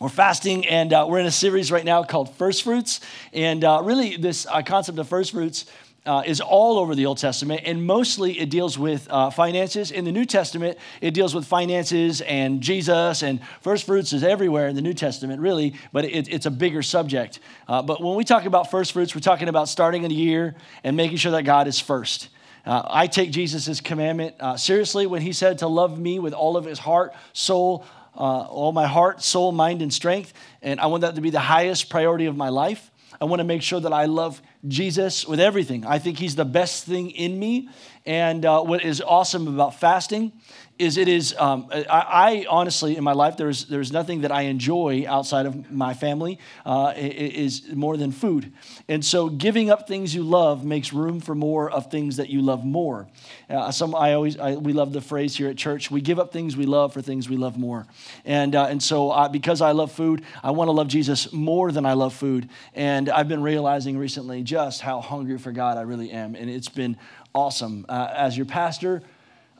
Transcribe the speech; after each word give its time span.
we're 0.00 0.08
fasting 0.08 0.66
and 0.66 0.92
uh, 0.92 1.06
we're 1.08 1.20
in 1.20 1.26
a 1.26 1.30
series 1.30 1.70
right 1.70 1.84
now 1.84 2.02
called 2.02 2.34
First 2.36 2.64
Fruits. 2.64 3.00
And 3.32 3.64
uh, 3.64 3.80
really, 3.84 4.16
this 4.16 4.46
uh, 4.46 4.62
concept 4.62 4.98
of 4.98 5.08
first 5.08 5.32
fruits 5.32 5.66
uh, 6.04 6.22
is 6.26 6.40
all 6.40 6.78
over 6.78 6.94
the 6.94 7.06
Old 7.06 7.16
Testament, 7.16 7.62
and 7.64 7.86
mostly 7.86 8.38
it 8.38 8.50
deals 8.50 8.78
with 8.78 9.08
uh, 9.10 9.30
finances. 9.30 9.90
In 9.90 10.04
the 10.04 10.12
New 10.12 10.26
Testament, 10.26 10.76
it 11.00 11.12
deals 11.14 11.34
with 11.34 11.46
finances 11.46 12.20
and 12.20 12.60
Jesus, 12.60 13.22
and 13.22 13.40
first 13.62 13.86
fruits 13.86 14.12
is 14.12 14.22
everywhere 14.22 14.68
in 14.68 14.74
the 14.74 14.82
New 14.82 14.92
Testament, 14.92 15.40
really, 15.40 15.74
but 15.92 16.04
it, 16.04 16.28
it's 16.28 16.44
a 16.44 16.50
bigger 16.50 16.82
subject. 16.82 17.38
Uh, 17.68 17.80
but 17.80 18.02
when 18.02 18.16
we 18.16 18.24
talk 18.24 18.44
about 18.44 18.70
first 18.70 18.92
fruits, 18.92 19.14
we're 19.14 19.20
talking 19.22 19.48
about 19.48 19.68
starting 19.68 20.04
a 20.04 20.08
year 20.08 20.56
and 20.82 20.96
making 20.96 21.16
sure 21.16 21.32
that 21.32 21.44
God 21.44 21.68
is 21.68 21.80
first. 21.80 22.28
Uh, 22.66 22.82
I 22.86 23.06
take 23.06 23.30
Jesus' 23.30 23.80
commandment 23.80 24.34
uh, 24.40 24.56
seriously 24.56 25.06
when 25.06 25.22
he 25.22 25.32
said 25.32 25.58
to 25.58 25.68
love 25.68 25.98
me 25.98 26.18
with 26.18 26.34
all 26.34 26.56
of 26.56 26.64
his 26.64 26.78
heart, 26.78 27.14
soul, 27.32 27.86
uh, 28.16 28.42
all 28.42 28.72
my 28.72 28.86
heart, 28.86 29.22
soul, 29.22 29.52
mind, 29.52 29.82
and 29.82 29.92
strength. 29.92 30.32
And 30.62 30.80
I 30.80 30.86
want 30.86 31.02
that 31.02 31.14
to 31.14 31.20
be 31.20 31.30
the 31.30 31.40
highest 31.40 31.90
priority 31.90 32.26
of 32.26 32.36
my 32.36 32.48
life. 32.48 32.90
I 33.20 33.26
want 33.26 33.40
to 33.40 33.44
make 33.44 33.62
sure 33.62 33.80
that 33.80 33.92
I 33.92 34.06
love 34.06 34.42
Jesus 34.66 35.26
with 35.26 35.40
everything. 35.40 35.86
I 35.86 35.98
think 35.98 36.18
He's 36.18 36.36
the 36.36 36.44
best 36.44 36.84
thing 36.84 37.10
in 37.10 37.38
me. 37.38 37.68
And 38.06 38.44
uh, 38.44 38.62
what 38.62 38.84
is 38.84 39.00
awesome 39.00 39.48
about 39.48 39.78
fasting 39.78 40.32
is 40.78 40.96
it 40.96 41.06
is, 41.06 41.34
um, 41.38 41.68
I, 41.70 41.86
I, 41.88 42.46
honestly, 42.48 42.96
in 42.96 43.04
my 43.04 43.12
life, 43.12 43.36
there's, 43.36 43.66
there's 43.66 43.92
nothing 43.92 44.22
that 44.22 44.32
I 44.32 44.42
enjoy 44.42 45.04
outside 45.06 45.46
of 45.46 45.70
my 45.70 45.94
family 45.94 46.40
uh, 46.66 46.92
is 46.96 47.72
more 47.72 47.96
than 47.96 48.10
food. 48.10 48.52
And 48.88 49.04
so 49.04 49.28
giving 49.28 49.70
up 49.70 49.86
things 49.86 50.14
you 50.14 50.24
love 50.24 50.64
makes 50.64 50.92
room 50.92 51.20
for 51.20 51.34
more 51.34 51.70
of 51.70 51.90
things 51.92 52.16
that 52.16 52.28
you 52.28 52.42
love 52.42 52.64
more. 52.64 53.06
Uh, 53.48 53.70
some, 53.70 53.94
I 53.94 54.14
always, 54.14 54.36
I, 54.36 54.56
we 54.56 54.72
love 54.72 54.92
the 54.92 55.00
phrase 55.00 55.36
here 55.36 55.48
at 55.48 55.56
church, 55.56 55.92
we 55.92 56.00
give 56.00 56.18
up 56.18 56.32
things 56.32 56.56
we 56.56 56.66
love 56.66 56.92
for 56.92 57.00
things 57.00 57.28
we 57.28 57.36
love 57.36 57.56
more. 57.56 57.86
And, 58.24 58.56
uh, 58.56 58.66
and 58.66 58.82
so 58.82 59.10
uh, 59.10 59.28
because 59.28 59.60
I 59.60 59.70
love 59.70 59.92
food, 59.92 60.24
I 60.42 60.50
want 60.50 60.68
to 60.68 60.72
love 60.72 60.88
Jesus 60.88 61.32
more 61.32 61.70
than 61.70 61.86
I 61.86 61.92
love 61.92 62.14
food. 62.14 62.48
And 62.74 63.08
I've 63.08 63.28
been 63.28 63.42
realizing 63.42 63.96
recently 63.96 64.42
just 64.42 64.80
how 64.80 65.00
hungry 65.00 65.38
for 65.38 65.52
God 65.52 65.78
I 65.78 65.82
really 65.82 66.10
am. 66.10 66.34
And 66.34 66.50
it's 66.50 66.68
been 66.68 66.96
awesome. 67.32 67.86
Uh, 67.88 68.08
as 68.12 68.36
your 68.36 68.46
pastor, 68.46 69.02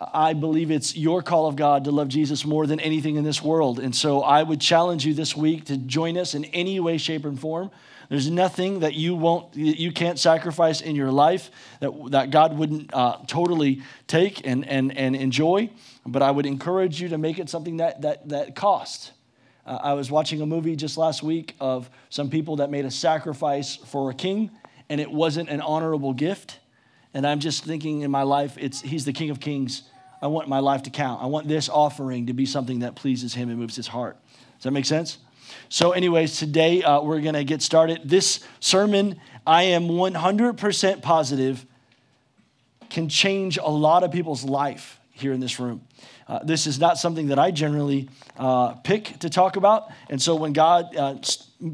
I 0.01 0.33
believe 0.33 0.71
it's 0.71 0.97
your 0.97 1.23
call 1.23 1.47
of 1.47 1.57
God 1.57 1.85
to 1.85 1.91
love 1.91 2.09
Jesus 2.09 2.45
more 2.45 2.67
than 2.67 2.81
anything 2.81 3.17
in 3.17 3.25
this 3.25 3.41
world. 3.43 3.79
And 3.79 3.95
so 3.95 4.23
I 4.23 4.43
would 4.43 4.61
challenge 4.61 5.07
you 5.07 5.15
this 5.15 5.37
week 5.37 5.67
to 5.67 5.77
join 5.77 6.19
us 6.19 6.35
in 6.35 6.45
any 6.47 6.81
way, 6.81 6.99
shape, 6.99 7.25
and 7.25 7.39
form. 7.39 7.71
There's 8.09 8.31
nothing 8.31 8.81
that 8.81 8.95
you 8.95 9.15
won't, 9.15 9.55
you 9.57 9.93
can't 9.93 10.19
sacrifice 10.19 10.81
in 10.81 10.95
your 10.95 11.11
life 11.11 11.51
that, 11.81 11.93
that 12.11 12.31
God 12.31 12.59
wouldn't 12.59 12.93
uh, 12.93 13.19
totally 13.27 13.83
take 14.07 14.47
and, 14.47 14.67
and, 14.69 14.97
and 14.97 15.17
enjoy. 15.17 15.71
But 16.05 16.23
I 16.23 16.31
would 16.31 16.45
encourage 16.45 17.01
you 17.01 17.09
to 17.09 17.19
make 17.19 17.39
it 17.39 17.49
something 17.49 17.79
that, 17.79 18.03
that, 18.03 18.29
that 18.29 18.55
costs. 18.55 19.13
Uh, 19.65 19.79
I 19.83 19.95
was 19.95 20.11
watching 20.11 20.43
a 20.43 20.47
movie 20.47 20.77
just 20.77 20.99
last 20.99 21.23
week 21.23 21.55
of 21.61 21.89
some 22.11 22.29
people 22.29 22.57
that 22.57 22.71
made 22.71 22.85
a 22.85 22.91
sacrifice 22.91 23.77
for 23.77 24.11
a 24.11 24.15
king, 24.15 24.51
and 24.91 25.01
it 25.01 25.11
wasn't 25.11 25.49
an 25.49 25.63
honorable 25.63 26.13
gift. 26.13 26.59
And 27.15 27.25
I'm 27.27 27.39
just 27.39 27.65
thinking 27.65 28.03
in 28.03 28.11
my 28.11 28.23
life, 28.23 28.59
it's, 28.59 28.81
he's 28.81 29.05
the 29.05 29.13
King 29.13 29.31
of 29.31 29.39
Kings. 29.39 29.83
I 30.21 30.27
want 30.27 30.49
my 30.49 30.59
life 30.59 30.83
to 30.83 30.91
count. 30.91 31.23
I 31.23 31.27
want 31.27 31.47
this 31.47 31.69
offering 31.69 32.27
to 32.27 32.33
be 32.33 32.45
something 32.45 32.81
that 32.81 32.97
pleases 32.97 33.33
him 33.35 33.49
and 33.51 33.59
moves 33.59 33.77
his 33.77 33.87
heart. 33.87 34.19
Does 34.57 34.65
that 34.65 34.73
make 34.73 34.85
sense? 34.85 35.19
So, 35.69 35.93
anyways, 35.93 36.39
today 36.39 36.83
uh, 36.83 37.01
we're 37.03 37.21
going 37.21 37.35
to 37.35 37.45
get 37.45 37.63
started. 37.63 38.01
This 38.05 38.41
sermon, 38.59 39.21
I 39.47 39.65
am 39.65 39.85
100% 39.85 41.03
positive, 41.03 41.65
can 42.91 43.09
change 43.09 43.59
a 43.59 43.71
lot 43.71 44.03
of 44.03 44.11
people's 44.11 44.45
life 44.45 44.99
here 45.13 45.33
in 45.33 45.41
this 45.41 45.61
room. 45.61 45.83
Uh, 46.27 46.41
this 46.43 46.67
is 46.67 46.81
not 46.81 46.99
something 46.99 47.29
that 47.29 47.39
I 47.39 47.51
generally 47.51 48.09
uh, 48.37 48.73
pick 48.75 49.19
to 49.21 49.31
talk 49.31 49.57
about. 49.57 49.89
And 50.09 50.21
so 50.21 50.35
when 50.35 50.53
God 50.53 50.97
uh, 50.97 51.17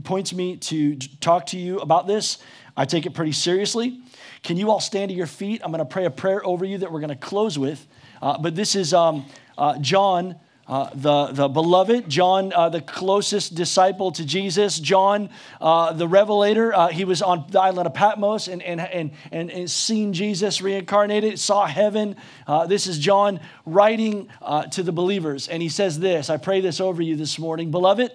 points 0.02 0.32
me 0.32 0.56
to 0.56 0.96
talk 0.96 1.46
to 1.46 1.58
you 1.58 1.78
about 1.78 2.06
this, 2.06 2.38
I 2.76 2.84
take 2.84 3.06
it 3.06 3.14
pretty 3.14 3.32
seriously. 3.32 4.00
Can 4.42 4.56
you 4.56 4.70
all 4.70 4.80
stand 4.80 5.10
to 5.10 5.14
your 5.14 5.26
feet? 5.26 5.60
I'm 5.62 5.70
going 5.70 5.80
to 5.80 5.84
pray 5.84 6.06
a 6.06 6.10
prayer 6.10 6.44
over 6.44 6.64
you 6.64 6.78
that 6.78 6.90
we're 6.90 7.00
going 7.00 7.10
to 7.10 7.16
close 7.16 7.58
with. 7.58 7.86
Uh, 8.22 8.38
but 8.38 8.54
this 8.54 8.74
is 8.74 8.94
um, 8.94 9.26
uh, 9.58 9.78
John. 9.78 10.36
Uh, 10.66 10.88
the, 10.94 11.26
the 11.32 11.48
beloved, 11.48 12.08
John, 12.08 12.52
uh, 12.52 12.68
the 12.68 12.80
closest 12.80 13.56
disciple 13.56 14.12
to 14.12 14.24
Jesus, 14.24 14.78
John, 14.78 15.30
uh, 15.60 15.92
the 15.94 16.06
revelator. 16.06 16.72
Uh, 16.72 16.86
he 16.86 17.04
was 17.04 17.22
on 17.22 17.44
the 17.50 17.60
island 17.60 17.88
of 17.88 17.94
Patmos 17.94 18.46
and, 18.46 18.62
and, 18.62 18.80
and, 18.80 19.10
and, 19.32 19.50
and 19.50 19.68
seen 19.68 20.12
Jesus 20.12 20.62
reincarnated, 20.62 21.40
saw 21.40 21.66
heaven. 21.66 22.14
Uh, 22.46 22.68
this 22.68 22.86
is 22.86 23.00
John 23.00 23.40
writing 23.66 24.28
uh, 24.40 24.66
to 24.66 24.84
the 24.84 24.92
believers. 24.92 25.48
And 25.48 25.60
he 25.60 25.68
says 25.68 25.98
this 25.98 26.30
I 26.30 26.36
pray 26.36 26.60
this 26.60 26.80
over 26.80 27.02
you 27.02 27.16
this 27.16 27.36
morning. 27.36 27.72
Beloved, 27.72 28.12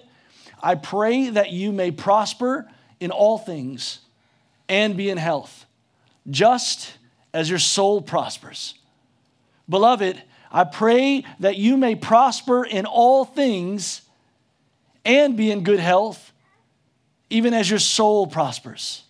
I 0.62 0.76
pray 0.76 1.28
that 1.28 1.52
you 1.52 1.72
may 1.72 1.90
prosper 1.90 2.70
in 3.00 3.10
all 3.10 3.36
things 3.36 3.98
and 4.66 4.96
be 4.96 5.10
in 5.10 5.18
health 5.18 5.65
just 6.30 6.94
as 7.32 7.48
your 7.48 7.58
soul 7.58 8.00
prospers. 8.00 8.74
Beloved, 9.68 10.22
I 10.50 10.64
pray 10.64 11.24
that 11.40 11.56
you 11.56 11.76
may 11.76 11.94
prosper 11.94 12.64
in 12.64 12.86
all 12.86 13.24
things 13.24 14.02
and 15.04 15.36
be 15.36 15.50
in 15.50 15.62
good 15.62 15.80
health, 15.80 16.32
even 17.30 17.54
as 17.54 17.68
your 17.68 17.78
soul 17.78 18.26
prospers. 18.26 19.02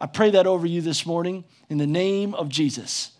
I 0.00 0.06
pray 0.06 0.30
that 0.30 0.46
over 0.46 0.66
you 0.66 0.80
this 0.80 1.06
morning 1.06 1.44
in 1.68 1.78
the 1.78 1.86
name 1.86 2.34
of 2.34 2.48
Jesus. 2.48 3.12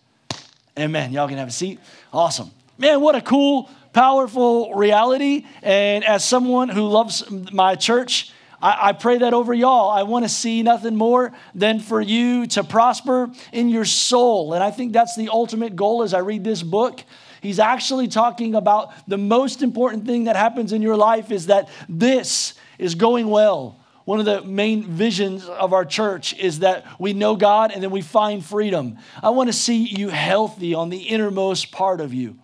Amen. 0.77 1.11
Y'all 1.11 1.27
can 1.27 1.37
have 1.37 1.47
a 1.47 1.51
seat. 1.51 1.79
Awesome. 2.13 2.51
Man, 2.77 3.01
what 3.01 3.15
a 3.15 3.21
cool, 3.21 3.69
powerful 3.93 4.73
reality. 4.75 5.45
And 5.63 6.03
as 6.03 6.23
someone 6.23 6.69
who 6.69 6.87
loves 6.87 7.23
my 7.51 7.75
church, 7.75 8.31
I, 8.61 8.89
I 8.89 8.93
pray 8.93 9.19
that 9.19 9.33
over 9.33 9.53
y'all. 9.53 9.89
I 9.89 10.03
want 10.03 10.25
to 10.25 10.29
see 10.29 10.63
nothing 10.63 10.95
more 10.95 11.31
than 11.53 11.79
for 11.79 12.01
you 12.01 12.47
to 12.47 12.63
prosper 12.63 13.29
in 13.51 13.69
your 13.69 13.85
soul. 13.85 14.53
And 14.53 14.63
I 14.63 14.71
think 14.71 14.93
that's 14.93 15.15
the 15.15 15.29
ultimate 15.29 15.75
goal 15.75 16.03
as 16.03 16.13
I 16.13 16.19
read 16.19 16.43
this 16.43 16.63
book. 16.63 17.03
He's 17.41 17.59
actually 17.59 18.07
talking 18.07 18.55
about 18.55 18.91
the 19.07 19.17
most 19.17 19.61
important 19.61 20.05
thing 20.05 20.25
that 20.25 20.35
happens 20.35 20.73
in 20.73 20.81
your 20.81 20.97
life 20.97 21.31
is 21.31 21.47
that 21.47 21.69
this 21.87 22.55
is 22.79 22.95
going 22.95 23.27
well. 23.29 23.79
One 24.05 24.19
of 24.19 24.25
the 24.25 24.41
main 24.41 24.83
visions 24.83 25.45
of 25.45 25.73
our 25.73 25.83
church 25.83 26.33
is 26.33 26.59
that 26.59 26.85
we 26.97 27.11
know 27.11 27.35
God 27.35 27.71
and 27.71 27.83
then 27.83 27.91
we 27.91 28.01
find 28.01 28.43
freedom. 28.43 28.97
I 29.21 29.31
want 29.31 29.49
to 29.49 29.53
see 29.53 29.83
you 29.83 30.07
healthy 30.07 30.73
on 30.73 30.89
the 30.89 31.03
innermost 31.03 31.71
part 31.71 31.99
of 31.99 32.13
you. 32.13 32.37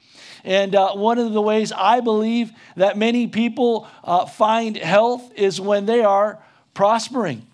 And 0.43 0.75
uh, 0.75 0.93
one 0.93 1.19
of 1.19 1.31
the 1.31 1.41
ways 1.41 1.71
I 1.71 2.01
believe 2.01 2.51
that 2.75 2.97
many 2.97 3.27
people 3.27 3.87
uh, 4.03 4.25
find 4.25 4.75
health 4.75 5.31
is 5.35 5.61
when 5.61 5.85
they 5.85 6.01
are 6.01 6.39
prospering. 6.73 7.47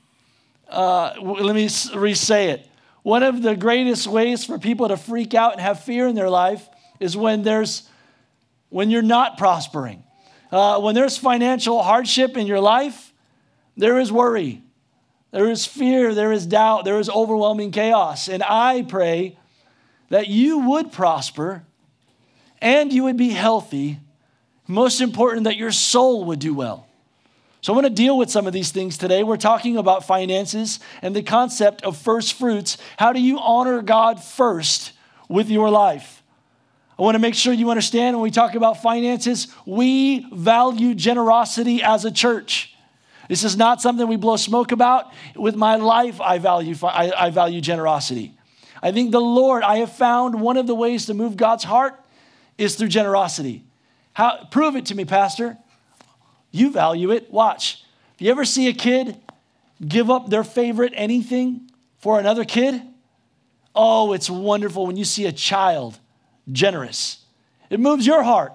Uh, 0.67 1.13
let 1.21 1.55
me 1.55 1.69
re 1.95 2.13
say 2.13 2.49
it. 2.49 2.67
One 3.03 3.23
of 3.23 3.41
the 3.41 3.55
greatest 3.55 4.07
ways 4.07 4.43
for 4.43 4.57
people 4.57 4.87
to 4.87 4.97
freak 4.97 5.33
out 5.33 5.53
and 5.53 5.61
have 5.61 5.83
fear 5.83 6.07
in 6.07 6.15
their 6.15 6.29
life 6.29 6.67
is 6.99 7.15
when 7.15 7.43
there's 7.43 7.87
when 8.69 8.89
you're 8.89 9.01
not 9.01 9.37
prospering. 9.37 10.03
Uh, 10.51 10.79
when 10.79 10.95
there's 10.95 11.17
financial 11.17 11.81
hardship 11.81 12.37
in 12.37 12.47
your 12.47 12.59
life, 12.59 13.13
there 13.77 13.99
is 13.99 14.11
worry, 14.11 14.63
there 15.31 15.49
is 15.49 15.65
fear, 15.65 16.13
there 16.13 16.31
is 16.31 16.45
doubt, 16.45 16.85
there 16.85 16.99
is 16.99 17.09
overwhelming 17.09 17.71
chaos. 17.71 18.27
And 18.27 18.43
I 18.43 18.81
pray 18.81 19.37
that 20.09 20.27
you 20.27 20.59
would 20.69 20.91
prosper 20.91 21.63
and 22.61 22.91
you 22.91 23.03
would 23.03 23.17
be 23.17 23.29
healthy. 23.29 23.99
Most 24.67 25.01
important, 25.01 25.45
that 25.45 25.57
your 25.57 25.71
soul 25.71 26.25
would 26.25 26.39
do 26.39 26.53
well. 26.53 26.87
So, 27.61 27.73
I 27.73 27.75
want 27.75 27.87
to 27.87 27.93
deal 27.93 28.17
with 28.17 28.29
some 28.29 28.47
of 28.47 28.53
these 28.53 28.71
things 28.71 28.97
today. 28.97 29.23
We're 29.23 29.35
talking 29.35 29.75
about 29.77 30.05
finances 30.05 30.79
and 31.01 31.15
the 31.15 31.23
concept 31.23 31.83
of 31.83 31.97
first 31.97 32.33
fruits. 32.33 32.77
How 32.97 33.11
do 33.11 33.19
you 33.19 33.39
honor 33.39 33.81
God 33.81 34.23
first 34.23 34.93
with 35.27 35.49
your 35.49 35.69
life? 35.69 36.23
I 36.97 37.01
want 37.01 37.15
to 37.15 37.19
make 37.19 37.35
sure 37.35 37.53
you 37.53 37.69
understand 37.69 38.17
when 38.17 38.23
we 38.23 38.31
talk 38.31 38.55
about 38.55 38.81
finances, 38.81 39.47
we 39.65 40.27
value 40.33 40.93
generosity 40.93 41.81
as 41.81 42.03
a 42.03 42.11
church. 42.11 42.75
This 43.29 43.43
is 43.43 43.55
not 43.55 43.81
something 43.81 44.05
we 44.07 44.17
blow 44.17 44.35
smoke 44.35 44.71
about. 44.71 45.13
With 45.35 45.55
my 45.55 45.75
life, 45.77 46.19
I 46.19 46.39
value, 46.39 46.75
I, 46.83 47.11
I 47.11 47.29
value 47.29 47.61
generosity. 47.61 48.33
I 48.81 48.91
think 48.91 49.11
the 49.11 49.21
Lord, 49.21 49.63
I 49.63 49.77
have 49.77 49.93
found 49.93 50.41
one 50.41 50.57
of 50.57 50.67
the 50.67 50.75
ways 50.75 51.05
to 51.05 51.13
move 51.13 51.37
God's 51.37 51.63
heart 51.63 51.97
is 52.59 52.75
through 52.75 52.89
generosity. 52.89 53.63
How, 54.13 54.45
prove 54.51 54.75
it 54.75 54.87
to 54.87 54.95
me, 54.95 55.05
Pastor. 55.05 55.57
You 56.51 56.71
value 56.71 57.11
it. 57.11 57.31
Watch. 57.31 57.83
If 58.15 58.21
you 58.21 58.31
ever 58.31 58.45
see 58.45 58.67
a 58.67 58.73
kid 58.73 59.17
give 59.85 60.09
up 60.09 60.29
their 60.29 60.43
favorite 60.43 60.93
anything 60.95 61.71
for 61.99 62.19
another 62.19 62.43
kid, 62.43 62.81
oh, 63.73 64.13
it's 64.13 64.29
wonderful 64.29 64.85
when 64.85 64.97
you 64.97 65.05
see 65.05 65.25
a 65.25 65.31
child 65.31 65.99
generous. 66.51 67.23
It 67.69 67.79
moves 67.79 68.05
your 68.05 68.23
heart. 68.23 68.53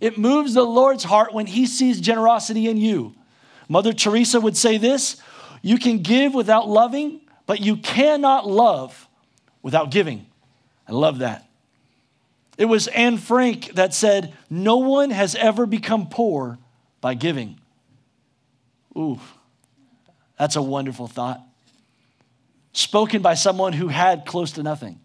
It 0.00 0.18
moves 0.18 0.54
the 0.54 0.62
Lord's 0.62 1.04
heart 1.04 1.32
when 1.32 1.46
he 1.46 1.66
sees 1.66 2.00
generosity 2.00 2.68
in 2.68 2.76
you. 2.76 3.14
Mother 3.68 3.92
Teresa 3.92 4.40
would 4.40 4.56
say 4.56 4.76
this 4.76 5.20
You 5.62 5.78
can 5.78 6.02
give 6.02 6.34
without 6.34 6.68
loving, 6.68 7.22
but 7.46 7.60
you 7.60 7.78
cannot 7.78 8.46
love 8.46 9.08
without 9.62 9.90
giving. 9.90 10.26
I 10.86 10.92
love 10.92 11.18
that. 11.18 11.48
It 12.56 12.66
was 12.66 12.86
Anne 12.88 13.18
Frank 13.18 13.74
that 13.74 13.94
said, 13.94 14.34
No 14.48 14.76
one 14.76 15.10
has 15.10 15.34
ever 15.34 15.66
become 15.66 16.08
poor 16.08 16.58
by 17.00 17.14
giving. 17.14 17.58
Ooh, 18.96 19.18
that's 20.38 20.56
a 20.56 20.62
wonderful 20.62 21.08
thought. 21.08 21.40
Spoken 22.72 23.22
by 23.22 23.34
someone 23.34 23.72
who 23.72 23.88
had 23.88 24.24
close 24.24 24.52
to 24.52 24.62
nothing. 24.62 25.00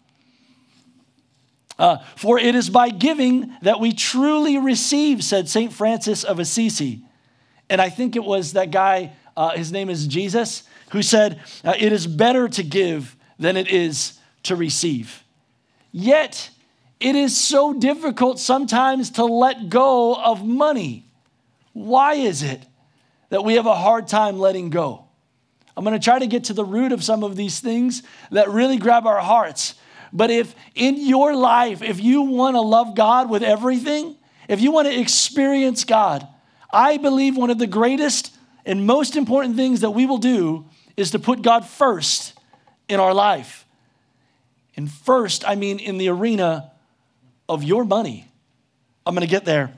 Uh, 1.78 1.98
For 2.16 2.38
it 2.38 2.54
is 2.54 2.68
by 2.68 2.90
giving 2.90 3.56
that 3.62 3.80
we 3.80 3.92
truly 3.92 4.58
receive, 4.58 5.24
said 5.24 5.48
St. 5.48 5.72
Francis 5.72 6.24
of 6.24 6.38
Assisi. 6.38 7.02
And 7.70 7.80
I 7.80 7.88
think 7.88 8.16
it 8.16 8.24
was 8.24 8.52
that 8.52 8.70
guy, 8.70 9.12
uh, 9.36 9.50
his 9.50 9.72
name 9.72 9.88
is 9.88 10.06
Jesus, 10.06 10.64
who 10.90 11.02
said, 11.02 11.40
uh, 11.64 11.74
It 11.78 11.92
is 11.92 12.06
better 12.06 12.48
to 12.48 12.62
give 12.62 13.16
than 13.38 13.56
it 13.56 13.68
is 13.68 14.18
to 14.42 14.56
receive. 14.56 15.24
Yet, 15.90 16.50
it 17.00 17.16
is 17.16 17.36
so 17.36 17.72
difficult 17.72 18.38
sometimes 18.38 19.10
to 19.12 19.24
let 19.24 19.70
go 19.70 20.14
of 20.14 20.44
money. 20.44 21.06
Why 21.72 22.14
is 22.14 22.42
it 22.42 22.62
that 23.30 23.42
we 23.42 23.54
have 23.54 23.66
a 23.66 23.74
hard 23.74 24.06
time 24.06 24.38
letting 24.38 24.68
go? 24.68 25.06
I'm 25.76 25.84
going 25.84 25.98
to 25.98 26.04
try 26.04 26.18
to 26.18 26.26
get 26.26 26.44
to 26.44 26.52
the 26.52 26.64
root 26.64 26.92
of 26.92 27.02
some 27.02 27.24
of 27.24 27.36
these 27.36 27.60
things 27.60 28.02
that 28.30 28.50
really 28.50 28.76
grab 28.76 29.06
our 29.06 29.20
hearts. 29.20 29.76
But 30.12 30.30
if 30.30 30.54
in 30.74 30.96
your 30.98 31.34
life, 31.34 31.80
if 31.82 32.00
you 32.00 32.22
want 32.22 32.56
to 32.56 32.60
love 32.60 32.94
God 32.94 33.30
with 33.30 33.42
everything, 33.42 34.16
if 34.46 34.60
you 34.60 34.72
want 34.72 34.88
to 34.88 35.00
experience 35.00 35.84
God, 35.84 36.26
I 36.70 36.98
believe 36.98 37.36
one 37.36 37.50
of 37.50 37.58
the 37.58 37.66
greatest 37.66 38.34
and 38.66 38.86
most 38.86 39.16
important 39.16 39.56
things 39.56 39.80
that 39.80 39.90
we 39.90 40.04
will 40.04 40.18
do 40.18 40.66
is 40.96 41.12
to 41.12 41.18
put 41.18 41.40
God 41.40 41.64
first 41.66 42.34
in 42.88 43.00
our 43.00 43.14
life. 43.14 43.64
And 44.76 44.90
first, 44.90 45.48
I 45.48 45.54
mean 45.54 45.78
in 45.78 45.96
the 45.96 46.08
arena 46.08 46.72
of 47.50 47.64
your 47.64 47.84
money. 47.84 48.28
I'm 49.04 49.14
going 49.14 49.26
to 49.26 49.30
get 49.30 49.44
there. 49.44 49.72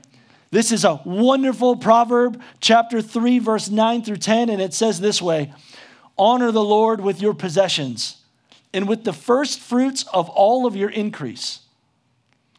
This 0.51 0.71
is 0.71 0.85
a 0.85 1.01
wonderful 1.03 1.75
proverb, 1.75 2.39
chapter 2.59 3.01
3, 3.01 3.39
verse 3.39 3.69
9 3.69 4.03
through 4.03 4.17
10, 4.17 4.49
and 4.49 4.61
it 4.61 4.73
says 4.73 4.99
this 5.01 5.19
way 5.19 5.51
Honor 6.15 6.51
the 6.51 6.63
Lord 6.63 7.01
with 7.01 7.19
your 7.19 7.33
possessions 7.33 8.17
and 8.71 8.87
with 8.87 9.03
the 9.03 9.13
first 9.13 9.59
fruits 9.59 10.05
of 10.13 10.29
all 10.29 10.67
of 10.67 10.75
your 10.75 10.89
increase. 10.89 11.61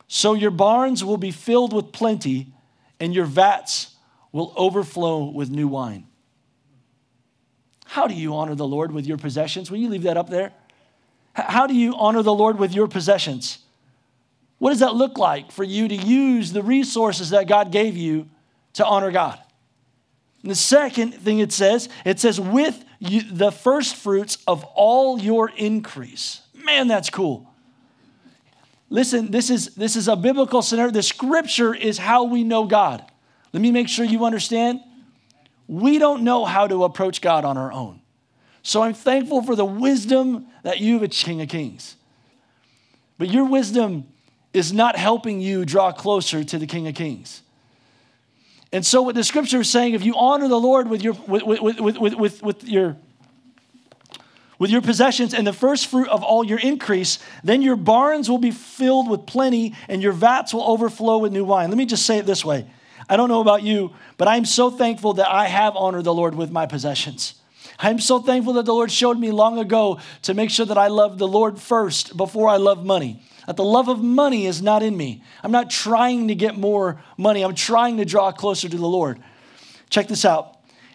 So 0.09 0.35
your 0.35 0.51
barns 0.51 1.05
will 1.05 1.17
be 1.17 1.31
filled 1.31 1.73
with 1.73 1.93
plenty, 1.93 2.49
and 2.99 3.15
your 3.15 3.25
vats 3.25 3.95
will 4.33 4.53
overflow 4.57 5.25
with 5.31 5.51
new 5.51 5.69
wine. 5.69 6.09
How 7.87 8.09
do 8.09 8.15
you 8.15 8.35
honor 8.35 8.57
the 8.57 8.67
Lord 8.67 8.91
with 8.91 9.07
your 9.07 9.19
possessions? 9.19 9.71
Will 9.71 9.79
you 9.79 9.89
leave 9.89 10.03
that 10.03 10.17
up 10.17 10.29
there? 10.29 10.53
How 11.35 11.69
do 11.69 11.75
you 11.75 11.95
honor 11.97 12.23
the 12.23 12.35
Lord 12.35 12.59
with 12.59 12.75
your 12.75 12.89
possessions? 12.89 13.64
What 14.65 14.71
does 14.71 14.81
that 14.81 14.95
look 14.95 15.19
like 15.19 15.53
for 15.53 15.63
you 15.63 15.89
to 15.89 15.95
use 15.95 16.51
the 16.51 16.63
resources 16.63 17.29
that 17.31 17.47
God 17.47 17.71
gave 17.71 17.99
you 17.99 18.31
to 18.73 18.87
honor 18.87 19.11
God? 19.11 19.39
And 20.41 20.51
the 20.51 20.55
second 20.55 21.13
thing 21.13 21.41
it 21.41 21.53
says, 21.53 21.91
it 22.07 22.19
says, 22.19 22.41
with 22.41 22.83
you, 22.99 23.31
the 23.31 23.53
first 23.53 23.95
fruits 23.95 24.39
of 24.47 24.65
all 24.75 25.21
your 25.21 25.51
increase. 25.51 26.41
Man, 26.55 26.89
that's 26.89 27.11
cool. 27.11 27.47
Listen, 28.89 29.31
this 29.31 29.51
is, 29.51 29.75
this 29.75 29.97
is 29.97 30.09
a 30.09 30.17
biblical 30.17 30.63
scenario. 30.63 30.93
The 30.93 31.03
scripture 31.03 31.75
is 31.75 31.99
how 31.99 32.25
we 32.25 32.43
know 32.43 32.65
God. 32.65 33.05
Let 33.53 33.61
me 33.61 33.71
make 33.71 33.91
sure 33.91 34.07
you 34.07 34.25
understand. 34.25 34.81
We 35.69 35.99
don't 35.99 36.23
know 36.23 36.47
how 36.47 36.69
to 36.69 36.85
approach 36.85 37.21
God 37.21 37.45
on 37.45 37.59
our 37.59 37.71
own. 37.71 38.01
So 38.63 38.81
I'm 38.81 38.95
thankful 38.95 39.43
for 39.43 39.57
the 39.57 39.67
wisdom 39.67 40.47
that 40.63 40.81
you 40.81 41.01
have, 41.01 41.11
King 41.11 41.43
of 41.43 41.51
Kings. 41.51 41.97
But 43.19 43.29
your 43.29 43.45
wisdom 43.45 44.07
is 44.55 44.73
not 44.73 44.97
helping 44.97 45.41
you 45.41 45.65
draw 45.65 45.93
closer 45.93 46.45
to 46.45 46.59
the 46.59 46.67
King 46.67 46.89
of 46.89 46.95
Kings. 46.95 47.43
And 48.73 48.87
so, 48.87 49.03
what 49.03 49.15
the 49.15 49.25
scripture 49.25 49.61
is 49.61 49.71
saying, 49.71 49.95
if 49.95 50.05
you 50.05 50.15
honor 50.17 50.49
the 50.49 50.59
Lord 50.59 50.89
with 50.89 51.03
your, 51.03 51.13
with, 51.29 51.43
with, 51.43 51.81
with, 51.81 51.99
with, 52.17 52.43
with, 52.43 52.65
your, 52.65 52.97
with 54.59 54.71
your 54.71 54.81
possessions 54.81 55.35
and 55.35 55.47
the 55.47 55.53
first 55.53 55.89
fruit 55.89 56.09
of 56.09 56.23
all 56.23 56.45
your 56.45 56.59
increase, 56.59 57.19
then 57.45 57.63
your 57.63 57.77
barns 57.77 58.31
will 58.31 58.39
be 58.39 58.51
filled 58.51 59.09
with 59.11 59.27
plenty 59.27 59.75
and 59.89 60.03
your 60.03 60.13
vats 60.13 60.55
will 60.55 60.65
overflow 60.65 61.19
with 61.19 61.33
new 61.33 61.45
wine. 61.45 61.69
Let 61.69 61.79
me 61.79 61.87
just 61.87 62.07
say 62.07 62.19
it 62.19 62.27
this 62.27 62.45
way 62.45 62.67
I 63.09 63.17
don't 63.17 63.29
know 63.29 63.41
about 63.41 63.63
you, 63.63 63.93
but 64.17 64.29
I'm 64.29 64.45
so 64.45 64.71
thankful 64.71 65.15
that 65.15 65.29
I 65.29 65.47
have 65.47 65.77
honored 65.77 66.05
the 66.05 66.15
Lord 66.15 66.35
with 66.35 66.51
my 66.51 66.67
possessions. 66.67 67.35
I'm 67.79 67.99
so 67.99 68.21
thankful 68.21 68.55
that 68.55 68.67
the 68.67 68.73
Lord 68.73 68.91
showed 68.91 69.19
me 69.19 69.31
long 69.31 69.59
ago 69.59 70.01
to 70.23 70.35
make 70.35 70.51
sure 70.51 70.67
that 70.67 70.79
I 70.79 70.89
love 70.89 71.19
the 71.19 71.29
Lord 71.29 71.61
first 71.61 72.17
before 72.17 72.49
I 72.49 72.57
love 72.57 72.85
money. 72.85 73.23
That 73.47 73.57
the 73.57 73.65
love 73.65 73.89
of 73.89 74.03
money 74.03 74.47
is 74.47 74.63
not 74.63 74.83
in 74.83 74.97
me. 74.97 75.23
I'm 75.43 75.53
not 75.53 75.71
trying 75.71 76.29
to 76.29 76.35
get 76.35 76.57
more 76.57 77.03
money, 77.17 77.43
I'm 77.43 77.55
trying 77.55 77.99
to 77.99 78.05
draw 78.05 78.33
closer 78.33 78.69
to 78.69 78.77
the 78.77 78.87
Lord. 78.87 79.21
Check 79.91 80.09
this 80.09 80.25
out. 80.25 80.54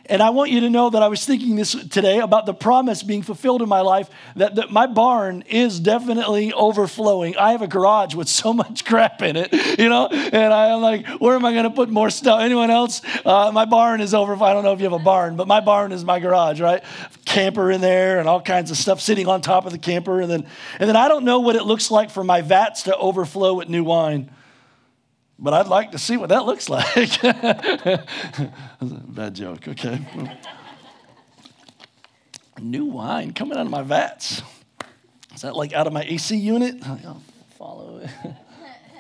And 0.10 0.24
I 0.24 0.32
want 0.32 0.50
you 0.50 0.62
to 0.62 0.70
know 0.72 0.90
that 0.90 1.04
I 1.04 1.08
was 1.08 1.24
thinking 1.24 1.56
this 1.56 1.74
today 1.74 2.18
about 2.20 2.48
the 2.48 2.54
promise 2.54 3.04
being 3.04 3.22
fulfilled 3.22 3.62
in 3.62 3.70
my 3.70 3.82
life 3.82 4.10
that, 4.36 4.56
that 4.56 4.72
my 4.72 4.88
barn 4.88 5.44
is 5.48 5.80
definitely 5.80 6.52
overflowing. 6.52 7.38
I 7.38 7.52
have 7.52 7.62
a 7.62 7.68
garage 7.68 8.16
with 8.16 8.28
so 8.28 8.52
much 8.52 8.86
crap 8.86 9.22
in 9.22 9.36
it, 9.36 9.54
you 9.78 9.88
know, 9.88 10.08
and 10.08 10.52
I'm 10.52 10.82
like, 10.82 11.08
where 11.20 11.36
am 11.36 11.46
I 11.46 11.52
going 11.54 11.66
to 11.66 11.70
put 11.70 11.90
more 11.90 12.10
stuff? 12.10 12.42
Anyone 12.42 12.72
else? 12.72 13.04
Uh, 13.24 13.52
my 13.54 13.66
barn 13.66 14.02
is 14.02 14.16
over. 14.16 14.34
I 14.44 14.54
don't 14.54 14.64
know 14.64 14.74
if 14.74 14.80
you 14.80 14.86
have 14.86 15.00
a 15.00 15.04
barn, 15.04 15.36
but 15.36 15.48
my 15.48 15.60
barn 15.60 15.92
is 15.92 16.04
my 16.04 16.20
garage, 16.20 16.60
right? 16.60 16.84
Camper 17.26 17.70
in 17.70 17.80
there 17.80 18.20
and 18.20 18.28
all 18.28 18.42
kinds 18.42 18.72
of 18.72 18.78
stuff 18.78 19.02
sitting 19.02 19.28
on 19.28 19.42
top 19.42 19.68
of 19.68 19.72
the 19.72 19.78
camper. 19.78 20.22
And 20.22 20.32
then, 20.32 20.48
and 20.80 20.90
then 20.90 20.96
I 20.96 21.08
don't 21.08 21.24
know 21.24 21.40
what 21.42 21.56
it 21.56 21.64
looks 21.64 21.92
like 21.92 22.10
for 22.10 22.24
my 22.24 22.42
vats 22.42 22.84
to 22.84 22.98
overflow 22.98 23.54
with 23.54 23.70
new 23.70 23.84
wine 23.84 24.32
but 25.40 25.54
I'd 25.54 25.68
like 25.68 25.92
to 25.92 25.98
see 25.98 26.18
what 26.18 26.30
that 26.30 26.46
looks 26.46 26.70
like. 26.70 27.22
bad 28.82 29.34
joke, 29.34 29.68
okay. 29.70 30.00
New 32.60 32.86
wine 32.86 33.34
coming 33.34 33.58
out 33.58 33.66
of 33.66 33.72
my 33.72 33.82
vats. 33.82 34.42
Is 35.34 35.42
that 35.42 35.56
like 35.56 35.72
out 35.74 35.88
of 35.88 35.94
my 35.94 36.04
AC 36.04 36.36
unit? 36.36 36.86
I'll 36.86 37.24
follow 37.58 38.00
it. 38.00 38.10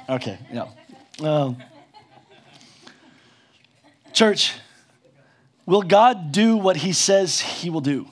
okay, 0.09 0.39
yeah. 0.51 0.67
Um, 1.21 1.57
church, 4.13 4.53
will 5.65 5.81
God 5.81 6.31
do 6.31 6.55
what 6.55 6.77
he 6.77 6.93
says 6.93 7.41
he 7.41 7.69
will 7.69 7.81
do? 7.81 8.07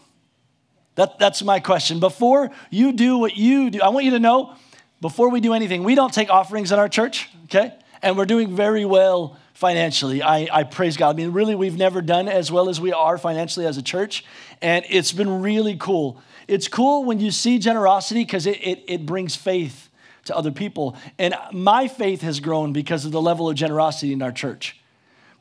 That, 0.96 1.18
that's 1.20 1.42
my 1.44 1.62
question. 1.62 2.02
Before 2.02 2.52
you 2.70 2.92
do 2.92 3.18
what 3.18 3.38
you 3.38 3.70
do, 3.70 3.82
I 3.82 3.90
want 3.90 4.04
you 4.04 4.12
to 4.12 4.20
know 4.20 4.56
before 5.00 5.30
we 5.30 5.40
do 5.40 5.54
anything, 5.54 5.84
we 5.84 5.96
don't 5.96 6.14
take 6.14 6.30
offerings 6.30 6.72
in 6.72 6.80
our 6.80 6.90
church, 6.90 7.30
okay? 7.46 7.74
And 8.02 8.18
we're 8.18 8.26
doing 8.26 8.56
very 8.56 8.86
well 8.86 9.38
financially. 9.54 10.22
I, 10.22 10.48
I, 10.52 10.64
praise 10.64 10.98
God. 10.98 11.10
I 11.10 11.18
mean, 11.18 11.32
really, 11.32 11.56
we've 11.56 11.78
never 11.78 12.02
done 12.02 12.28
as 12.28 12.52
well 12.52 12.70
as 12.70 12.80
we 12.80 12.94
are 12.94 13.18
financially 13.18 13.66
as 13.66 13.78
a 13.78 13.82
church, 13.82 14.24
and 14.62 14.86
it's 14.90 15.12
been 15.12 15.42
really 15.42 15.76
cool. 15.76 16.22
It's 16.48 16.68
cool 16.68 17.04
when 17.04 17.20
you 17.20 17.32
see 17.32 17.60
generosity 17.60 18.24
because 18.24 18.46
it, 18.46 18.58
it, 18.62 18.84
it 18.88 19.06
brings 19.06 19.36
faith 19.36 19.90
to 20.26 20.36
other 20.36 20.52
people. 20.52 20.96
And 21.18 21.36
my 21.52 21.88
faith 21.88 22.22
has 22.22 22.40
grown 22.40 22.72
because 22.74 23.06
of 23.06 23.12
the 23.12 23.22
level 23.22 23.50
of 23.50 23.56
generosity 23.56 24.14
in 24.14 24.22
our 24.22 24.32
church. 24.32 24.80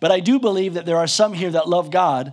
But 0.00 0.10
I 0.10 0.20
do 0.20 0.38
believe 0.38 0.74
that 0.74 0.86
there 0.86 0.96
are 0.96 1.06
some 1.06 1.32
here 1.32 1.50
that 1.50 1.68
love 1.68 1.90
God. 1.90 2.32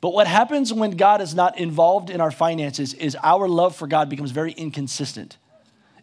But 0.00 0.10
what 0.10 0.26
happens 0.26 0.72
when 0.72 0.92
God 0.92 1.20
is 1.20 1.34
not 1.34 1.58
involved 1.58 2.10
in 2.10 2.20
our 2.20 2.30
finances 2.30 2.94
is 2.94 3.16
our 3.22 3.48
love 3.48 3.74
for 3.74 3.86
God 3.86 4.08
becomes 4.08 4.30
very 4.30 4.52
inconsistent. 4.52 5.36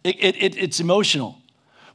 It, 0.04 0.16
it, 0.20 0.56
it's 0.56 0.80
emotional. 0.80 1.38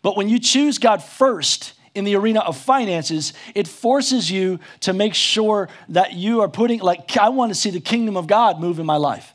But 0.02 0.18
when 0.18 0.30
you 0.30 0.40
choose 0.40 0.78
God 0.78 1.04
first 1.04 1.74
in 1.94 2.06
the 2.06 2.16
arena 2.16 2.40
of 2.40 2.58
finances, 2.58 3.34
it 3.54 3.68
forces 3.68 4.32
you 4.32 4.60
to 4.82 4.94
make 4.94 5.14
sure 5.14 5.70
that 5.90 6.14
you 6.14 6.42
are 6.42 6.48
putting, 6.48 6.80
like, 6.80 7.18
I 7.18 7.30
want 7.30 7.52
to 7.52 7.56
see 7.56 7.70
the 7.70 7.82
kingdom 7.82 8.18
of 8.18 8.28
God 8.28 8.60
move 8.60 8.80
in 8.80 8.86
my 8.86 8.98
life. 8.98 9.34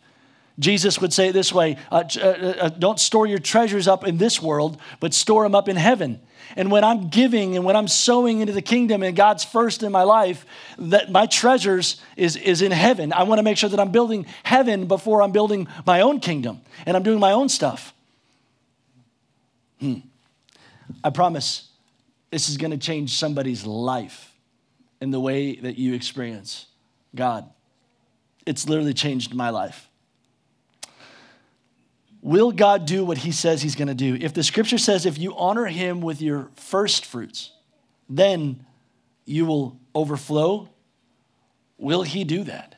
Jesus 0.59 1.01
would 1.01 1.13
say 1.13 1.29
it 1.29 1.33
this 1.33 1.53
way 1.53 1.77
uh, 1.93 2.05
uh, 2.17 2.21
uh, 2.21 2.69
Don't 2.71 2.99
store 2.99 3.27
your 3.27 3.39
treasures 3.39 3.87
up 3.87 4.07
in 4.07 4.17
this 4.17 4.41
world, 4.41 4.81
but 5.01 5.13
store 5.13 5.43
them 5.43 5.55
up 5.55 5.69
in 5.69 5.77
heaven. 5.77 6.21
And 6.57 6.71
when 6.71 6.85
I'm 6.85 7.09
giving 7.09 7.57
and 7.57 7.65
when 7.65 7.77
I'm 7.77 7.89
sowing 7.89 8.41
into 8.41 8.53
the 8.53 8.63
kingdom 8.63 9.03
and 9.03 9.15
God's 9.15 9.45
first 9.45 9.83
in 9.83 9.93
my 9.93 10.05
life, 10.05 10.47
that 10.79 11.11
my 11.11 11.27
treasures 11.27 12.01
is, 12.17 12.37
is 12.37 12.63
in 12.63 12.73
heaven. 12.73 13.13
I 13.13 13.25
want 13.25 13.41
to 13.41 13.43
make 13.43 13.59
sure 13.59 13.69
that 13.69 13.81
I'm 13.81 13.91
building 13.91 14.27
heaven 14.45 14.87
before 14.87 15.23
I'm 15.23 15.33
building 15.33 15.69
my 15.85 16.01
own 16.01 16.21
kingdom 16.21 16.63
and 16.87 16.97
I'm 16.97 17.03
doing 17.03 17.21
my 17.21 17.33
own 17.33 17.49
stuff. 17.49 17.93
Hmm. 19.81 19.99
I 21.03 21.11
promise 21.11 21.71
this 22.31 22.49
is 22.49 22.57
going 22.57 22.71
to 22.71 22.79
change 22.79 23.15
somebody's 23.15 23.65
life 23.65 24.33
in 25.01 25.11
the 25.11 25.21
way 25.21 25.57
that 25.57 25.79
you 25.79 25.95
experience 25.95 26.67
God. 27.15 27.49
It's 28.45 28.69
literally 28.69 28.95
changed 28.95 29.35
my 29.35 29.51
life. 29.51 29.89
Will 32.23 32.51
God 32.51 32.87
do 32.87 33.05
what 33.05 33.19
he 33.19 33.31
says 33.31 33.63
he's 33.63 33.77
going 33.77 33.89
to 33.89 33.95
do? 33.95 34.17
If 34.21 34.35
the 34.35 34.43
scripture 34.43 34.79
says 34.79 35.07
if 35.07 35.19
you 35.19 35.37
honor 35.37 35.67
him 35.67 36.01
with 36.01 36.21
your 36.21 36.51
first 36.57 37.07
fruits, 37.07 37.53
then 38.09 38.65
you 39.25 39.47
will 39.47 39.79
overflow, 39.95 40.69
will 41.79 42.03
he 42.03 42.25
do 42.25 42.45
that? 42.45 42.75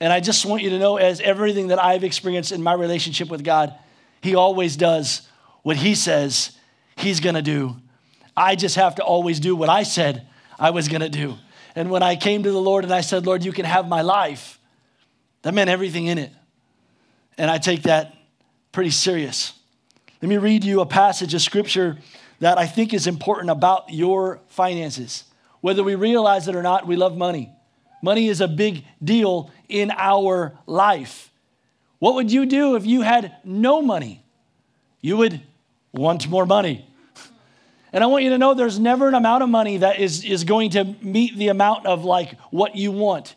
And 0.00 0.12
I 0.12 0.20
just 0.20 0.44
want 0.44 0.62
you 0.62 0.70
to 0.70 0.78
know, 0.78 0.96
as 0.96 1.20
everything 1.20 1.68
that 1.68 1.82
I've 1.82 2.04
experienced 2.04 2.52
in 2.52 2.62
my 2.62 2.74
relationship 2.74 3.28
with 3.28 3.42
God, 3.42 3.74
he 4.20 4.34
always 4.34 4.76
does 4.76 5.28
what 5.62 5.76
he 5.76 5.94
says 5.94 6.56
He's 6.96 7.20
gonna 7.20 7.42
do. 7.42 7.76
I 8.36 8.56
just 8.56 8.76
have 8.76 8.96
to 8.96 9.04
always 9.04 9.40
do 9.40 9.54
what 9.54 9.68
I 9.68 9.82
said 9.82 10.26
I 10.58 10.70
was 10.70 10.88
gonna 10.88 11.08
do. 11.08 11.36
And 11.74 11.90
when 11.90 12.02
I 12.02 12.16
came 12.16 12.42
to 12.42 12.50
the 12.50 12.60
Lord 12.60 12.84
and 12.84 12.92
I 12.92 13.00
said, 13.00 13.26
Lord, 13.26 13.44
you 13.44 13.52
can 13.52 13.64
have 13.64 13.88
my 13.88 14.02
life, 14.02 14.60
that 15.42 15.54
meant 15.54 15.70
everything 15.70 16.06
in 16.06 16.18
it. 16.18 16.32
And 17.36 17.50
I 17.50 17.58
take 17.58 17.82
that 17.82 18.14
pretty 18.72 18.90
serious. 18.90 19.52
Let 20.22 20.28
me 20.28 20.38
read 20.38 20.64
you 20.64 20.80
a 20.80 20.86
passage 20.86 21.34
of 21.34 21.42
scripture 21.42 21.98
that 22.40 22.58
I 22.58 22.66
think 22.66 22.94
is 22.94 23.06
important 23.06 23.50
about 23.50 23.90
your 23.90 24.40
finances. 24.48 25.24
Whether 25.60 25.82
we 25.82 25.94
realize 25.94 26.46
it 26.48 26.54
or 26.54 26.62
not, 26.62 26.86
we 26.86 26.96
love 26.96 27.16
money. 27.16 27.50
Money 28.02 28.28
is 28.28 28.40
a 28.40 28.48
big 28.48 28.84
deal 29.02 29.50
in 29.68 29.90
our 29.90 30.56
life. 30.66 31.30
What 31.98 32.14
would 32.16 32.30
you 32.30 32.46
do 32.46 32.76
if 32.76 32.84
you 32.84 33.00
had 33.00 33.36
no 33.44 33.80
money? 33.80 34.22
You 35.00 35.16
would 35.16 35.40
want 35.94 36.28
more 36.28 36.44
money. 36.44 36.86
And 37.92 38.02
I 38.02 38.08
want 38.08 38.24
you 38.24 38.30
to 38.30 38.38
know 38.38 38.54
there's 38.54 38.80
never 38.80 39.06
an 39.06 39.14
amount 39.14 39.44
of 39.44 39.48
money 39.48 39.78
that 39.78 40.00
is, 40.00 40.24
is 40.24 40.42
going 40.42 40.70
to 40.70 40.84
meet 41.00 41.36
the 41.36 41.48
amount 41.48 41.86
of 41.86 42.04
like 42.04 42.38
what 42.50 42.74
you 42.74 42.90
want. 42.90 43.36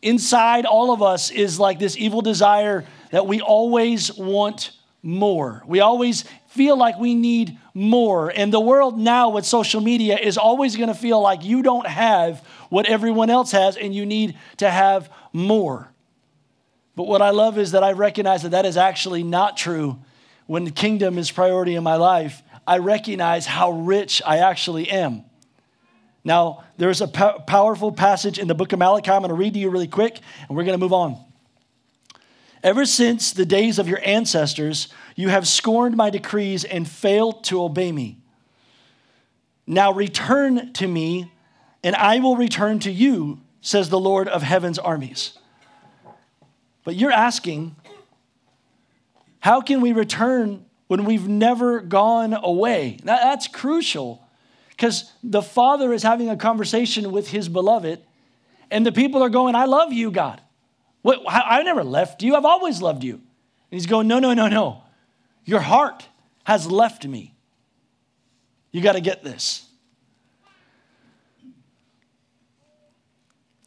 Inside 0.00 0.64
all 0.64 0.92
of 0.92 1.02
us 1.02 1.30
is 1.30 1.58
like 1.58 1.80
this 1.80 1.96
evil 1.96 2.22
desire 2.22 2.86
that 3.10 3.26
we 3.26 3.40
always 3.40 4.14
want 4.14 4.70
more. 5.02 5.64
We 5.66 5.80
always 5.80 6.24
feel 6.46 6.78
like 6.78 6.98
we 6.98 7.14
need 7.14 7.58
more. 7.74 8.30
And 8.30 8.52
the 8.52 8.60
world 8.60 8.96
now 8.96 9.30
with 9.30 9.44
social 9.44 9.80
media 9.80 10.16
is 10.16 10.38
always 10.38 10.76
going 10.76 10.88
to 10.88 10.94
feel 10.94 11.20
like 11.20 11.44
you 11.44 11.60
don't 11.62 11.86
have 11.86 12.46
what 12.68 12.86
everyone 12.86 13.28
else 13.28 13.50
has 13.50 13.76
and 13.76 13.92
you 13.92 14.06
need 14.06 14.36
to 14.58 14.70
have 14.70 15.10
more. 15.32 15.90
But 16.94 17.08
what 17.08 17.22
I 17.22 17.30
love 17.30 17.58
is 17.58 17.72
that 17.72 17.82
I 17.82 17.92
recognize 17.92 18.42
that 18.42 18.50
that 18.50 18.66
is 18.66 18.76
actually 18.76 19.24
not 19.24 19.56
true 19.56 19.98
when 20.50 20.64
the 20.64 20.70
kingdom 20.72 21.16
is 21.16 21.30
priority 21.30 21.76
in 21.76 21.84
my 21.84 21.94
life. 21.94 22.42
I 22.66 22.78
recognize 22.78 23.46
how 23.46 23.70
rich 23.70 24.20
I 24.26 24.38
actually 24.38 24.90
am. 24.90 25.22
Now, 26.24 26.64
there's 26.76 27.00
a 27.00 27.06
po- 27.06 27.38
powerful 27.46 27.92
passage 27.92 28.36
in 28.36 28.48
the 28.48 28.54
book 28.56 28.72
of 28.72 28.80
Malachi. 28.80 29.12
I'm 29.12 29.20
going 29.20 29.28
to 29.28 29.36
read 29.36 29.54
to 29.54 29.60
you 29.60 29.70
really 29.70 29.86
quick, 29.86 30.18
and 30.48 30.56
we're 30.56 30.64
going 30.64 30.76
to 30.76 30.84
move 30.84 30.92
on. 30.92 31.16
Ever 32.64 32.84
since 32.84 33.30
the 33.30 33.46
days 33.46 33.78
of 33.78 33.86
your 33.86 34.00
ancestors, 34.04 34.88
you 35.14 35.28
have 35.28 35.46
scorned 35.46 35.96
my 35.96 36.10
decrees 36.10 36.64
and 36.64 36.88
failed 36.88 37.44
to 37.44 37.62
obey 37.62 37.92
me. 37.92 38.18
Now 39.68 39.92
return 39.92 40.72
to 40.72 40.88
me, 40.88 41.30
and 41.84 41.94
I 41.94 42.18
will 42.18 42.34
return 42.34 42.80
to 42.80 42.90
you, 42.90 43.40
says 43.60 43.88
the 43.88 44.00
Lord 44.00 44.26
of 44.26 44.42
heaven's 44.42 44.80
armies. 44.80 45.38
But 46.82 46.96
you're 46.96 47.12
asking, 47.12 47.76
how 49.40 49.60
can 49.60 49.80
we 49.80 49.92
return 49.92 50.64
when 50.86 51.04
we've 51.04 51.28
never 51.28 51.80
gone 51.80 52.34
away. 52.34 52.98
that's 53.04 53.46
crucial 53.46 54.26
because 54.70 55.12
the 55.22 55.40
Father 55.40 55.92
is 55.92 56.02
having 56.02 56.28
a 56.28 56.36
conversation 56.36 57.12
with 57.12 57.28
his 57.28 57.48
beloved, 57.48 58.00
and 58.70 58.84
the 58.84 58.90
people 58.90 59.22
are 59.22 59.28
going, 59.28 59.54
I 59.54 59.66
love 59.66 59.92
you, 59.92 60.10
God. 60.10 60.40
What, 61.02 61.20
I 61.28 61.62
never 61.62 61.84
left 61.84 62.22
you, 62.22 62.34
I've 62.34 62.44
always 62.44 62.82
loved 62.82 63.04
you. 63.04 63.14
And 63.14 63.22
he's 63.70 63.86
going, 63.86 64.08
No, 64.08 64.18
no, 64.18 64.34
no, 64.34 64.48
no. 64.48 64.82
Your 65.44 65.60
heart 65.60 66.08
has 66.44 66.66
left 66.68 67.06
me. 67.06 67.34
You 68.72 68.82
got 68.82 68.92
to 68.92 69.00
get 69.00 69.22
this. 69.22 69.66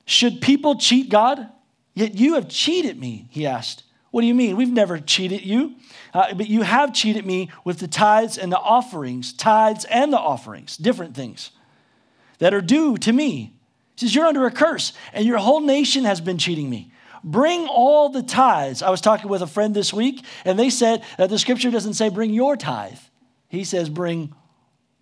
Should 0.06 0.42
people 0.42 0.76
cheat 0.76 1.10
God? 1.10 1.48
Yet 1.94 2.16
you 2.16 2.34
have 2.36 2.50
cheated 2.50 3.00
me, 3.00 3.28
he 3.30 3.46
asked. 3.48 3.83
What 4.14 4.22
do 4.22 4.28
you 4.28 4.36
mean? 4.36 4.58
We've 4.58 4.72
never 4.72 5.00
cheated 5.00 5.44
you. 5.44 5.74
Uh, 6.14 6.36
but 6.36 6.48
you 6.48 6.62
have 6.62 6.94
cheated 6.94 7.26
me 7.26 7.50
with 7.66 7.80
the 7.80 7.88
tithes 7.88 8.38
and 8.38 8.52
the 8.52 8.60
offerings, 8.60 9.34
tithes 9.34 9.86
and 9.86 10.14
the 10.14 10.20
offerings, 10.20 10.78
different 10.78 11.16
things 11.16 11.50
that 12.38 12.54
are 12.54 12.62
due 12.62 12.96
to 12.98 13.12
me. 13.12 13.58
He 13.96 14.06
says, 14.06 14.14
You're 14.14 14.28
under 14.28 14.46
a 14.46 14.52
curse, 14.52 14.94
and 15.14 15.26
your 15.26 15.40
whole 15.40 15.62
nation 15.62 16.04
has 16.04 16.22
been 16.22 16.38
cheating 16.38 16.70
me. 16.70 16.92
Bring 17.24 17.66
all 17.66 18.10
the 18.10 18.22
tithes. 18.22 18.84
I 18.84 18.92
was 18.92 19.02
talking 19.02 19.32
with 19.32 19.42
a 19.42 19.48
friend 19.48 19.74
this 19.74 19.92
week, 19.92 20.24
and 20.46 20.60
they 20.60 20.70
said 20.70 21.04
that 21.18 21.32
the 21.32 21.40
scripture 21.40 21.72
doesn't 21.72 21.96
say 21.96 22.10
bring 22.10 22.36
your 22.36 22.56
tithe, 22.56 23.00
he 23.50 23.64
says 23.64 23.90
bring 23.90 24.36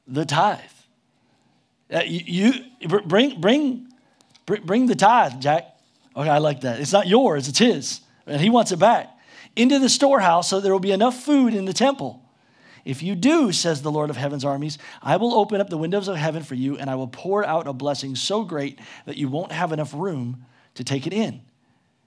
the 0.07 0.23
tithe. 0.23 0.59
Uh, 1.93 2.03
you, 2.05 2.53
you 2.79 2.87
bring, 2.87 3.41
bring, 3.41 3.91
bring 4.45 4.85
the 4.85 4.95
tithe, 4.95 5.41
Jack. 5.41 5.65
Okay, 6.15 6.29
I 6.29 6.37
like 6.37 6.61
that. 6.61 6.79
It's 6.79 6.93
not 6.93 7.07
yours, 7.07 7.49
it's 7.49 7.59
his, 7.59 7.99
and 8.25 8.41
he 8.41 8.49
wants 8.49 8.71
it 8.71 8.79
back 8.79 9.09
into 9.55 9.79
the 9.79 9.89
storehouse 9.89 10.49
so 10.49 10.59
there 10.59 10.71
will 10.71 10.79
be 10.79 10.91
enough 10.91 11.23
food 11.23 11.53
in 11.53 11.65
the 11.65 11.73
temple. 11.73 12.23
If 12.83 13.03
you 13.03 13.15
do, 13.15 13.51
says 13.51 13.81
the 13.81 13.91
Lord 13.91 14.09
of 14.09 14.17
heaven's 14.17 14.43
armies, 14.43 14.77
I 15.03 15.17
will 15.17 15.35
open 15.35 15.61
up 15.61 15.69
the 15.69 15.77
windows 15.77 16.07
of 16.07 16.15
heaven 16.15 16.43
for 16.43 16.55
you 16.55 16.77
and 16.77 16.89
I 16.89 16.95
will 16.95 17.07
pour 17.07 17.45
out 17.45 17.67
a 17.67 17.73
blessing 17.73 18.15
so 18.15 18.43
great 18.43 18.79
that 19.05 19.17
you 19.17 19.27
won't 19.27 19.51
have 19.51 19.71
enough 19.71 19.93
room 19.93 20.45
to 20.75 20.83
take 20.83 21.05
it 21.05 21.13
in. 21.13 21.41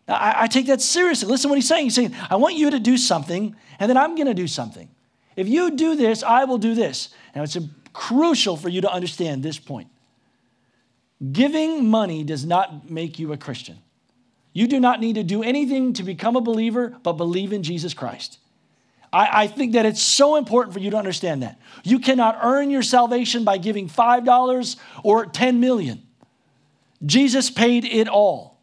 Now, 0.09 0.15
I, 0.15 0.43
I 0.43 0.47
take 0.49 0.67
that 0.67 0.81
seriously. 0.81 1.29
Listen 1.29 1.49
what 1.49 1.57
he's 1.57 1.69
saying. 1.69 1.85
He's 1.85 1.95
saying, 1.95 2.15
I 2.29 2.37
want 2.37 2.57
you 2.57 2.71
to 2.71 2.81
do 2.81 2.97
something 2.97 3.55
and 3.79 3.89
then 3.89 3.97
I'm 3.97 4.17
going 4.17 4.27
to 4.27 4.35
do 4.35 4.49
something. 4.49 4.89
If 5.37 5.49
you 5.49 5.71
do 5.73 5.97
this, 5.97 6.23
I 6.23 6.45
will 6.45 6.59
do 6.59 6.75
this. 6.75 7.11
Now, 7.35 7.43
it's 7.43 7.57
crucial 7.93 8.57
for 8.57 8.69
you 8.69 8.81
to 8.81 8.93
understand 8.93 9.43
this 9.43 9.59
point. 9.59 9.89
Giving 11.33 11.89
money 11.89 12.25
does 12.25 12.45
not 12.45 12.91
make 12.91 13.19
you 13.19 13.33
a 13.33 13.37
Christian. 13.37 13.79
You 14.55 14.69
do 14.69 14.81
not 14.81 15.01
need 15.01 15.17
to 15.17 15.23
do 15.23 15.43
anything 15.43 15.93
to 15.95 16.03
become 16.03 16.37
a 16.37 16.41
believer, 16.41 16.97
but 17.03 17.15
believe 17.15 17.53
in 17.53 17.63
Jesus 17.63 17.93
Christ. 17.93 18.39
I, 19.13 19.43
I, 19.43 19.47
think 19.49 19.75
that 19.75 19.85
it's 19.85 20.03
so 20.03 20.37
important 20.37 20.73
for 20.73 20.81
you 20.81 20.91
to 20.91 20.97
understand 20.97 21.43
that. 21.43 21.61
You 21.83 21.99
cannot 21.99 22.39
earn 22.43 22.71
your 22.71 22.83
salvation 22.83 23.45
by 23.45 23.59
giving 23.59 23.89
$5 23.89 24.77
or 25.03 25.27
10 25.27 25.61
million. 25.61 26.03
Jesus 27.05 27.51
paid 27.51 27.85
it 27.85 28.09
all. 28.09 28.59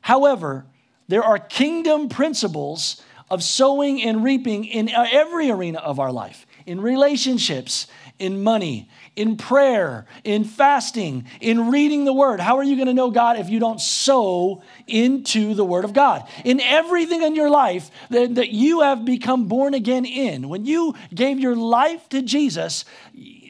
However, 0.00 0.66
there 1.08 1.22
are 1.22 1.38
kingdom 1.38 2.08
principles 2.08 3.02
of 3.30 3.42
sowing 3.42 4.02
and 4.02 4.24
reaping 4.24 4.64
in 4.64 4.88
every 4.88 5.50
arena 5.50 5.78
of 5.78 6.00
our 6.00 6.12
life 6.12 6.46
in 6.66 6.80
relationships, 6.80 7.86
in 8.18 8.42
money, 8.42 8.88
in 9.18 9.36
prayer, 9.36 10.06
in 10.22 10.44
fasting, 10.44 11.26
in 11.40 11.72
reading 11.72 12.04
the 12.04 12.12
word. 12.12 12.38
How 12.38 12.58
are 12.58 12.62
you 12.62 12.76
going 12.76 12.86
to 12.86 12.94
know 12.94 13.10
God 13.10 13.36
if 13.36 13.50
you 13.50 13.58
don't 13.58 13.80
sow 13.80 14.62
into 14.86 15.54
the 15.54 15.64
word 15.64 15.84
of 15.84 15.92
God? 15.92 16.28
In 16.44 16.60
everything 16.60 17.24
in 17.24 17.34
your 17.34 17.50
life 17.50 17.90
that, 18.10 18.36
that 18.36 18.50
you 18.50 18.82
have 18.82 19.04
become 19.04 19.48
born 19.48 19.74
again 19.74 20.04
in, 20.04 20.48
when 20.48 20.64
you 20.64 20.94
gave 21.12 21.40
your 21.40 21.56
life 21.56 22.08
to 22.10 22.22
Jesus, 22.22 22.84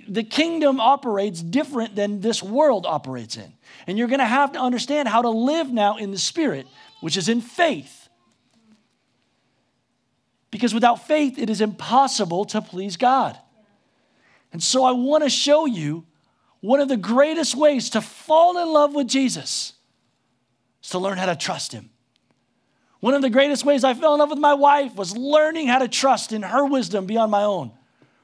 the 0.09 0.25
kingdom 0.25 0.81
operates 0.81 1.43
different 1.43 1.95
than 1.95 2.23
this 2.23 2.43
world 2.43 2.87
operates 2.87 3.37
in. 3.37 3.53
And 3.87 3.99
you're 3.99 4.09
going 4.09 4.21
to 4.21 4.25
have 4.25 4.53
to 4.53 4.59
understand 4.59 5.07
how 5.07 5.21
to 5.21 5.29
live 5.29 5.71
now 5.71 5.99
in 5.99 6.13
the 6.13 6.19
spirit, 6.19 6.67
which 7.03 7.19
is 7.19 7.29
in 7.29 7.43
faith. 7.43 8.09
Because 10.51 10.73
without 10.73 11.07
faith, 11.07 11.39
it 11.39 11.51
is 11.51 11.61
impossible 11.61 12.47
to 12.47 12.63
please 12.63 12.97
God. 12.97 13.39
And 14.53 14.63
so 14.63 14.85
I 14.85 14.93
want 14.93 15.25
to 15.25 15.31
show 15.31 15.67
you 15.67 16.07
one 16.61 16.81
of 16.81 16.89
the 16.89 16.97
greatest 16.97 17.55
ways 17.55 17.91
to 17.91 18.01
fall 18.01 18.59
in 18.61 18.69
love 18.69 18.95
with 18.95 19.07
Jesus 19.07 19.75
is 20.83 20.91
to 20.91 20.99
learn 20.99 21.19
how 21.19 21.27
to 21.27 21.37
trust 21.37 21.73
him. 21.73 21.91
One 23.01 23.15
of 23.15 23.23
the 23.23 23.31
greatest 23.31 23.65
ways 23.65 23.85
I 23.85 23.95
fell 23.95 24.15
in 24.15 24.19
love 24.19 24.31
with 24.31 24.39
my 24.39 24.55
wife 24.55 24.97
was 24.97 25.17
learning 25.17 25.69
how 25.69 25.79
to 25.79 25.89
trust 25.89 26.33
in 26.33 26.43
her 26.43 26.65
wisdom 26.65 27.07
beyond 27.07 27.31
my 27.31 27.45
own, 27.45 27.71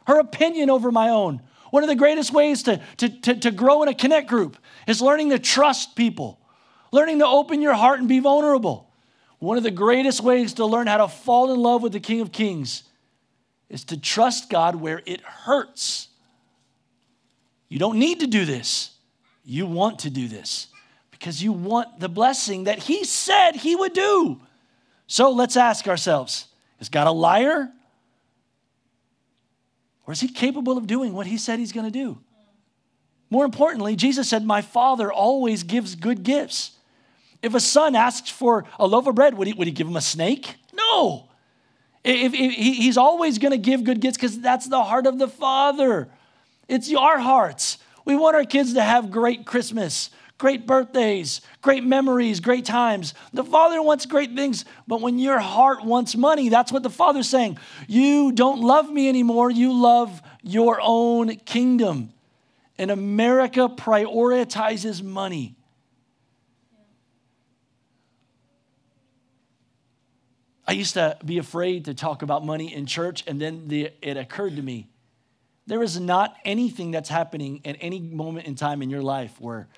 her 0.06 0.18
opinion 0.18 0.68
over 0.68 0.90
my 0.90 1.10
own. 1.10 1.42
One 1.70 1.84
of 1.84 1.88
the 1.88 1.94
greatest 1.94 2.32
ways 2.32 2.64
to, 2.64 2.80
to, 2.98 3.08
to, 3.20 3.34
to 3.36 3.50
grow 3.50 3.82
in 3.82 3.88
a 3.88 3.94
connect 3.94 4.28
group 4.28 4.56
is 4.86 5.00
learning 5.00 5.30
to 5.30 5.38
trust 5.38 5.94
people, 5.94 6.40
learning 6.90 7.20
to 7.20 7.26
open 7.26 7.62
your 7.62 7.74
heart 7.74 8.00
and 8.00 8.08
be 8.08 8.18
vulnerable. 8.18 8.90
One 9.38 9.56
of 9.56 9.62
the 9.62 9.70
greatest 9.70 10.22
ways 10.22 10.54
to 10.54 10.66
learn 10.66 10.86
how 10.86 10.98
to 10.98 11.08
fall 11.08 11.52
in 11.52 11.60
love 11.60 11.82
with 11.82 11.92
the 11.92 12.00
King 12.00 12.20
of 12.20 12.32
Kings 12.32 12.84
is 13.68 13.84
to 13.86 13.96
trust 13.96 14.50
God 14.50 14.76
where 14.76 15.02
it 15.04 15.20
hurts 15.20 16.08
you 17.74 17.80
don't 17.80 17.98
need 17.98 18.20
to 18.20 18.28
do 18.28 18.44
this. 18.44 18.92
You 19.44 19.66
want 19.66 19.98
to 20.00 20.10
do 20.10 20.28
this 20.28 20.68
because 21.10 21.42
you 21.42 21.50
want 21.50 21.98
the 21.98 22.08
blessing 22.08 22.64
that 22.64 22.78
He 22.78 23.02
said 23.02 23.56
He 23.56 23.74
would 23.74 23.92
do. 23.92 24.40
So 25.08 25.32
let's 25.32 25.56
ask 25.56 25.88
ourselves 25.88 26.46
is 26.78 26.88
God 26.88 27.08
a 27.08 27.10
liar? 27.10 27.72
Or 30.06 30.12
is 30.12 30.20
He 30.20 30.28
capable 30.28 30.78
of 30.78 30.86
doing 30.86 31.14
what 31.14 31.26
He 31.26 31.36
said 31.36 31.58
He's 31.58 31.72
going 31.72 31.84
to 31.84 31.90
do? 31.90 32.20
More 33.28 33.44
importantly, 33.44 33.96
Jesus 33.96 34.28
said, 34.28 34.44
My 34.44 34.62
Father 34.62 35.12
always 35.12 35.64
gives 35.64 35.96
good 35.96 36.22
gifts. 36.22 36.78
If 37.42 37.56
a 37.56 37.60
son 37.60 37.96
asks 37.96 38.30
for 38.30 38.66
a 38.78 38.86
loaf 38.86 39.08
of 39.08 39.16
bread, 39.16 39.36
would 39.36 39.48
he, 39.48 39.52
would 39.52 39.66
he 39.66 39.72
give 39.72 39.88
him 39.88 39.96
a 39.96 40.00
snake? 40.00 40.54
No. 40.72 41.28
If, 42.04 42.34
if, 42.34 42.52
he's 42.52 42.96
always 42.96 43.38
going 43.38 43.50
to 43.50 43.58
give 43.58 43.82
good 43.82 43.98
gifts 43.98 44.16
because 44.16 44.38
that's 44.38 44.68
the 44.68 44.84
heart 44.84 45.08
of 45.08 45.18
the 45.18 45.26
Father. 45.26 46.08
It's 46.68 46.92
our 46.94 47.18
hearts. 47.18 47.78
We 48.04 48.16
want 48.16 48.36
our 48.36 48.44
kids 48.44 48.74
to 48.74 48.82
have 48.82 49.10
great 49.10 49.46
Christmas, 49.46 50.10
great 50.38 50.66
birthdays, 50.66 51.40
great 51.62 51.84
memories, 51.84 52.40
great 52.40 52.64
times. 52.64 53.14
The 53.32 53.44
Father 53.44 53.80
wants 53.82 54.06
great 54.06 54.34
things, 54.34 54.64
but 54.86 55.00
when 55.00 55.18
your 55.18 55.38
heart 55.38 55.84
wants 55.84 56.16
money, 56.16 56.48
that's 56.48 56.72
what 56.72 56.82
the 56.82 56.90
Father's 56.90 57.28
saying. 57.28 57.58
You 57.88 58.32
don't 58.32 58.60
love 58.60 58.90
me 58.90 59.08
anymore, 59.08 59.50
you 59.50 59.72
love 59.72 60.20
your 60.42 60.80
own 60.82 61.36
kingdom. 61.36 62.12
And 62.76 62.90
America 62.90 63.68
prioritizes 63.68 65.02
money. 65.02 65.56
I 70.66 70.72
used 70.72 70.94
to 70.94 71.16
be 71.24 71.38
afraid 71.38 71.84
to 71.84 71.94
talk 71.94 72.22
about 72.22 72.44
money 72.44 72.74
in 72.74 72.86
church, 72.86 73.22
and 73.26 73.40
then 73.40 73.68
the, 73.68 73.90
it 74.00 74.16
occurred 74.16 74.56
to 74.56 74.62
me 74.62 74.88
there 75.66 75.82
is 75.82 75.98
not 75.98 76.36
anything 76.44 76.90
that's 76.90 77.08
happening 77.08 77.60
at 77.64 77.76
any 77.80 78.00
moment 78.00 78.46
in 78.46 78.54
time 78.54 78.82
in 78.82 78.90
your 78.90 79.02
life 79.02 79.34
where 79.38 79.68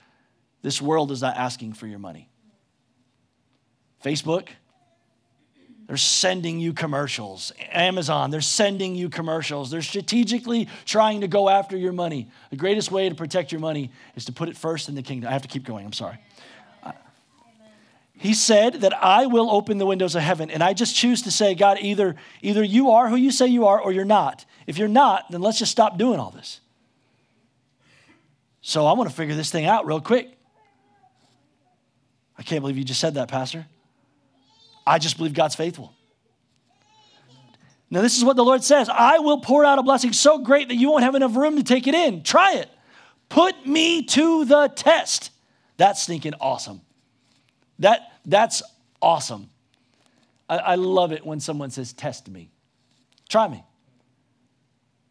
this 0.63 0.83
world 0.83 1.13
is 1.13 1.23
not 1.23 1.37
asking 1.37 1.75
for 1.75 1.87
your 1.87 1.99
money. 1.99 2.29
Facebook, 4.05 4.49
they're 5.87 5.97
sending 5.97 6.59
you 6.59 6.73
commercials. 6.73 7.53
Amazon, 7.71 8.31
they're 8.31 8.41
sending 8.41 8.97
you 8.97 9.09
commercials. 9.09 9.71
They're 9.71 9.83
strategically 9.83 10.69
trying 10.85 11.21
to 11.21 11.29
go 11.29 11.49
after 11.49 11.77
your 11.77 11.93
money. 11.93 12.29
The 12.51 12.57
greatest 12.57 12.91
way 12.91 13.09
to 13.09 13.15
protect 13.15 13.53
your 13.53 13.61
money 13.61 13.93
is 14.17 14.25
to 14.25 14.33
put 14.33 14.49
it 14.49 14.57
first 14.57 14.89
in 14.89 14.97
the 14.97 15.03
kingdom. 15.03 15.29
I 15.29 15.33
have 15.33 15.43
to 15.43 15.49
keep 15.49 15.65
going, 15.65 15.87
I'm 15.87 15.93
sorry. 15.93 16.19
He 18.19 18.33
said 18.33 18.81
that 18.81 18.95
I 18.95 19.27
will 19.27 19.51
open 19.51 19.79
the 19.79 19.87
windows 19.87 20.15
of 20.15 20.23
heaven. 20.23 20.51
And 20.51 20.63
I 20.63 20.73
just 20.73 20.97
choose 20.97 21.23
to 21.23 21.31
say, 21.31 21.55
God, 21.55 21.79
either, 21.81 22.17
either 22.41 22.63
you 22.63 22.91
are 22.91 23.09
who 23.09 23.17
you 23.17 23.31
say 23.31 23.47
you 23.47 23.67
are 23.67 23.81
or 23.81 23.93
you're 23.93 24.05
not. 24.05 24.47
If 24.67 24.79
you're 24.79 24.89
not, 24.89 25.31
then 25.31 25.43
let's 25.43 25.59
just 25.59 25.71
stop 25.71 25.99
doing 25.99 26.19
all 26.19 26.31
this. 26.31 26.61
So 28.63 28.87
I 28.87 28.95
want 28.95 29.11
to 29.11 29.15
figure 29.15 29.35
this 29.35 29.51
thing 29.51 29.67
out 29.67 29.87
real 29.87 30.01
quick. 30.01 30.37
I 32.39 32.43
can't 32.43 32.63
believe 32.63 32.79
you 32.79 32.85
just 32.85 33.01
said 33.01 33.15
that, 33.15 33.29
Pastor. 33.29 33.67
I 34.87 34.99
just 34.99 35.19
believe 35.19 35.35
God's 35.35 35.55
faithful. 35.55 35.93
Now, 37.91 38.01
this 38.03 38.17
is 38.17 38.25
what 38.25 38.37
the 38.37 38.45
Lord 38.45 38.65
says 38.65 38.89
I 38.89 39.19
will 39.19 39.41
pour 39.41 39.65
out 39.65 39.79
a 39.79 39.83
blessing 39.83 40.13
so 40.13 40.39
great 40.39 40.69
that 40.69 40.75
you 40.75 40.91
won't 40.91 41.05
have 41.05 41.15
enough 41.15 41.37
room 41.37 41.57
to 41.57 41.63
take 41.63 41.87
it 41.87 41.95
in. 41.95 42.23
Try 42.23 42.55
it. 42.55 42.69
Put 43.29 43.67
me 43.67 44.03
to 44.05 44.45
the 44.45 44.69
test. 44.69 45.31
That's 45.77 46.03
stinking 46.03 46.35
awesome. 46.41 46.81
That, 47.79 48.13
that's 48.25 48.63
awesome. 49.03 49.49
I, 50.49 50.59
I 50.59 50.75
love 50.77 51.13
it 51.13 51.25
when 51.25 51.41
someone 51.41 51.71
says, 51.71 51.93
Test 51.93 52.29
me. 52.29 52.51
Try 53.29 53.49
me. 53.49 53.65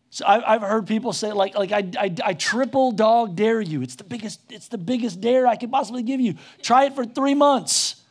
So 0.09 0.23
I, 0.25 0.53
have 0.53 0.61
heard 0.61 0.87
people 0.87 1.11
say, 1.11 1.33
like, 1.33 1.55
like 1.55 1.73
I, 1.73 1.91
I, 1.99 2.15
I, 2.23 2.33
triple 2.35 2.93
dog 2.93 3.35
dare 3.35 3.59
you. 3.59 3.81
It's 3.81 3.95
the 3.95 4.05
biggest, 4.05 4.39
it's 4.49 4.69
the 4.69 4.77
biggest 4.77 5.19
dare 5.19 5.45
I 5.45 5.57
could 5.57 5.69
possibly 5.69 6.03
give 6.03 6.21
you. 6.21 6.35
Try 6.61 6.85
it 6.85 6.95
for 6.95 7.03
three 7.03 7.33
months. 7.33 8.01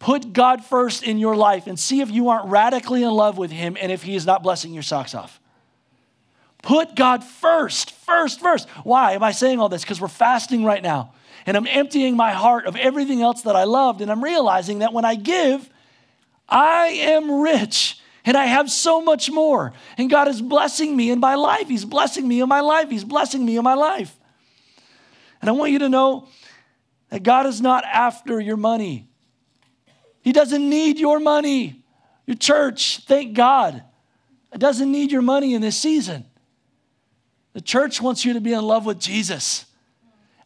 Put 0.00 0.32
God 0.32 0.64
first 0.64 1.04
in 1.04 1.18
your 1.18 1.36
life 1.36 1.68
and 1.68 1.78
see 1.78 2.00
if 2.00 2.10
you 2.10 2.30
aren't 2.30 2.46
radically 2.46 3.04
in 3.04 3.10
love 3.10 3.38
with 3.38 3.52
Him 3.52 3.76
and 3.80 3.92
if 3.92 4.02
He 4.02 4.16
is 4.16 4.26
not 4.26 4.42
blessing 4.42 4.74
your 4.74 4.82
socks 4.82 5.14
off. 5.14 5.38
Put 6.64 6.96
God 6.96 7.22
first, 7.22 7.92
first, 7.92 8.40
first. 8.40 8.68
Why 8.82 9.12
am 9.12 9.22
I 9.22 9.30
saying 9.30 9.60
all 9.60 9.68
this? 9.68 9.82
Because 9.82 10.00
we're 10.00 10.08
fasting 10.08 10.64
right 10.64 10.82
now 10.82 11.12
and 11.46 11.56
I'm 11.56 11.66
emptying 11.66 12.16
my 12.16 12.32
heart 12.32 12.66
of 12.66 12.76
everything 12.76 13.22
else 13.22 13.42
that 13.42 13.56
I 13.56 13.64
loved. 13.64 14.00
And 14.00 14.10
I'm 14.10 14.22
realizing 14.22 14.80
that 14.80 14.92
when 14.92 15.04
I 15.04 15.14
give, 15.14 15.68
I 16.48 16.86
am 16.88 17.40
rich 17.40 17.98
and 18.24 18.36
I 18.36 18.46
have 18.46 18.70
so 18.70 19.00
much 19.00 19.30
more. 19.30 19.72
And 19.96 20.10
God 20.10 20.28
is 20.28 20.42
blessing 20.42 20.96
me 20.96 21.10
in 21.10 21.20
my 21.20 21.34
life. 21.34 21.68
He's 21.68 21.84
blessing 21.84 22.26
me 22.26 22.40
in 22.40 22.48
my 22.48 22.60
life. 22.60 22.90
He's 22.90 23.04
blessing 23.04 23.44
me 23.44 23.56
in 23.56 23.64
my 23.64 23.74
life. 23.74 24.16
And 25.40 25.48
I 25.48 25.52
want 25.52 25.72
you 25.72 25.78
to 25.80 25.88
know 25.88 26.28
that 27.08 27.22
God 27.22 27.46
is 27.46 27.60
not 27.60 27.84
after 27.84 28.40
your 28.40 28.56
money. 28.56 29.08
He 30.22 30.32
doesn't 30.32 30.68
need 30.68 30.98
your 30.98 31.18
money. 31.18 31.82
Your 32.26 32.36
church, 32.36 33.00
thank 33.06 33.34
God, 33.34 33.82
it 34.52 34.58
doesn't 34.58 34.90
need 34.90 35.10
your 35.10 35.22
money 35.22 35.54
in 35.54 35.62
this 35.62 35.76
season. 35.76 36.26
The 37.54 37.60
church 37.60 38.00
wants 38.00 38.24
you 38.24 38.34
to 38.34 38.40
be 38.40 38.52
in 38.52 38.62
love 38.62 38.86
with 38.86 39.00
Jesus. 39.00 39.64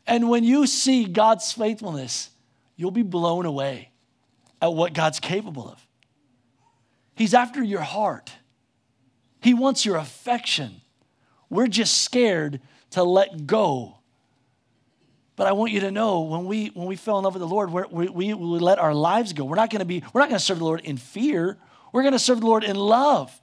And 0.07 0.29
when 0.29 0.45
you 0.45 0.67
see 0.67 1.05
God's 1.05 1.53
faithfulness, 1.53 2.31
you'll 2.77 2.91
be 2.91 3.03
blown 3.03 3.47
away 3.47 3.91
at 4.61 4.73
what 4.73 4.93
God's 4.93 5.21
capable 5.21 5.69
of. 5.69 5.87
He's 7.14 7.35
after 7.35 7.62
your 7.62 7.81
heart, 7.81 8.33
He 9.40 9.55
wants 9.55 9.85
your 9.85 9.97
affection. 9.97 10.81
We're 11.51 11.69
just 11.69 12.03
scared 12.03 12.61
to 12.90 13.05
let 13.05 13.47
go 13.47 13.99
but 15.37 15.47
I 15.47 15.53
want 15.53 15.73
you 15.73 15.81
to 15.81 15.90
know 15.90 16.21
when 16.21 16.45
we 16.47 16.69
when 16.69 16.87
we 16.87 16.97
fell 16.97 17.19
in 17.19 17.25
love 17.25 17.35
with 17.35 17.40
the 17.40 17.49
Lord, 17.49 17.71
we 17.71 18.09
we, 18.09 18.35
we 18.35 18.59
let 18.59 18.79
our 18.79 18.95
lives 18.95 19.33
go. 19.33 19.45
We're 19.45 19.57
not 19.57 19.71
going 19.71 19.81
to 19.81 19.87
be 19.87 20.03
we're 20.12 20.21
not 20.21 20.29
going 20.29 20.38
to 20.38 20.45
serve 20.45 20.59
the 20.59 20.64
Lord 20.64 20.81
in 20.81 20.97
fear. 20.97 21.59
We're 21.93 22.03
going 22.03 22.12
to 22.12 22.19
serve 22.19 22.40
the 22.40 22.47
Lord 22.47 22.64
in 22.64 22.77
love. 22.77 23.40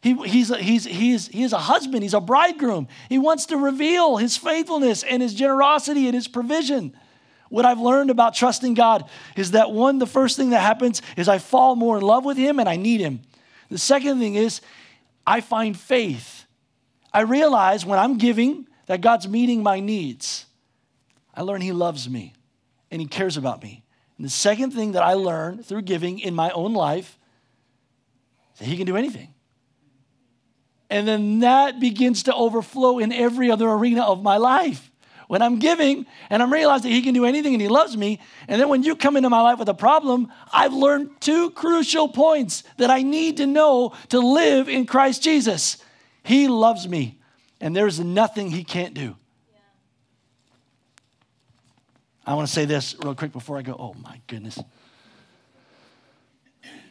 He, 0.00 0.14
he's, 0.28 0.50
a, 0.50 0.58
he's, 0.58 0.84
he's, 1.26 1.52
a 1.52 1.58
husband. 1.58 2.02
He's 2.02 2.14
a 2.14 2.20
bridegroom. 2.20 2.86
He 3.08 3.18
wants 3.18 3.46
to 3.46 3.56
reveal 3.56 4.16
his 4.16 4.36
faithfulness 4.36 5.02
and 5.02 5.20
his 5.20 5.34
generosity 5.34 6.06
and 6.06 6.14
his 6.14 6.28
provision. 6.28 6.96
What 7.48 7.64
I've 7.64 7.80
learned 7.80 8.10
about 8.10 8.34
trusting 8.34 8.74
God 8.74 9.08
is 9.36 9.52
that 9.52 9.72
one, 9.72 9.98
the 9.98 10.06
first 10.06 10.36
thing 10.36 10.50
that 10.50 10.60
happens 10.60 11.02
is 11.16 11.28
I 11.28 11.38
fall 11.38 11.74
more 11.74 11.96
in 11.96 12.02
love 12.02 12.24
with 12.24 12.36
him 12.36 12.60
and 12.60 12.68
I 12.68 12.76
need 12.76 13.00
him. 13.00 13.22
The 13.70 13.78
second 13.78 14.18
thing 14.18 14.34
is 14.34 14.60
I 15.26 15.40
find 15.40 15.78
faith. 15.78 16.46
I 17.12 17.20
realize 17.20 17.84
when 17.84 17.98
I'm 17.98 18.18
giving 18.18 18.66
that 18.86 19.00
God's 19.00 19.28
meeting 19.28 19.62
my 19.62 19.80
needs. 19.80 20.46
I 21.34 21.42
learn 21.42 21.60
He 21.60 21.72
loves 21.72 22.08
me 22.08 22.34
and 22.90 23.00
He 23.00 23.06
cares 23.06 23.36
about 23.36 23.62
me. 23.62 23.84
And 24.16 24.24
the 24.24 24.30
second 24.30 24.72
thing 24.72 24.92
that 24.92 25.02
I 25.02 25.14
learn 25.14 25.62
through 25.62 25.82
giving 25.82 26.18
in 26.18 26.34
my 26.34 26.50
own 26.50 26.74
life 26.74 27.18
is 28.54 28.60
that 28.60 28.64
He 28.64 28.76
can 28.76 28.86
do 28.86 28.96
anything. 28.96 29.34
And 30.90 31.06
then 31.06 31.40
that 31.40 31.80
begins 31.80 32.24
to 32.24 32.34
overflow 32.34 32.98
in 32.98 33.12
every 33.12 33.50
other 33.50 33.68
arena 33.68 34.04
of 34.04 34.22
my 34.22 34.38
life. 34.38 34.90
When 35.26 35.42
I'm 35.42 35.58
giving 35.58 36.06
and 36.30 36.42
I'm 36.42 36.50
realizing 36.50 36.90
He 36.90 37.02
can 37.02 37.12
do 37.12 37.26
anything 37.26 37.52
and 37.52 37.60
He 37.60 37.68
loves 37.68 37.94
me, 37.94 38.18
and 38.48 38.58
then 38.58 38.70
when 38.70 38.82
you 38.82 38.96
come 38.96 39.16
into 39.16 39.28
my 39.28 39.42
life 39.42 39.58
with 39.58 39.68
a 39.68 39.74
problem, 39.74 40.32
I've 40.50 40.72
learned 40.72 41.20
two 41.20 41.50
crucial 41.50 42.08
points 42.08 42.64
that 42.78 42.90
I 42.90 43.02
need 43.02 43.36
to 43.36 43.46
know 43.46 43.92
to 44.08 44.20
live 44.20 44.70
in 44.70 44.86
Christ 44.86 45.22
Jesus. 45.22 45.76
He 46.22 46.48
loves 46.48 46.88
me, 46.88 47.18
and 47.60 47.76
there's 47.76 48.00
nothing 48.00 48.50
He 48.50 48.64
can't 48.64 48.94
do. 48.94 49.16
I 52.26 52.34
want 52.34 52.46
to 52.46 52.52
say 52.52 52.64
this 52.64 52.94
real 53.02 53.14
quick 53.14 53.32
before 53.32 53.58
I 53.58 53.62
go. 53.62 53.76
Oh 53.78 53.94
my 54.02 54.20
goodness. 54.26 54.58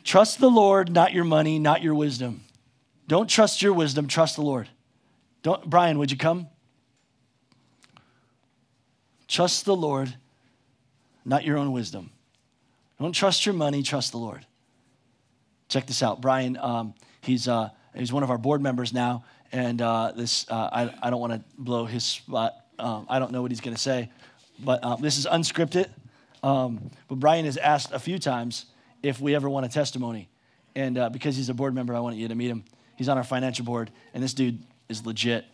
Trust 0.04 0.40
the 0.40 0.50
Lord, 0.50 0.92
not 0.92 1.14
your 1.14 1.26
money, 1.26 1.60
not 1.60 1.82
your 1.82 1.94
wisdom. 1.94 2.42
Don't 3.08 3.30
trust 3.30 3.62
your 3.62 3.74
wisdom, 3.74 4.08
trust 4.08 4.36
the 4.36 4.42
Lord. 4.42 4.68
Don't 5.44 5.70
Brian, 5.70 5.98
would 6.00 6.12
you 6.12 6.18
come? 6.18 6.48
Trust 9.28 9.66
the 9.66 9.76
Lord, 9.76 10.16
not 11.26 11.44
your 11.44 11.58
own 11.58 11.72
wisdom. 11.72 12.12
Don't 13.00 13.14
trust 13.14 13.46
your 13.46 13.54
money, 13.54 13.84
trust 13.84 14.12
the 14.12 14.18
Lord. 14.18 14.46
Check 15.70 15.86
this 15.86 16.02
out. 16.02 16.22
Brian, 16.22 16.58
um, 16.58 16.94
he's, 17.22 17.48
uh, 17.48 17.70
he's 17.94 18.12
one 18.12 18.24
of 18.24 18.32
our 18.32 18.38
board 18.38 18.62
members 18.62 18.94
now, 18.94 19.26
and 19.52 19.82
uh, 19.82 20.14
this, 20.16 20.50
uh, 20.50 20.70
I, 20.72 20.94
I 21.02 21.10
don't 21.10 21.20
want 21.20 21.34
to 21.34 21.44
blow 21.58 21.86
his 21.86 22.04
spot. 22.06 22.54
Um, 22.80 23.06
I 23.10 23.20
don't 23.20 23.32
know 23.32 23.42
what 23.42 23.52
he's 23.52 23.62
going 23.62 23.76
to 23.76 23.82
say, 23.82 24.10
but 24.60 24.84
um, 24.84 25.02
this 25.02 25.18
is 25.18 25.26
unscripted. 25.26 25.90
Um, 26.42 26.90
but 27.08 27.20
Brian 27.20 27.46
has 27.46 27.58
asked 27.58 27.92
a 27.92 28.00
few 28.00 28.20
times 28.20 28.66
if 29.04 29.20
we 29.20 29.36
ever 29.36 29.50
want 29.50 29.66
a 29.66 29.70
testimony. 29.70 30.30
And 30.76 30.98
uh, 30.98 31.10
because 31.10 31.36
he's 31.36 31.50
a 31.50 31.54
board 31.54 31.74
member, 31.74 31.96
I 31.96 32.00
want 32.00 32.16
you 32.16 32.28
to 32.28 32.36
meet 32.36 32.50
him. 32.50 32.64
He's 32.98 33.08
on 33.08 33.18
our 33.18 33.24
financial 33.24 33.64
board, 33.64 33.92
and 34.14 34.22
this 34.22 34.34
dude 34.34 34.62
is 34.90 35.06
legit. 35.06 35.46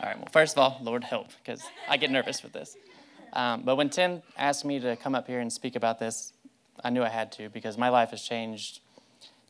All 0.00 0.08
right, 0.08 0.18
well, 0.18 0.28
first 0.32 0.56
of 0.56 0.58
all, 0.58 0.80
Lord 0.82 1.04
help, 1.04 1.28
because 1.44 1.62
I 1.88 1.96
get 1.96 2.10
nervous 2.10 2.42
with 2.42 2.52
this. 2.52 2.76
Um, 3.34 3.62
but 3.62 3.76
when 3.76 3.88
Tim 3.88 4.22
asked 4.36 4.64
me 4.64 4.80
to 4.80 4.96
come 4.96 5.14
up 5.14 5.28
here 5.28 5.40
and 5.40 5.52
speak 5.52 5.76
about 5.76 5.98
this, 5.98 6.32
I 6.82 6.90
knew 6.90 7.02
I 7.02 7.08
had 7.08 7.30
to 7.32 7.48
because 7.50 7.78
my 7.78 7.88
life 7.88 8.10
has 8.10 8.22
changed 8.22 8.80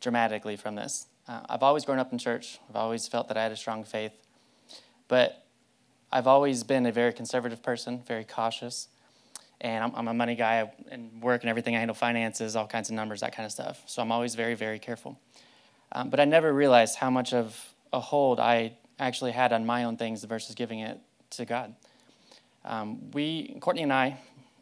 dramatically 0.00 0.56
from 0.56 0.74
this. 0.74 1.06
Uh, 1.26 1.40
I've 1.48 1.62
always 1.62 1.84
grown 1.84 1.98
up 1.98 2.12
in 2.12 2.18
church, 2.18 2.58
I've 2.68 2.76
always 2.76 3.08
felt 3.08 3.28
that 3.28 3.36
I 3.36 3.42
had 3.44 3.52
a 3.52 3.56
strong 3.56 3.84
faith. 3.84 4.12
But 5.08 5.46
I've 6.10 6.26
always 6.26 6.64
been 6.64 6.84
a 6.84 6.92
very 6.92 7.12
conservative 7.12 7.62
person, 7.62 8.02
very 8.06 8.24
cautious. 8.24 8.88
And 9.60 9.84
I'm, 9.84 9.94
I'm 9.94 10.08
a 10.08 10.14
money 10.14 10.34
guy 10.34 10.70
and 10.90 11.22
work 11.22 11.42
and 11.42 11.48
everything. 11.48 11.76
I 11.76 11.78
handle 11.78 11.94
finances, 11.94 12.56
all 12.56 12.66
kinds 12.66 12.90
of 12.90 12.96
numbers, 12.96 13.20
that 13.20 13.34
kind 13.34 13.46
of 13.46 13.52
stuff. 13.52 13.82
So 13.86 14.02
I'm 14.02 14.10
always 14.10 14.34
very, 14.34 14.54
very 14.54 14.78
careful. 14.78 15.18
Um, 15.92 16.10
but 16.10 16.20
I 16.20 16.24
never 16.24 16.52
realized 16.52 16.96
how 16.96 17.10
much 17.10 17.32
of 17.34 17.74
a 17.92 18.00
hold 18.00 18.40
I 18.40 18.72
actually 18.98 19.32
had 19.32 19.52
on 19.52 19.66
my 19.66 19.84
own 19.84 19.96
things 19.96 20.24
versus 20.24 20.54
giving 20.54 20.80
it 20.80 20.98
to 21.30 21.44
God. 21.44 21.74
Um, 22.64 23.10
we, 23.12 23.56
Courtney 23.60 23.82
and 23.82 23.92
I, 23.92 24.18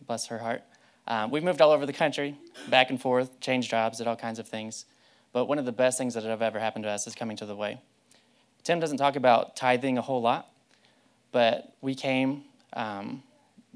bless 0.06 0.26
her 0.26 0.38
heart, 0.38 0.62
um, 1.06 1.30
we've 1.30 1.42
moved 1.42 1.60
all 1.60 1.70
over 1.70 1.86
the 1.86 1.92
country, 1.92 2.36
back 2.68 2.90
and 2.90 3.00
forth, 3.00 3.40
changed 3.40 3.70
jobs, 3.70 3.98
did 3.98 4.06
all 4.06 4.16
kinds 4.16 4.38
of 4.38 4.48
things. 4.48 4.86
But 5.32 5.46
one 5.46 5.58
of 5.58 5.64
the 5.64 5.72
best 5.72 5.98
things 5.98 6.14
that 6.14 6.24
have 6.24 6.42
ever 6.42 6.58
happened 6.58 6.84
to 6.84 6.90
us 6.90 7.06
is 7.06 7.14
coming 7.14 7.36
to 7.36 7.46
the 7.46 7.54
way. 7.54 7.80
Tim 8.62 8.80
doesn't 8.80 8.98
talk 8.98 9.16
about 9.16 9.56
tithing 9.56 9.98
a 9.98 10.02
whole 10.02 10.20
lot, 10.20 10.50
but 11.32 11.74
we 11.80 11.94
came, 11.94 12.44
um, 12.72 13.22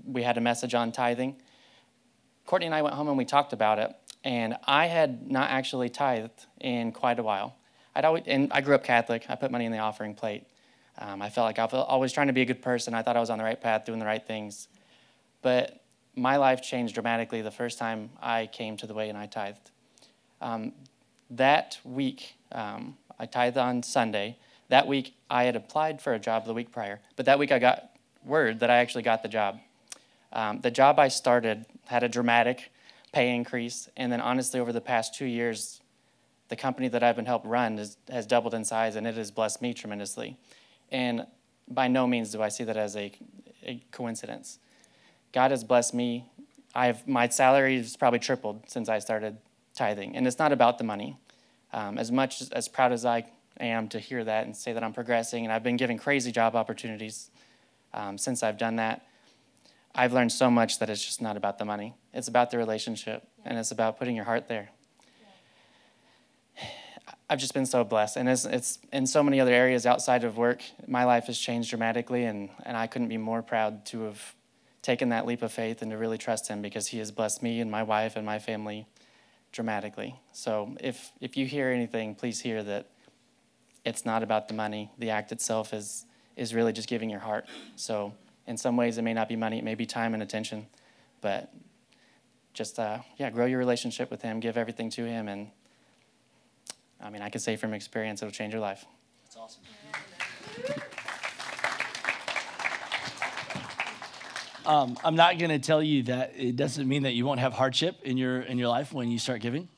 we 0.07 0.23
had 0.23 0.37
a 0.37 0.41
message 0.41 0.75
on 0.75 0.93
tithing. 0.93 1.37
Courtney 2.47 2.67
and 2.67 2.75
I 2.75 2.83
went 2.83 2.95
home 2.95 3.09
and 3.09 3.17
we 3.17 3.25
talked 3.25 3.53
about 3.53 3.79
it, 3.79 3.95
and 4.25 4.57
I 4.65 4.87
had 4.87 5.31
not 5.31 5.51
actually 5.51 5.91
tithed 5.91 6.47
in 6.61 6.93
quite 6.93 7.19
a 7.19 7.23
while. 7.23 7.57
I'd 7.95 8.05
always, 8.05 8.25
and 8.27 8.51
I 8.53 8.63
grew 8.63 8.75
up 8.75 8.83
Catholic. 8.83 9.27
I 9.29 9.37
put 9.37 9.51
money 9.51 9.67
in 9.67 9.73
the 9.73 9.79
offering 9.79 10.15
plate. 10.15 10.47
Um, 10.99 11.21
I 11.21 11.29
felt 11.29 11.45
like 11.45 11.59
I 11.59 11.65
was 11.65 11.75
always 11.75 12.13
trying 12.13 12.29
to 12.29 12.33
be 12.33 12.41
a 12.43 12.45
good 12.47 12.63
person. 12.63 12.95
I 12.95 13.03
thought 13.03 13.17
I 13.17 13.21
was 13.21 13.31
on 13.31 13.39
the 13.39 13.45
right 13.45 13.61
path, 13.61 13.85
doing 13.85 13.99
the 13.99 14.07
right 14.07 14.25
things. 14.25 14.69
But 15.43 15.85
my 16.17 16.37
life 16.37 16.63
changed 16.63 16.95
dramatically 16.95 17.43
the 17.43 17.51
first 17.51 17.79
time 17.79 18.11
I 18.23 18.47
came 18.47 18.77
to 18.79 18.87
the 18.87 18.95
way 18.95 19.09
and 19.09 19.19
I 19.19 19.27
tithed. 19.27 19.71
Um, 20.41 20.73
that 21.31 21.79
week, 21.85 22.37
um, 22.53 22.97
I 23.19 23.27
tithed 23.27 23.59
on 23.59 23.83
Sunday. 23.83 24.39
That 24.69 24.87
week, 24.87 25.15
I 25.29 25.45
had 25.45 25.57
applied 25.57 26.01
for 26.01 26.15
a 26.15 26.19
job 26.19 26.47
the 26.47 26.55
week 26.55 26.73
prior, 26.73 27.01
but 27.17 27.27
that 27.27 27.39
week 27.39 27.53
I 27.53 27.59
got 27.59 27.91
word 28.25 28.61
that 28.61 28.71
I 28.71 28.77
actually 28.77 29.03
got 29.03 29.23
the 29.23 29.29
job. 29.29 29.61
Um, 30.33 30.61
the 30.61 30.71
job 30.71 30.99
I 30.99 31.09
started 31.09 31.67
had 31.87 32.03
a 32.03 32.09
dramatic 32.09 32.71
pay 33.15 33.33
increase, 33.33 33.89
and 33.97 34.11
then 34.11 34.21
honestly, 34.21 34.59
over 34.59 34.73
the 34.73 34.81
past 34.81 35.15
two 35.15 35.25
years, 35.25 35.81
the 36.49 36.57
company 36.57 36.89
that 36.89 37.05
I've 37.05 37.15
been 37.15 37.27
helped 37.27 37.47
run 37.47 37.79
is, 37.79 37.97
has 38.11 38.27
doubled 38.27 38.55
in 38.55 38.65
size, 38.65 38.97
and 38.97 39.07
it 39.07 39.15
has 39.15 39.31
blessed 39.31 39.63
me 39.63 39.73
tremendously. 39.73 40.37
And 40.91 41.25
by 41.69 41.87
no 41.87 42.09
means 42.09 42.33
do 42.33 42.43
I 42.43 42.49
see 42.49 42.65
that 42.65 42.77
as 42.77 42.97
a, 42.97 43.13
a 43.63 43.81
coincidence. 43.93 44.59
God 45.33 45.53
has 45.53 45.63
blessed 45.63 45.95
me. 45.95 46.25
I've 46.75 47.07
my 47.07 47.29
salary 47.29 47.77
has 47.77 47.97
probably 47.97 48.19
tripled 48.19 48.69
since 48.69 48.89
I 48.89 48.99
started 48.99 49.39
tithing, 49.75 50.17
and 50.17 50.27
it's 50.27 50.41
not 50.41 50.51
about 50.51 50.79
the 50.79 50.85
money. 50.85 51.17
Um, 51.73 51.99
as 51.99 52.11
much 52.11 52.41
as, 52.41 52.51
as 52.51 52.69
proud 52.69 52.93
as 52.93 53.05
I 53.05 53.27
am 53.61 53.89
to 53.89 54.01
hear 54.01 54.25
that 54.25 54.45
and 54.45 54.57
say 54.57 54.73
that 54.73 54.83
I'm 54.83 54.93
progressing, 54.93 55.45
and 55.45 55.53
I've 55.53 55.63
been 55.63 55.77
given 55.77 55.99
crazy 55.99 56.33
job 56.33 56.57
opportunities 56.57 57.31
um, 57.93 58.19
since 58.19 58.43
I've 58.43 58.59
done 58.59 58.77
that. 58.77 59.07
I've 59.95 60.13
learned 60.13 60.33
so 60.33 60.51
much 60.51 60.81
that 60.81 60.91
it's 60.91 61.05
just 61.05 61.23
not 61.23 61.37
about 61.37 61.59
the 61.59 61.65
money. 61.65 61.95
It's 62.13 62.29
about 62.29 62.51
the 62.51 62.59
relationship, 62.59 63.27
and 63.45 63.59
it's 63.59 63.71
about 63.71 63.99
putting 63.99 64.17
your 64.17 64.25
heart 64.25 64.49
there. 64.49 64.71
I've 67.31 67.39
just 67.39 67.55
been 67.55 67.67
so 67.67 67.85
blessed, 67.85 68.17
and 68.17 68.29
it's, 68.29 68.45
it's 68.45 68.79
in 68.93 69.07
so 69.07 69.23
many 69.23 69.41
other 69.41 69.53
areas 69.53 69.87
outside 69.87 70.25
of 70.25 70.37
work. 70.37 70.63
My 70.87 71.05
life 71.05 71.27
has 71.27 71.39
changed 71.39 71.71
dramatically, 71.71 72.25
and, 72.25 72.51
and 72.65 72.77
I 72.77 72.87
couldn't 72.87 73.09
be 73.09 73.19
more 73.19 73.43
proud 73.43 73.87
to 73.87 74.03
have 74.03 74.35
taken 74.83 75.09
that 75.09 75.27
leap 75.27 75.43
of 75.43 75.53
faith 75.53 75.81
and 75.81 75.91
to 75.91 75.97
really 75.97 76.19
trust 76.19 76.49
Him 76.49 76.61
because 76.61 76.89
He 76.89 76.99
has 76.99 77.11
blessed 77.11 77.43
me 77.43 77.61
and 77.61 77.71
my 77.71 77.83
wife 77.83 78.17
and 78.17 78.27
my 78.27 78.39
family 78.39 78.87
dramatically. 79.53 80.21
So 80.33 80.77
if 80.81 81.13
if 81.21 81.37
you 81.37 81.47
hear 81.47 81.69
anything, 81.71 82.15
please 82.17 82.41
hear 82.41 82.63
that 82.65 82.91
it's 83.85 84.05
not 84.05 84.23
about 84.23 84.49
the 84.49 84.55
money. 84.55 84.91
The 84.99 85.11
act 85.11 85.33
itself 85.33 85.73
is 85.73 86.05
is 86.37 86.55
really 86.55 86.73
just 86.73 86.89
giving 86.89 87.09
your 87.09 87.21
heart. 87.21 87.47
So 87.77 88.13
in 88.47 88.57
some 88.57 88.77
ways, 88.77 88.99
it 88.99 89.03
may 89.03 89.15
not 89.15 89.29
be 89.29 89.37
money, 89.37 89.59
it 89.59 89.65
may 89.65 89.75
be 89.75 89.87
time 89.87 90.15
and 90.15 90.23
attention, 90.23 90.67
but 91.21 91.53
just 92.53 92.79
uh, 92.79 92.99
yeah, 93.17 93.31
grow 93.31 93.47
your 93.47 93.59
relationship 93.59 94.11
with 94.11 94.23
Him, 94.23 94.41
give 94.41 94.57
everything 94.57 94.91
to 94.91 95.05
Him, 95.05 95.29
and 95.29 95.51
I 97.01 97.11
mean, 97.11 97.23
I 97.23 97.29
can 97.29 97.41
say 97.41 97.57
from 97.57 97.75
experience, 97.75 98.23
it'll 98.23 98.33
change 98.33 98.53
your 98.53 98.63
life. 98.63 98.85
That's 99.25 99.37
awesome. 99.37 99.63
Um, 104.67 104.97
I'm 105.05 105.15
not 105.15 105.39
going 105.39 105.51
to 105.51 105.59
tell 105.59 105.83
you 105.83 106.05
that 106.05 106.33
it 106.39 106.57
doesn't 106.57 106.89
mean 106.89 107.03
that 107.03 107.13
you 107.13 107.27
won't 107.27 107.41
have 107.41 107.53
hardship 107.53 107.97
in 108.03 108.17
your 108.17 108.41
in 108.41 108.57
your 108.57 108.69
life 108.69 108.95
when 108.95 109.11
you 109.11 109.19
start 109.19 109.43
giving. 109.43 109.69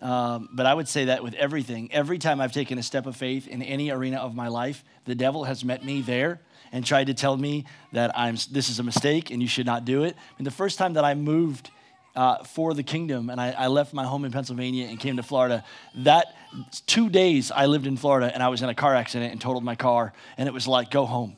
Um, 0.00 0.48
but 0.52 0.64
I 0.64 0.72
would 0.72 0.88
say 0.88 1.06
that 1.06 1.22
with 1.22 1.34
everything, 1.34 1.92
every 1.92 2.18
time 2.18 2.40
I've 2.40 2.52
taken 2.52 2.78
a 2.78 2.82
step 2.82 3.04
of 3.04 3.16
faith 3.16 3.46
in 3.46 3.60
any 3.60 3.90
arena 3.90 4.16
of 4.16 4.34
my 4.34 4.48
life, 4.48 4.82
the 5.04 5.14
devil 5.14 5.44
has 5.44 5.62
met 5.62 5.84
me 5.84 6.00
there 6.00 6.40
and 6.72 6.84
tried 6.84 7.08
to 7.08 7.14
tell 7.14 7.36
me 7.36 7.64
that 7.92 8.16
I'm 8.16 8.36
this 8.50 8.68
is 8.68 8.78
a 8.78 8.82
mistake 8.82 9.30
and 9.30 9.42
you 9.42 9.48
should 9.48 9.66
not 9.66 9.84
do 9.84 10.04
it. 10.04 10.16
And 10.38 10.46
the 10.46 10.50
first 10.50 10.78
time 10.78 10.94
that 10.94 11.04
I 11.04 11.14
moved 11.14 11.70
uh, 12.16 12.44
for 12.44 12.74
the 12.74 12.82
kingdom 12.82 13.30
and 13.30 13.40
I, 13.40 13.52
I 13.52 13.66
left 13.68 13.92
my 13.92 14.04
home 14.04 14.24
in 14.24 14.32
Pennsylvania 14.32 14.86
and 14.88 14.98
came 14.98 15.16
to 15.16 15.22
Florida, 15.22 15.64
that 15.96 16.34
two 16.86 17.08
days 17.08 17.50
I 17.50 17.66
lived 17.66 17.86
in 17.86 17.96
Florida 17.96 18.30
and 18.32 18.42
I 18.42 18.48
was 18.48 18.62
in 18.62 18.68
a 18.68 18.74
car 18.74 18.94
accident 18.94 19.32
and 19.32 19.40
totaled 19.40 19.64
my 19.64 19.76
car, 19.76 20.12
and 20.36 20.48
it 20.48 20.52
was 20.52 20.66
like 20.66 20.90
go 20.90 21.06
home 21.06 21.36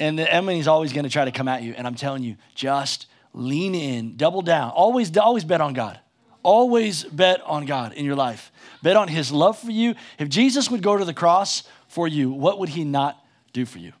and 0.00 0.18
the 0.18 0.32
enemy's 0.32 0.66
always 0.66 0.92
going 0.92 1.04
to 1.04 1.10
try 1.10 1.24
to 1.24 1.30
come 1.30 1.48
at 1.48 1.62
you. 1.62 1.74
And 1.76 1.86
I'm 1.86 1.94
telling 1.94 2.22
you, 2.22 2.36
just 2.54 3.06
lean 3.32 3.74
in, 3.74 4.16
double 4.16 4.42
down. 4.42 4.70
Always, 4.70 5.16
always 5.16 5.44
bet 5.44 5.60
on 5.60 5.72
God. 5.72 5.98
Always 6.42 7.04
bet 7.04 7.40
on 7.42 7.64
God 7.64 7.94
in 7.94 8.04
your 8.04 8.16
life. 8.16 8.52
Bet 8.82 8.96
on 8.96 9.08
His 9.08 9.32
love 9.32 9.58
for 9.58 9.70
you. 9.70 9.94
If 10.18 10.28
Jesus 10.28 10.70
would 10.70 10.82
go 10.82 10.96
to 10.96 11.04
the 11.04 11.14
cross 11.14 11.62
for 11.88 12.06
you, 12.06 12.30
what 12.30 12.58
would 12.58 12.68
He 12.70 12.84
not 12.84 13.24
do 13.52 13.64
for 13.64 13.78
you? 13.78 13.92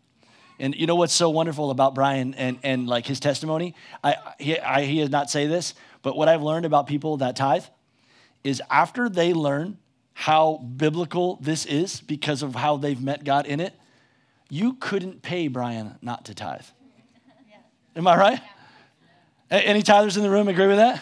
And 0.58 0.74
you 0.74 0.86
know 0.86 0.94
what's 0.94 1.12
so 1.12 1.30
wonderful 1.30 1.70
about 1.70 1.94
Brian 1.94 2.34
and, 2.34 2.58
and 2.62 2.86
like 2.86 3.06
his 3.06 3.18
testimony? 3.20 3.74
I, 4.02 4.16
he, 4.38 4.58
I, 4.58 4.84
he 4.84 5.00
does 5.00 5.10
not 5.10 5.30
say 5.30 5.46
this, 5.46 5.74
but 6.02 6.16
what 6.16 6.28
I've 6.28 6.42
learned 6.42 6.64
about 6.64 6.86
people 6.86 7.16
that 7.18 7.36
tithe 7.36 7.64
is 8.44 8.62
after 8.70 9.08
they 9.08 9.32
learn 9.32 9.78
how 10.12 10.58
biblical 10.76 11.38
this 11.40 11.66
is 11.66 12.00
because 12.00 12.42
of 12.42 12.54
how 12.54 12.76
they've 12.76 13.00
met 13.00 13.24
God 13.24 13.46
in 13.46 13.58
it, 13.58 13.74
you 14.48 14.74
couldn't 14.74 15.22
pay 15.22 15.48
Brian 15.48 15.96
not 16.00 16.26
to 16.26 16.34
tithe. 16.34 16.66
Am 17.96 18.06
I 18.06 18.16
right? 18.16 18.40
Any 19.50 19.82
tithers 19.82 20.16
in 20.16 20.22
the 20.22 20.30
room 20.30 20.48
agree 20.48 20.66
with 20.66 20.76
that? 20.76 21.00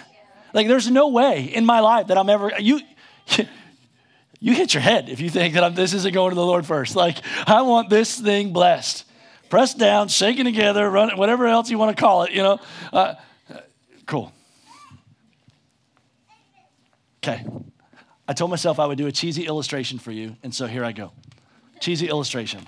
Like, 0.54 0.68
there's 0.68 0.90
no 0.90 1.08
way 1.08 1.44
in 1.44 1.64
my 1.64 1.80
life 1.80 2.08
that 2.08 2.18
I'm 2.18 2.28
ever, 2.28 2.52
you, 2.58 2.80
you 4.40 4.54
hit 4.54 4.74
your 4.74 4.82
head 4.82 5.08
if 5.08 5.20
you 5.20 5.30
think 5.30 5.54
that 5.54 5.64
I'm, 5.64 5.74
this 5.74 5.94
isn't 5.94 6.12
going 6.12 6.30
to 6.30 6.34
the 6.34 6.44
Lord 6.44 6.66
first. 6.66 6.96
Like, 6.96 7.18
I 7.46 7.62
want 7.62 7.90
this 7.90 8.18
thing 8.18 8.52
blessed. 8.52 9.04
Pressed 9.52 9.76
down, 9.76 10.08
shaking 10.08 10.46
together, 10.46 10.88
run 10.88 11.10
it, 11.10 11.18
whatever 11.18 11.46
else 11.46 11.68
you 11.68 11.76
want 11.76 11.94
to 11.94 12.00
call 12.00 12.22
it, 12.22 12.30
you 12.30 12.42
know. 12.42 12.58
Uh, 12.90 13.16
cool. 14.06 14.32
Okay. 17.18 17.44
I 18.26 18.32
told 18.32 18.50
myself 18.50 18.78
I 18.78 18.86
would 18.86 18.96
do 18.96 19.08
a 19.08 19.12
cheesy 19.12 19.44
illustration 19.44 19.98
for 19.98 20.10
you, 20.10 20.36
and 20.42 20.54
so 20.54 20.66
here 20.66 20.86
I 20.86 20.92
go. 20.92 21.12
Cheesy 21.80 22.08
illustration. 22.08 22.66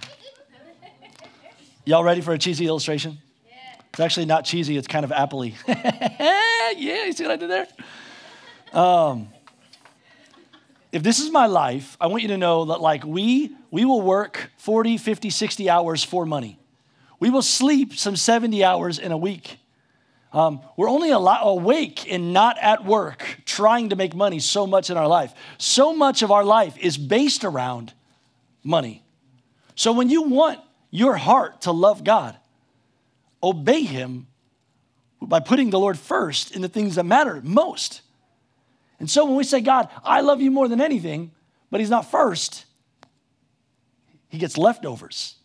Y'all 1.87 2.05
ready 2.05 2.21
for 2.21 2.35
a 2.35 2.39
cheesy 2.39 2.67
illustration? 2.67 3.17
Yeah. 3.49 3.55
It's 3.89 4.01
actually 4.01 4.27
not 4.27 4.45
cheesy, 4.45 4.77
it's 4.77 4.87
kind 4.87 5.07
of 5.07 5.11
appley. 5.11 5.55
yeah, 5.67 7.07
you 7.07 7.13
see 7.15 7.25
what 7.25 7.33
I 7.33 7.37
did 7.37 7.49
there? 7.49 7.67
Um, 8.75 9.29
if 10.93 11.03
this 11.03 11.19
is 11.19 11.31
my 11.31 11.47
life, 11.47 11.97
I 11.99 12.09
want 12.09 12.21
you 12.21 12.29
to 12.29 12.37
know 12.37 12.67
that 12.67 12.83
like 12.83 13.05
we 13.05 13.57
we 13.71 13.87
will 13.87 14.03
work 14.03 14.51
40, 14.59 14.99
50, 14.99 15.31
60 15.31 15.71
hours 15.71 16.05
for 16.05 16.27
money. 16.27 16.59
We 17.25 17.31
will 17.31 17.41
sleep 17.41 17.95
some 17.97 18.17
70 18.17 18.63
hours 18.63 18.99
in 18.99 19.11
a 19.11 19.17
week. 19.17 19.57
Um, 20.31 20.61
we're 20.77 20.91
only 20.91 21.11
awake 21.11 22.13
and 22.13 22.35
not 22.35 22.59
at 22.59 22.85
work 22.85 23.39
trying 23.47 23.89
to 23.89 23.97
make 23.97 24.15
money 24.15 24.41
so 24.41 24.67
much 24.67 24.91
in 24.91 24.99
our 24.99 25.09
life. 25.09 25.33
So 25.57 25.95
much 25.95 26.21
of 26.21 26.31
our 26.31 26.45
life 26.45 26.77
is 26.77 26.99
based 26.99 27.43
around 27.43 27.95
money. 28.63 29.03
So 29.75 29.91
when 29.93 30.11
you 30.11 30.25
want 30.25 30.61
your 30.91 31.17
heart 31.17 31.63
to 31.63 31.73
love 31.73 32.05
God. 32.05 32.37
Obey 33.43 33.85
Him 33.85 34.27
by 35.23 35.41
putting 35.41 35.71
the 35.71 35.81
Lord 35.81 35.99
first 35.99 36.55
in 36.55 36.61
the 36.61 36.69
things 36.69 36.97
that 36.97 37.05
matter 37.05 37.41
most. 37.43 38.03
And 39.01 39.11
so 39.11 39.25
when 39.25 39.37
we 39.37 39.45
say, 39.45 39.63
God, 39.63 39.89
I 40.05 40.21
love 40.21 40.43
you 40.43 40.51
more 40.51 40.69
than 40.69 40.83
anything, 40.83 41.31
but 41.71 41.81
He's 41.81 41.89
not 41.89 42.11
first, 42.11 42.67
He 44.29 44.37
gets 44.37 44.59
leftovers 44.59 45.37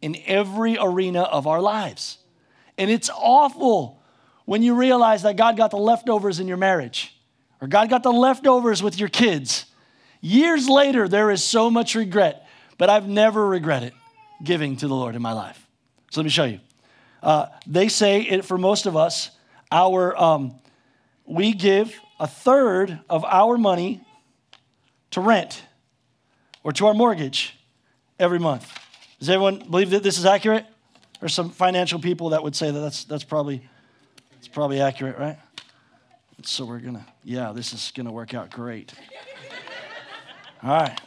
in 0.00 0.16
every 0.26 0.76
arena 0.78 1.22
of 1.22 1.46
our 1.46 1.60
lives. 1.60 2.18
And 2.78 2.90
it's 2.90 3.10
awful 3.10 4.02
when 4.44 4.62
you 4.62 4.74
realize 4.74 5.22
that 5.22 5.36
God 5.36 5.56
got 5.56 5.70
the 5.70 5.78
leftovers 5.78 6.40
in 6.40 6.48
your 6.48 6.56
marriage 6.56 7.16
or 7.60 7.68
God 7.68 7.88
got 7.88 8.02
the 8.02 8.12
leftovers 8.12 8.82
with 8.82 8.98
your 8.98 9.08
kids. 9.08 9.66
Years 10.20 10.68
later, 10.68 11.08
there 11.08 11.30
is 11.30 11.42
so 11.42 11.70
much 11.70 11.94
regret, 11.94 12.46
but 12.78 12.90
I've 12.90 13.08
never 13.08 13.46
regretted 13.46 13.92
giving 14.42 14.76
to 14.76 14.88
the 14.88 14.94
Lord 14.94 15.14
in 15.14 15.22
my 15.22 15.32
life. 15.32 15.66
So 16.10 16.20
let 16.20 16.24
me 16.24 16.30
show 16.30 16.44
you. 16.44 16.60
Uh, 17.22 17.46
they 17.66 17.88
say 17.88 18.22
it 18.22 18.44
for 18.44 18.58
most 18.58 18.86
of 18.86 18.96
us, 18.96 19.30
our 19.72 20.16
um, 20.20 20.54
we 21.24 21.52
give 21.52 21.98
a 22.20 22.26
third 22.26 23.00
of 23.10 23.24
our 23.24 23.58
money 23.58 24.00
to 25.10 25.20
rent 25.20 25.62
or 26.62 26.72
to 26.72 26.86
our 26.86 26.94
mortgage 26.94 27.56
every 28.18 28.38
month. 28.38 28.70
Does 29.18 29.30
everyone 29.30 29.58
believe 29.70 29.90
that 29.90 30.02
this 30.02 30.18
is 30.18 30.26
accurate? 30.26 30.66
There's 31.20 31.34
some 31.34 31.50
financial 31.50 31.98
people 31.98 32.30
that 32.30 32.42
would 32.42 32.54
say 32.54 32.70
that 32.70 32.78
that's, 32.78 33.04
that's 33.04 33.24
probably 33.24 33.66
it's 34.38 34.48
probably 34.48 34.80
accurate, 34.80 35.18
right? 35.18 35.38
So 36.42 36.64
we're 36.64 36.78
gonna, 36.78 37.06
yeah, 37.24 37.52
this 37.52 37.72
is 37.72 37.92
gonna 37.96 38.12
work 38.12 38.34
out 38.34 38.50
great. 38.50 38.92
All 40.62 40.70
right. 40.70 41.00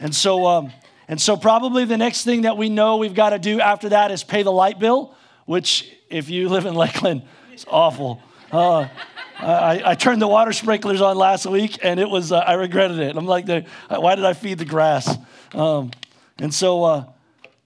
And 0.00 0.14
so 0.14 0.46
um, 0.46 0.72
and 1.08 1.18
so, 1.18 1.38
probably 1.38 1.86
the 1.86 1.96
next 1.96 2.24
thing 2.24 2.42
that 2.42 2.58
we 2.58 2.68
know 2.68 2.98
we've 2.98 3.14
got 3.14 3.30
to 3.30 3.38
do 3.38 3.60
after 3.60 3.88
that 3.88 4.10
is 4.10 4.22
pay 4.22 4.42
the 4.42 4.52
light 4.52 4.78
bill, 4.78 5.14
which, 5.46 5.90
if 6.10 6.28
you 6.28 6.50
live 6.50 6.66
in 6.66 6.74
Lakeland, 6.74 7.22
it's 7.50 7.64
awful. 7.66 8.22
Uh, 8.52 8.88
I, 9.38 9.82
I, 9.84 9.94
turned 9.94 10.20
the 10.20 10.28
water 10.28 10.52
sprinklers 10.52 11.00
on 11.00 11.16
last 11.16 11.46
week, 11.46 11.78
and 11.82 11.98
it 11.98 12.08
was 12.08 12.30
uh, 12.30 12.38
I 12.38 12.54
regretted 12.54 12.98
it. 12.98 13.16
I'm 13.16 13.24
like, 13.24 13.46
why 13.88 14.16
did 14.16 14.24
I 14.24 14.34
feed 14.34 14.58
the 14.58 14.64
grass? 14.64 15.16
Um, 15.54 15.92
and 16.38 16.52
so 16.52 16.84
uh, 16.84 17.04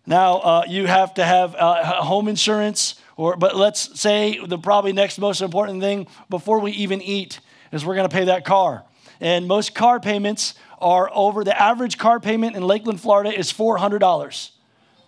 now 0.06 0.38
uh, 0.38 0.64
you 0.68 0.86
have 0.86 1.14
to 1.14 1.24
have 1.24 1.54
uh, 1.54 2.02
home 2.02 2.28
insurance, 2.28 2.96
or 3.16 3.36
but 3.36 3.56
let's 3.56 4.00
say 4.00 4.38
the 4.44 4.58
probably 4.58 4.92
next 4.92 5.18
most 5.18 5.40
important 5.40 5.80
thing 5.80 6.06
before 6.28 6.58
we 6.58 6.72
even 6.72 7.00
eat 7.00 7.40
is 7.70 7.84
we're 7.84 7.94
going 7.94 8.08
to 8.08 8.14
pay 8.14 8.24
that 8.24 8.44
car. 8.44 8.84
And 9.20 9.46
most 9.46 9.74
car 9.74 10.00
payments 10.00 10.54
are 10.80 11.08
over 11.14 11.44
the 11.44 11.60
average 11.60 11.96
car 11.96 12.18
payment 12.18 12.56
in 12.56 12.64
Lakeland, 12.64 13.00
Florida 13.00 13.32
is 13.36 13.52
$400. 13.52 14.50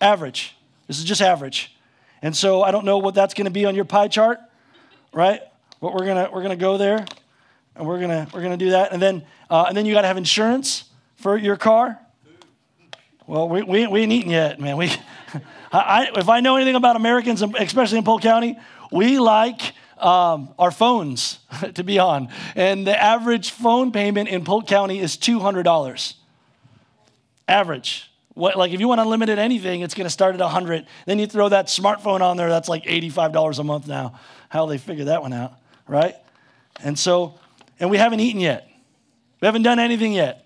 Average. 0.00 0.56
This 0.86 0.98
is 0.98 1.04
just 1.04 1.20
average. 1.20 1.74
And 2.22 2.36
so 2.36 2.62
I 2.62 2.70
don't 2.70 2.84
know 2.84 2.98
what 2.98 3.14
that's 3.14 3.34
going 3.34 3.46
to 3.46 3.50
be 3.50 3.64
on 3.64 3.74
your 3.74 3.84
pie 3.84 4.08
chart, 4.08 4.38
right? 5.12 5.40
But 5.80 5.92
we're 5.92 6.04
going 6.04 6.24
to 6.24 6.30
we're 6.32 6.42
going 6.42 6.56
to 6.56 6.62
go 6.62 6.78
there. 6.78 7.04
and 7.76 7.86
we're 7.86 8.00
gonna 8.00 8.28
we're 8.32 8.42
gonna 8.42 8.56
do 8.56 8.70
that. 8.70 8.92
And 8.92 9.02
then 9.02 9.24
uh, 9.50 9.66
and 9.68 9.76
then 9.76 9.86
you 9.86 9.92
got 9.92 10.02
to 10.02 10.08
have 10.08 10.16
insurance 10.16 10.84
for 11.16 11.36
your 11.36 11.56
car. 11.56 11.98
Well, 13.26 13.48
we, 13.48 13.62
we, 13.62 13.86
we 13.86 14.00
ain't 14.02 14.12
eaten 14.12 14.30
yet, 14.30 14.60
man. 14.60 14.76
We, 14.76 14.92
I, 15.72 16.10
if 16.14 16.28
I 16.28 16.40
know 16.40 16.56
anything 16.56 16.74
about 16.74 16.96
Americans, 16.96 17.42
especially 17.42 17.98
in 17.98 18.04
Polk 18.04 18.20
County, 18.20 18.58
we 18.92 19.18
like 19.18 19.72
um, 19.98 20.54
our 20.58 20.70
phones 20.70 21.38
to 21.74 21.82
be 21.82 21.98
on. 21.98 22.28
And 22.54 22.86
the 22.86 23.00
average 23.00 23.50
phone 23.50 23.92
payment 23.92 24.28
in 24.28 24.44
Polk 24.44 24.66
County 24.66 25.00
is 25.00 25.16
$200. 25.16 26.14
Average. 27.48 28.10
What, 28.34 28.56
like 28.56 28.72
if 28.72 28.80
you 28.80 28.88
want 28.88 29.00
unlimited 29.00 29.38
anything, 29.38 29.80
it's 29.80 29.94
going 29.94 30.06
to 30.06 30.10
start 30.10 30.34
at 30.34 30.40
100. 30.40 30.86
Then 31.06 31.18
you 31.18 31.26
throw 31.26 31.48
that 31.48 31.66
smartphone 31.66 32.20
on 32.20 32.36
there, 32.36 32.48
that's 32.48 32.68
like 32.68 32.84
$85 32.84 33.58
a 33.58 33.64
month 33.64 33.86
now. 33.86 34.18
How 34.50 34.66
they 34.66 34.78
figure 34.78 35.06
that 35.06 35.22
one 35.22 35.32
out, 35.32 35.54
right? 35.88 36.14
And 36.82 36.98
so, 36.98 37.38
and 37.80 37.90
we 37.90 37.96
haven't 37.96 38.20
eaten 38.20 38.40
yet. 38.40 38.68
We 39.40 39.46
haven't 39.46 39.62
done 39.62 39.78
anything 39.78 40.12
yet. 40.12 40.43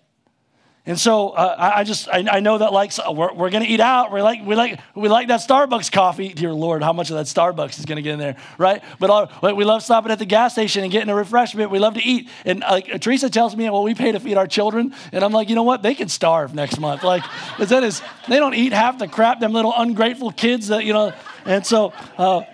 And 0.89 0.99
so 0.99 1.29
uh, 1.29 1.55
I, 1.59 1.85
just 1.85 2.09
I, 2.09 2.25
I, 2.31 2.41
know 2.41 2.57
that 2.57 2.73
like 2.73 2.93
we're, 3.11 3.35
we're 3.35 3.51
going 3.51 3.63
to 3.63 3.69
eat 3.69 3.79
out. 3.79 4.11
We 4.11 4.23
like 4.23 4.43
we 4.43 4.55
like 4.55 4.81
we 4.95 5.11
like 5.11 5.29
that 5.29 5.41
Starbucks 5.41 5.93
coffee. 5.93 6.31
Dear 6.31 6.55
Lord, 6.55 6.83
how 6.83 6.95
much 6.95 7.11
of 7.11 7.17
that 7.17 7.27
Starbucks 7.27 7.79
is 7.79 7.85
to 7.85 7.95
get 7.95 8.07
in 8.07 8.19
there, 8.19 8.37
right? 8.57 8.83
But 8.99 9.55
we 9.55 9.65
love 9.65 9.83
stopping 9.83 10.11
at 10.11 10.19
the 10.19 10.25
gas 10.25 10.55
station 10.55 10.85
and 10.85 10.91
getting 10.91 11.11
a 11.11 11.15
refreshment. 11.15 11.71
We 11.71 11.79
love 11.79 11.93
to 11.95 12.03
eat. 12.03 12.31
And 12.47 12.61
like 12.61 13.03
Teresa 13.03 13.29
tells 13.29 13.55
me, 13.55 13.69
well, 13.69 13.83
we 13.83 13.95
pay 13.95 14.13
to 14.13 14.19
feed 14.19 14.39
our 14.39 14.47
children, 14.47 14.95
and 15.13 15.23
I'm 15.23 15.31
like, 15.31 15.51
you 15.51 15.57
know 15.57 15.63
what? 15.63 15.83
They 15.83 15.95
can 15.95 16.09
starve 16.09 16.55
next 16.55 16.81
month. 16.81 17.05
Like, 17.05 17.23
that 17.59 17.85
is 17.85 18.01
they 18.27 18.39
don't 18.39 18.55
eat 18.55 18.73
half 18.73 18.99
the 18.99 19.09
crap 19.09 19.41
them 19.41 19.53
little 19.53 19.75
ungrateful 19.77 20.33
kids 20.33 20.69
that 20.69 20.87
you 20.87 20.95
know. 20.95 21.13
And 21.45 21.67
so, 21.67 21.93
uh, 22.17 22.45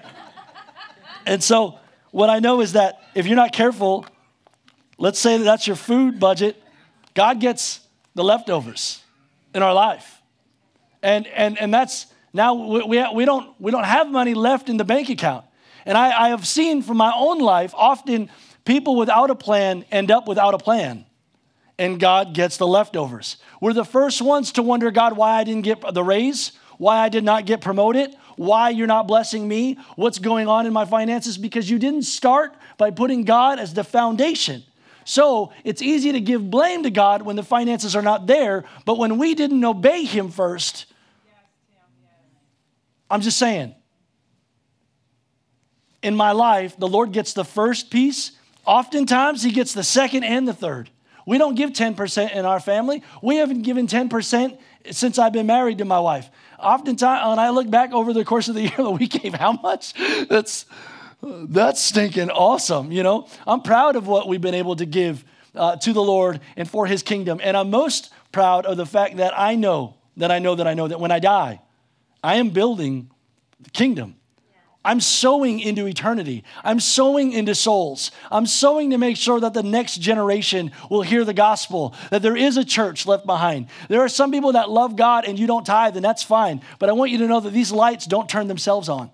and 1.24 1.40
so 1.40 1.78
what 2.10 2.30
I 2.30 2.40
know 2.40 2.62
is 2.62 2.72
that 2.72 3.00
if 3.14 3.28
you're 3.28 3.36
not 3.36 3.52
careful, 3.52 4.04
let's 4.98 5.20
say 5.20 5.38
that 5.38 5.44
that's 5.44 5.68
your 5.68 5.76
food 5.76 6.18
budget, 6.18 6.60
God 7.14 7.38
gets 7.38 7.83
the 8.14 8.24
leftovers 8.24 9.02
in 9.54 9.62
our 9.62 9.74
life. 9.74 10.20
And, 11.02 11.26
and, 11.28 11.58
and 11.58 11.72
that's 11.72 12.06
now 12.32 12.54
we, 12.54 12.82
we, 12.82 13.08
we, 13.14 13.24
don't, 13.24 13.58
we 13.60 13.70
don't 13.70 13.84
have 13.84 14.10
money 14.10 14.34
left 14.34 14.68
in 14.68 14.76
the 14.76 14.84
bank 14.84 15.08
account. 15.08 15.44
And 15.86 15.96
I, 15.96 16.26
I 16.26 16.28
have 16.30 16.46
seen 16.46 16.82
from 16.82 16.96
my 16.96 17.12
own 17.14 17.38
life 17.38 17.72
often 17.76 18.30
people 18.64 18.96
without 18.96 19.30
a 19.30 19.34
plan 19.34 19.84
end 19.90 20.10
up 20.10 20.26
without 20.26 20.54
a 20.54 20.58
plan. 20.58 21.06
And 21.78 21.98
God 21.98 22.34
gets 22.34 22.56
the 22.56 22.66
leftovers. 22.66 23.36
We're 23.60 23.72
the 23.72 23.84
first 23.84 24.22
ones 24.22 24.52
to 24.52 24.62
wonder, 24.62 24.90
God, 24.90 25.16
why 25.16 25.38
I 25.38 25.44
didn't 25.44 25.62
get 25.62 25.82
the 25.92 26.04
raise, 26.04 26.52
why 26.78 26.98
I 26.98 27.08
did 27.08 27.24
not 27.24 27.46
get 27.46 27.60
promoted, 27.60 28.14
why 28.36 28.70
you're 28.70 28.86
not 28.86 29.06
blessing 29.06 29.46
me, 29.46 29.78
what's 29.96 30.18
going 30.18 30.48
on 30.48 30.66
in 30.66 30.72
my 30.72 30.84
finances, 30.84 31.36
because 31.36 31.68
you 31.68 31.78
didn't 31.78 32.02
start 32.02 32.54
by 32.78 32.90
putting 32.90 33.24
God 33.24 33.58
as 33.58 33.74
the 33.74 33.84
foundation. 33.84 34.62
So 35.04 35.52
it's 35.62 35.82
easy 35.82 36.12
to 36.12 36.20
give 36.20 36.50
blame 36.50 36.82
to 36.82 36.90
God 36.90 37.22
when 37.22 37.36
the 37.36 37.42
finances 37.42 37.94
are 37.94 38.02
not 38.02 38.26
there, 38.26 38.64
but 38.84 38.98
when 38.98 39.18
we 39.18 39.34
didn't 39.34 39.64
obey 39.64 40.04
Him 40.04 40.30
first, 40.30 40.86
I'm 43.10 43.20
just 43.20 43.38
saying. 43.38 43.74
In 46.02 46.16
my 46.16 46.32
life, 46.32 46.76
the 46.78 46.88
Lord 46.88 47.12
gets 47.12 47.32
the 47.32 47.44
first 47.44 47.90
piece. 47.90 48.32
Oftentimes, 48.66 49.42
He 49.42 49.52
gets 49.52 49.74
the 49.74 49.84
second 49.84 50.24
and 50.24 50.48
the 50.48 50.54
third. 50.54 50.90
We 51.26 51.38
don't 51.38 51.54
give 51.54 51.70
10% 51.70 52.34
in 52.34 52.44
our 52.44 52.60
family. 52.60 53.02
We 53.22 53.36
haven't 53.36 53.62
given 53.62 53.86
10% 53.86 54.58
since 54.90 55.18
I've 55.18 55.32
been 55.32 55.46
married 55.46 55.78
to 55.78 55.84
my 55.84 56.00
wife. 56.00 56.30
Oftentimes, 56.58 57.28
when 57.28 57.38
I 57.38 57.50
look 57.50 57.70
back 57.70 57.92
over 57.92 58.12
the 58.12 58.24
course 58.24 58.48
of 58.48 58.54
the 58.54 58.62
year, 58.62 58.90
we 58.90 59.06
gave 59.06 59.34
how 59.34 59.52
much? 59.52 59.94
That's 60.28 60.66
that's 61.24 61.80
stinking 61.80 62.30
awesome. 62.30 62.92
You 62.92 63.02
know, 63.02 63.28
I'm 63.46 63.62
proud 63.62 63.96
of 63.96 64.06
what 64.06 64.28
we've 64.28 64.40
been 64.40 64.54
able 64.54 64.76
to 64.76 64.86
give 64.86 65.24
uh, 65.54 65.76
to 65.76 65.92
the 65.92 66.02
Lord 66.02 66.40
and 66.56 66.68
for 66.68 66.86
his 66.86 67.02
kingdom. 67.02 67.40
And 67.42 67.56
I'm 67.56 67.70
most 67.70 68.12
proud 68.32 68.66
of 68.66 68.76
the 68.76 68.86
fact 68.86 69.18
that 69.18 69.38
I 69.38 69.54
know, 69.54 69.94
that 70.16 70.30
I 70.30 70.38
know, 70.38 70.54
that 70.54 70.66
I 70.66 70.74
know 70.74 70.88
that 70.88 71.00
when 71.00 71.10
I 71.10 71.18
die, 71.18 71.60
I 72.22 72.36
am 72.36 72.50
building 72.50 73.10
the 73.60 73.70
kingdom. 73.70 74.16
I'm 74.86 75.00
sowing 75.00 75.60
into 75.60 75.86
eternity. 75.86 76.44
I'm 76.62 76.78
sowing 76.78 77.32
into 77.32 77.54
souls. 77.54 78.10
I'm 78.30 78.44
sowing 78.44 78.90
to 78.90 78.98
make 78.98 79.16
sure 79.16 79.40
that 79.40 79.54
the 79.54 79.62
next 79.62 79.96
generation 79.96 80.72
will 80.90 81.00
hear 81.00 81.24
the 81.24 81.32
gospel, 81.32 81.94
that 82.10 82.20
there 82.20 82.36
is 82.36 82.58
a 82.58 82.64
church 82.66 83.06
left 83.06 83.24
behind. 83.24 83.68
There 83.88 84.02
are 84.02 84.10
some 84.10 84.30
people 84.30 84.52
that 84.52 84.68
love 84.68 84.94
God 84.94 85.24
and 85.24 85.38
you 85.38 85.46
don't 85.46 85.64
tithe, 85.64 85.96
and 85.96 86.04
that's 86.04 86.22
fine. 86.22 86.60
But 86.78 86.90
I 86.90 86.92
want 86.92 87.10
you 87.10 87.18
to 87.18 87.26
know 87.26 87.40
that 87.40 87.54
these 87.54 87.72
lights 87.72 88.04
don't 88.04 88.28
turn 88.28 88.46
themselves 88.46 88.90
on. 88.90 89.10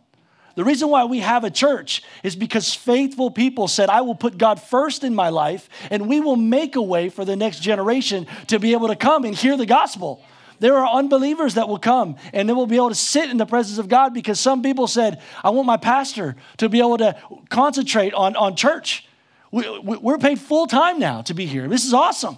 The 0.60 0.64
reason 0.64 0.90
why 0.90 1.06
we 1.06 1.20
have 1.20 1.42
a 1.44 1.50
church 1.50 2.02
is 2.22 2.36
because 2.36 2.74
faithful 2.74 3.30
people 3.30 3.66
said, 3.66 3.88
I 3.88 4.02
will 4.02 4.14
put 4.14 4.36
God 4.36 4.60
first 4.60 5.04
in 5.04 5.14
my 5.14 5.30
life, 5.30 5.70
and 5.90 6.06
we 6.06 6.20
will 6.20 6.36
make 6.36 6.76
a 6.76 6.82
way 6.82 7.08
for 7.08 7.24
the 7.24 7.34
next 7.34 7.60
generation 7.60 8.26
to 8.48 8.58
be 8.58 8.72
able 8.72 8.88
to 8.88 8.94
come 8.94 9.24
and 9.24 9.34
hear 9.34 9.56
the 9.56 9.64
gospel. 9.64 10.22
There 10.58 10.76
are 10.76 10.98
unbelievers 10.98 11.54
that 11.54 11.66
will 11.66 11.78
come 11.78 12.16
and 12.34 12.46
they 12.46 12.52
will 12.52 12.66
be 12.66 12.76
able 12.76 12.90
to 12.90 12.94
sit 12.94 13.30
in 13.30 13.38
the 13.38 13.46
presence 13.46 13.78
of 13.78 13.88
God 13.88 14.12
because 14.12 14.38
some 14.38 14.62
people 14.62 14.86
said, 14.86 15.22
I 15.42 15.48
want 15.48 15.64
my 15.66 15.78
pastor 15.78 16.36
to 16.58 16.68
be 16.68 16.80
able 16.80 16.98
to 16.98 17.16
concentrate 17.48 18.12
on, 18.12 18.36
on 18.36 18.54
church. 18.54 19.08
We, 19.50 19.78
we're 19.78 20.18
paid 20.18 20.38
full 20.38 20.66
time 20.66 20.98
now 20.98 21.22
to 21.22 21.32
be 21.32 21.46
here. 21.46 21.68
This 21.68 21.86
is 21.86 21.94
awesome. 21.94 22.36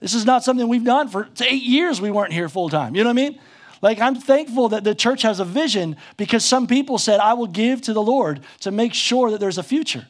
This 0.00 0.14
is 0.14 0.26
not 0.26 0.42
something 0.42 0.66
we've 0.66 0.82
done 0.82 1.06
for 1.06 1.28
eight 1.40 1.62
years. 1.62 2.00
We 2.00 2.10
weren't 2.10 2.32
here 2.32 2.48
full 2.48 2.70
time. 2.70 2.96
You 2.96 3.04
know 3.04 3.10
what 3.10 3.20
I 3.20 3.22
mean? 3.30 3.38
Like, 3.82 4.00
I'm 4.00 4.14
thankful 4.14 4.68
that 4.70 4.84
the 4.84 4.94
church 4.94 5.22
has 5.22 5.40
a 5.40 5.44
vision 5.44 5.96
because 6.16 6.44
some 6.44 6.68
people 6.68 6.98
said, 6.98 7.18
I 7.18 7.34
will 7.34 7.48
give 7.48 7.82
to 7.82 7.92
the 7.92 8.02
Lord 8.02 8.40
to 8.60 8.70
make 8.70 8.94
sure 8.94 9.32
that 9.32 9.40
there's 9.40 9.58
a 9.58 9.62
future. 9.62 10.06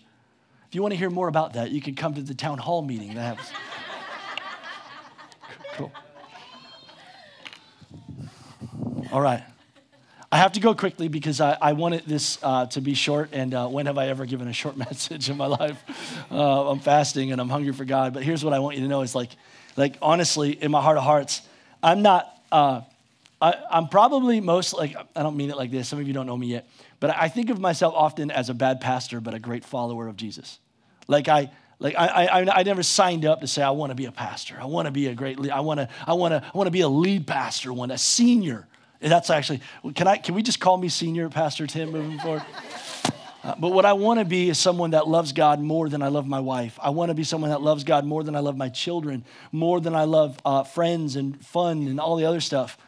If 0.69 0.75
you 0.75 0.83
want 0.83 0.93
to 0.93 0.99
hear 0.99 1.11
more 1.11 1.27
about 1.27 1.55
that, 1.55 1.71
you 1.71 1.81
can 1.81 1.95
come 1.95 2.15
to 2.15 2.23
the 2.23 2.35
town 2.35 2.59
hall 2.59 2.83
meeting 2.83 3.15
that 3.15 3.23
happens. 3.23 3.51
cool. 5.73 5.93
All 9.11 9.21
right. 9.21 9.43
I 10.31 10.39
have 10.39 10.53
to 10.53 10.61
go 10.61 10.75
quickly 10.75 11.09
because 11.09 11.41
I, 11.43 11.59
I 11.61 11.73
wanted 11.73 12.05
this 12.07 12.39
uh, 12.43 12.67
to 12.67 12.81
be 12.81 12.95
short. 12.95 13.31
And 13.33 13.53
uh, 13.53 13.69
when 13.69 13.85
have 13.87 13.99
I 13.99 14.09
ever 14.09 14.25
given 14.27 14.49
a 14.49 14.53
short 14.53 14.77
message 14.89 15.31
in 15.31 15.37
my 15.39 15.47
life? 15.47 15.83
Uh, 16.31 16.71
I'm 16.71 16.81
fasting 16.81 17.33
and 17.33 17.41
I'm 17.41 17.51
hungry 17.51 17.73
for 17.73 17.85
God. 17.85 18.15
But 18.15 18.23
here's 18.23 18.45
what 18.45 18.53
I 18.53 18.59
want 18.59 18.77
you 18.77 18.83
to 18.83 18.89
know: 18.89 19.03
is 19.03 19.15
like, 19.15 19.31
like 19.77 19.97
honestly, 20.01 20.53
in 20.53 20.71
my 20.71 20.81
heart 20.81 20.97
of 20.97 21.05
hearts, 21.05 21.43
I'm 21.83 22.01
not 22.01 22.35
uh, 22.51 22.81
I, 23.43 23.57
am 23.73 23.89
probably 23.89 24.41
most 24.41 24.73
like, 24.73 24.95
I 25.17 25.23
don't 25.23 25.37
mean 25.37 25.51
it 25.51 25.57
like 25.57 25.73
this. 25.73 25.89
Some 25.89 25.99
of 25.99 26.07
you 26.07 26.15
don't 26.15 26.27
know 26.27 26.37
me 26.37 26.47
yet, 26.47 26.69
but 27.01 27.11
I 27.11 27.29
think 27.29 27.51
of 27.51 27.59
myself 27.59 27.93
often 27.97 28.31
as 28.31 28.49
a 28.49 28.55
bad 28.55 28.81
pastor, 28.81 29.21
but 29.21 29.35
a 29.35 29.41
great 29.41 29.65
follower 29.65 30.07
of 30.07 30.17
Jesus. 30.17 30.61
Like 31.09 31.29
I, 31.29 31.51
like 31.81 31.97
I, 31.99 32.27
I, 32.27 32.61
I 32.61 32.63
never 32.63 32.85
signed 32.85 33.25
up 33.25 33.41
to 33.41 33.49
say 33.49 33.61
I 33.61 33.71
want 33.71 33.91
to 33.91 33.97
be 33.97 34.05
a 34.05 34.13
pastor. 34.13 34.57
I 34.61 34.67
want 34.67 34.87
to 34.87 34.93
be 34.93 35.09
a 35.09 35.15
great. 35.15 35.41
Lead. 35.41 35.51
I 35.51 35.61
want 35.61 35.81
to. 35.81 35.89
I 36.07 36.13
want 36.13 36.33
to. 36.33 36.43
I 36.43 36.57
want 36.57 36.69
to 36.69 36.71
be 36.71 36.83
a 36.83 36.89
lead 36.89 37.27
pastor. 37.27 37.73
One, 37.73 37.91
a 37.91 37.99
senior. 37.99 38.69
That's 39.01 39.31
actually. 39.31 39.61
Can 39.97 40.07
I? 40.07 40.19
Can 40.19 40.37
we 40.37 40.43
just 40.43 40.61
call 40.61 40.77
me 40.77 40.89
senior 40.89 41.29
pastor 41.29 41.67
Tim 41.67 41.91
moving 41.91 42.21
forward? 42.21 42.45
Uh, 43.43 43.57
but 43.59 43.73
what 43.73 43.85
I 43.85 43.95
want 43.95 44.21
to 44.21 44.25
be 44.25 44.49
is 44.49 44.59
someone 44.59 44.93
that 44.93 45.09
loves 45.09 45.33
God 45.33 45.61
more 45.61 45.89
than 45.89 46.01
I 46.01 46.09
love 46.09 46.29
my 46.29 46.39
wife. 46.39 46.79
I 46.81 46.91
want 46.91 47.09
to 47.09 47.15
be 47.15 47.25
someone 47.25 47.51
that 47.51 47.61
loves 47.61 47.83
God 47.83 48.05
more 48.05 48.23
than 48.23 48.37
I 48.37 48.39
love 48.39 48.57
my 48.57 48.69
children, 48.69 49.25
more 49.51 49.81
than 49.81 49.97
I 49.97 50.05
love 50.05 50.39
uh, 50.45 50.63
friends 50.63 51.17
and 51.17 51.45
fun 51.45 51.89
and 51.89 51.99
all 51.99 52.15
the 52.15 52.25
other 52.25 52.41
stuff. 52.41 52.79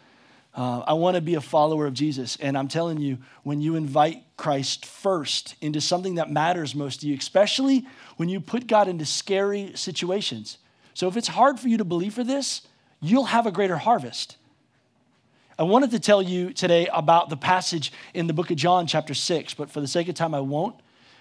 Uh, 0.55 0.85
I 0.87 0.93
want 0.93 1.17
to 1.17 1.21
be 1.21 1.35
a 1.35 1.41
follower 1.41 1.87
of 1.87 1.95
Jesus. 1.95 2.37
And 2.37 2.57
I'm 2.57 2.69
telling 2.69 2.99
you, 2.99 3.19
when 3.43 3.61
you 3.61 3.75
invite 3.75 4.23
Christ 4.37 4.87
first 4.87 5.57
into 5.61 5.81
something 5.81 6.15
that 6.15 6.31
matters 6.31 6.75
most 6.75 7.01
to 7.01 7.09
you, 7.09 7.17
especially 7.17 7.87
when 8.17 8.29
you 8.29 8.41
put 8.41 8.69
God 8.69 8.87
into 8.87 9.05
scary 9.05 9.73
situations. 9.75 10.59
So 10.95 11.09
if 11.09 11.17
it's 11.17 11.29
hard 11.29 11.59
for 11.59 11.67
you 11.67 11.77
to 11.79 11.85
believe 11.85 12.15
for 12.15 12.23
this, 12.23 12.63
you'll 13.01 13.25
have 13.25 13.47
a 13.47 13.51
greater 13.51 13.77
harvest. 13.77 14.37
I 15.59 15.65
wanted 15.65 15.91
to 15.91 16.01
tell 16.01 16.23
you 16.23 16.53
today 16.53 16.89
about 16.93 17.31
the 17.31 17.37
passage 17.37 17.93
in 18.13 18.29
the 18.29 18.33
book 18.33 18.51
of 18.51 18.57
John, 18.57 18.87
chapter 18.87 19.15
6, 19.15 19.55
but 19.55 19.71
for 19.71 19.81
the 19.81 19.89
sake 19.89 20.09
of 20.09 20.15
time, 20.15 20.35
I 20.35 20.41
won't. 20.41 20.77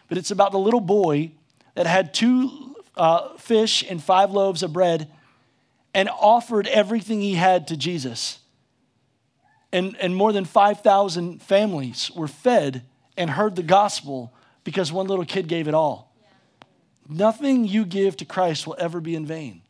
But 0.09 0.19
it's 0.19 0.31
about 0.31 0.51
the 0.51 0.59
little 0.59 0.81
boy 0.81 1.31
that 1.73 1.87
had 1.87 2.13
two 2.13 2.75
uh, 2.95 3.35
fish 3.37 3.83
and 3.87 4.01
five 4.03 4.31
loaves 4.31 4.61
of 4.61 4.73
bread 4.73 5.09
and 5.95 6.07
offered 6.09 6.67
everything 6.67 7.21
he 7.21 7.33
had 7.33 7.67
to 7.67 7.77
Jesus 7.77 8.39
and, 9.73 9.97
and 9.99 10.15
more 10.15 10.31
than 10.31 10.45
5,000 10.45 11.41
families 11.41 12.11
were 12.11 12.27
fed 12.27 12.83
and 13.17 13.31
heard 13.31 13.55
the 13.55 13.63
gospel 13.63 14.31
because 14.63 14.91
one 14.91 15.07
little 15.07 15.25
kid 15.25 15.47
gave 15.47 15.67
it 15.67 15.73
all. 15.73 16.15
Yeah. 16.21 16.67
Nothing 17.09 17.65
you 17.65 17.83
give 17.83 18.15
to 18.17 18.25
Christ 18.25 18.67
will 18.67 18.75
ever 18.77 19.01
be 19.01 19.15
in 19.15 19.25
vain. 19.25 19.63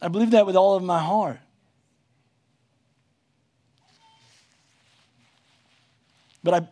I 0.00 0.06
believe 0.06 0.30
that 0.30 0.46
with 0.46 0.54
all 0.54 0.76
of 0.76 0.84
my 0.84 1.00
heart. 1.00 1.40
But 6.44 6.54
I, 6.54 6.68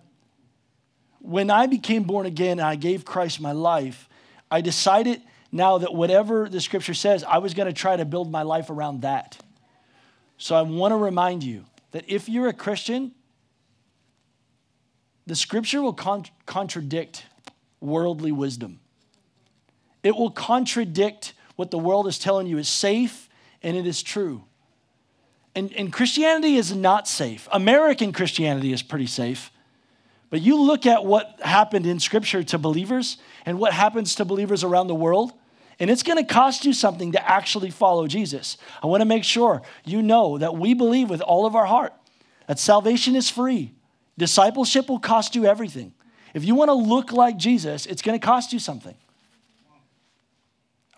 when 1.19 1.51
I 1.51 1.67
became 1.67 2.05
born 2.05 2.27
again 2.27 2.61
and 2.61 2.69
I 2.69 2.77
gave 2.77 3.05
Christ 3.05 3.41
my 3.41 3.51
life, 3.51 4.09
I 4.49 4.61
decided 4.61 5.21
now 5.51 5.79
that 5.79 5.93
whatever 5.93 6.49
the 6.49 6.61
scripture 6.61 6.95
says, 6.95 7.25
I 7.25 7.39
was 7.39 7.55
going 7.55 7.67
to 7.67 7.73
try 7.73 7.97
to 7.97 8.05
build 8.05 8.31
my 8.31 8.43
life 8.43 8.71
around 8.71 9.03
that. 9.03 9.43
So 10.39 10.55
I 10.55 10.63
want 10.63 10.93
to 10.93 10.97
remind 10.97 11.43
you 11.43 11.65
that 11.93 12.05
if 12.09 12.29
you're 12.29 12.49
a 12.49 12.53
Christian, 12.53 13.13
the 15.27 15.35
scripture 15.35 15.83
will 15.83 15.93
con- 15.93 16.25
contradict 16.45 17.27
worldly 17.81 18.33
wisdom. 18.33 18.81
It 20.03 20.15
will 20.15 20.31
contradict 20.31 21.33
what 21.57 21.71
the 21.71 21.79
world 21.79 22.07
is 22.07 22.19
telling 22.19 22.47
you 22.47 22.59
is 22.59 22.69
safe 22.69 23.29
and 23.63 23.77
it 23.77 23.87
is 23.87 24.03
true. 24.03 24.45
And, 25.55 25.73
and 25.73 25.93
Christianity 25.93 26.57
is 26.57 26.77
not 26.77 27.09
safe. 27.09 27.49
American 27.51 28.13
Christianity 28.13 28.73
is 28.73 28.83
pretty 28.83 29.07
safe. 29.07 29.51
But 30.29 30.43
you 30.43 30.61
look 30.61 30.87
at 30.87 31.05
what 31.05 31.41
happened 31.41 31.87
in 31.87 31.99
Scripture 31.99 32.43
to 32.45 32.59
believers 32.59 33.17
and 33.47 33.59
what 33.59 33.73
happens 33.73 34.17
to 34.17 34.25
believers 34.25 34.63
around 34.63 34.89
the 34.89 34.95
world, 34.95 35.33
and 35.79 35.91
it's 35.91 36.03
going 36.03 36.19
to 36.19 36.25
cost 36.25 36.65
you 36.65 36.73
something 36.73 37.13
to 37.13 37.31
actually 37.31 37.71
follow 37.71 38.07
Jesus. 38.07 38.57
I 38.83 38.87
want 38.87 39.03
to 39.03 39.05
make 39.07 39.25
sure 39.25 39.63
you 39.85 40.01
know 40.03 40.39
that 40.39 40.57
we 40.57 40.75
believe 40.75 41.11
with 41.11 41.21
all 41.21 41.47
of 41.47 41.55
our 41.55 41.67
heart 41.67 41.93
that 42.47 42.59
salvation 42.59 43.15
is 43.15 43.29
free. 43.29 43.73
Discipleship 44.17 44.89
will 44.89 44.99
cost 44.99 45.35
you 45.35 45.45
everything. 45.45 45.93
If 46.33 46.45
you 46.45 46.55
want 46.55 46.69
to 46.69 46.75
look 46.75 47.13
like 47.13 47.37
Jesus, 47.37 47.87
it's 47.87 48.03
going 48.03 48.19
to 48.19 48.25
cost 48.25 48.53
you 48.53 48.59
something. 48.59 48.95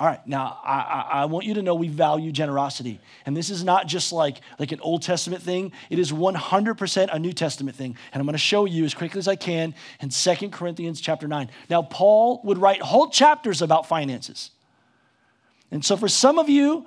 All 0.01 0.07
right, 0.07 0.25
now 0.29 0.61
I, 0.62 1.09
I, 1.11 1.25
want 1.25 1.45
you 1.45 1.55
to 1.55 1.62
know 1.62 1.75
we 1.75 1.88
value 1.88 2.31
generosity. 2.31 3.01
And 3.27 3.37
this 3.37 3.51
is 3.51 3.64
not 3.64 3.88
just 3.88 4.12
like, 4.12 4.43
like 4.61 4.71
an 4.71 4.79
Old 4.81 5.03
Testament 5.03 5.43
thing, 5.43 5.73
it 5.91 5.99
is 5.99 6.12
100% 6.12 7.09
a 7.12 7.19
New 7.19 7.33
Testament 7.33 7.77
thing. 7.77 7.97
And 8.12 8.21
I'm 8.21 8.27
going 8.27 8.35
to 8.35 8.38
show 8.38 8.64
you 8.64 8.85
as 8.85 8.95
quickly 8.95 9.19
as 9.19 9.27
I 9.27 9.35
can 9.35 9.75
in 10.01 10.12
Second 10.12 10.53
Corinthians 10.53 11.01
chapter 11.01 11.27
9. 11.27 11.51
Now, 11.69 11.83
Paul 11.83 12.41
would 12.45 12.59
write 12.59 12.81
whole 12.81 13.11
chapters 13.11 13.61
about 13.61 13.88
finances. 13.88 14.53
And 15.71 15.85
so 15.85 15.97
for 15.97 16.09
some 16.09 16.39
of 16.39 16.49
you, 16.49 16.87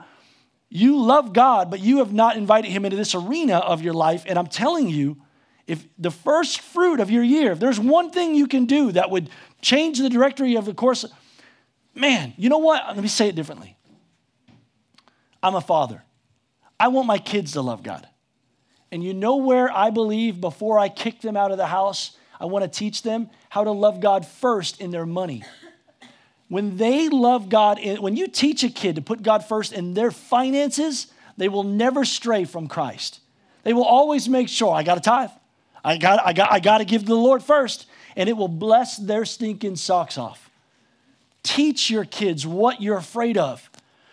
you 0.70 1.02
love 1.02 1.34
God, 1.34 1.70
but 1.70 1.80
you 1.82 1.98
have 1.98 2.14
not 2.14 2.38
invited 2.38 2.72
him 2.72 2.86
into 2.86 2.98
this 2.98 3.14
arena 3.14 3.58
of 3.58 3.82
your 3.82 3.94
life. 3.94 4.24
And 4.26 4.40
I'm 4.40 4.48
telling 4.48 4.88
you, 4.88 5.18
if 5.68 5.86
the 5.98 6.12
first 6.12 6.62
fruit 6.62 7.00
of 7.00 7.12
your 7.12 7.24
year, 7.24 7.52
if 7.52 7.60
there's 7.60 7.80
one 7.80 8.10
thing 8.10 8.36
you 8.36 8.48
can 8.48 8.66
do 8.66 8.92
that 8.94 9.10
would 9.10 9.30
change 9.62 10.00
the 10.00 10.10
directory 10.10 10.56
of 10.56 10.66
the 10.66 10.74
course 10.74 11.06
Man, 11.94 12.34
you 12.38 12.50
know 12.50 12.60
what? 12.60 12.84
Let 12.88 13.02
me 13.02 13.08
say 13.08 13.28
it 13.28 13.36
differently. 13.36 13.78
I'm 15.44 15.56
a 15.56 15.62
father. 15.62 16.04
I 16.80 16.88
want 16.88 17.08
my 17.08 17.18
kids 17.18 17.54
to 17.54 17.62
love 17.62 17.84
God. 17.84 18.08
And 18.92 19.04
you 19.04 19.14
know 19.14 19.38
where 19.38 19.72
I 19.72 19.90
believe 19.90 20.42
before 20.42 20.78
I 20.80 20.90
kick 20.90 21.22
them 21.22 21.38
out 21.38 21.52
of 21.52 21.58
the 21.58 21.68
house, 21.68 22.18
I 22.40 22.46
want 22.46 22.64
to 22.64 22.70
teach 22.70 23.04
them 23.04 23.30
how 23.50 23.64
to 23.64 23.72
love 23.72 24.00
God 24.00 24.26
first 24.26 24.82
in 24.82 24.92
their 24.92 25.06
money. 25.06 25.44
When 26.52 26.76
they 26.76 27.08
love 27.08 27.48
God, 27.48 27.80
when 28.00 28.18
you 28.18 28.28
teach 28.28 28.62
a 28.66 28.70
kid 28.70 28.96
to 28.98 29.02
put 29.02 29.24
God 29.24 29.46
first 29.46 29.72
in 29.72 29.94
their 29.94 30.12
finances, 30.12 31.08
they 31.38 31.48
will 31.48 31.64
never 31.64 32.04
stray 32.04 32.44
from 32.44 32.68
Christ. 32.68 33.22
They 33.64 33.72
will 33.72 33.86
always 33.86 34.28
make 34.28 34.50
sure 34.50 34.74
I 34.74 34.84
got 34.84 34.96
to 34.96 35.00
tithe. 35.00 35.30
I 35.82 35.98
got, 35.98 36.20
I 36.26 36.34
got, 36.34 36.52
I 36.52 36.60
got 36.60 36.80
to 36.80 36.84
give 36.84 37.04
to 37.04 37.08
the 37.08 37.16
Lord 37.16 37.42
first, 37.42 37.86
and 38.18 38.28
it 38.28 38.36
will 38.36 38.50
bless 38.50 38.98
their 38.98 39.24
stinking 39.24 39.78
socks 39.78 40.18
off. 40.18 40.50
Teach 41.42 41.90
your 41.90 42.04
kids 42.04 42.46
what 42.46 42.82
you're 42.82 42.98
afraid 42.98 43.38
of. 43.38 43.70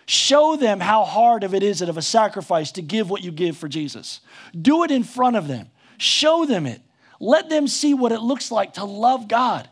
Show 0.07 0.55
them 0.55 0.79
how 0.79 1.05
hard 1.05 1.43
of 1.43 1.55
it 1.55 1.65
is 1.65 1.83
of 1.83 1.97
a 1.97 2.03
sacrifice 2.03 2.71
to 2.71 2.83
give 2.83 3.11
what 3.11 3.25
you 3.25 3.33
give 3.33 3.57
for 3.57 3.67
Jesus. 3.67 4.21
Do 4.63 4.85
it 4.85 4.93
in 4.93 5.03
front 5.03 5.35
of 5.35 5.49
them. 5.49 5.71
Show 5.97 6.45
them 6.45 6.67
it. 6.67 6.83
Let 7.19 7.51
them 7.51 7.67
see 7.67 7.95
what 7.95 8.13
it 8.13 8.21
looks 8.21 8.53
like 8.53 8.75
to 8.75 8.85
love 8.85 9.27
God. 9.27 9.69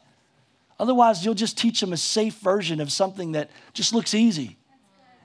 Otherwise, 0.78 1.24
you'll 1.24 1.34
just 1.34 1.56
teach 1.56 1.80
them 1.80 1.92
a 1.92 1.96
safe 1.96 2.34
version 2.38 2.80
of 2.80 2.92
something 2.92 3.32
that 3.32 3.50
just 3.72 3.94
looks 3.94 4.14
easy. 4.14 4.56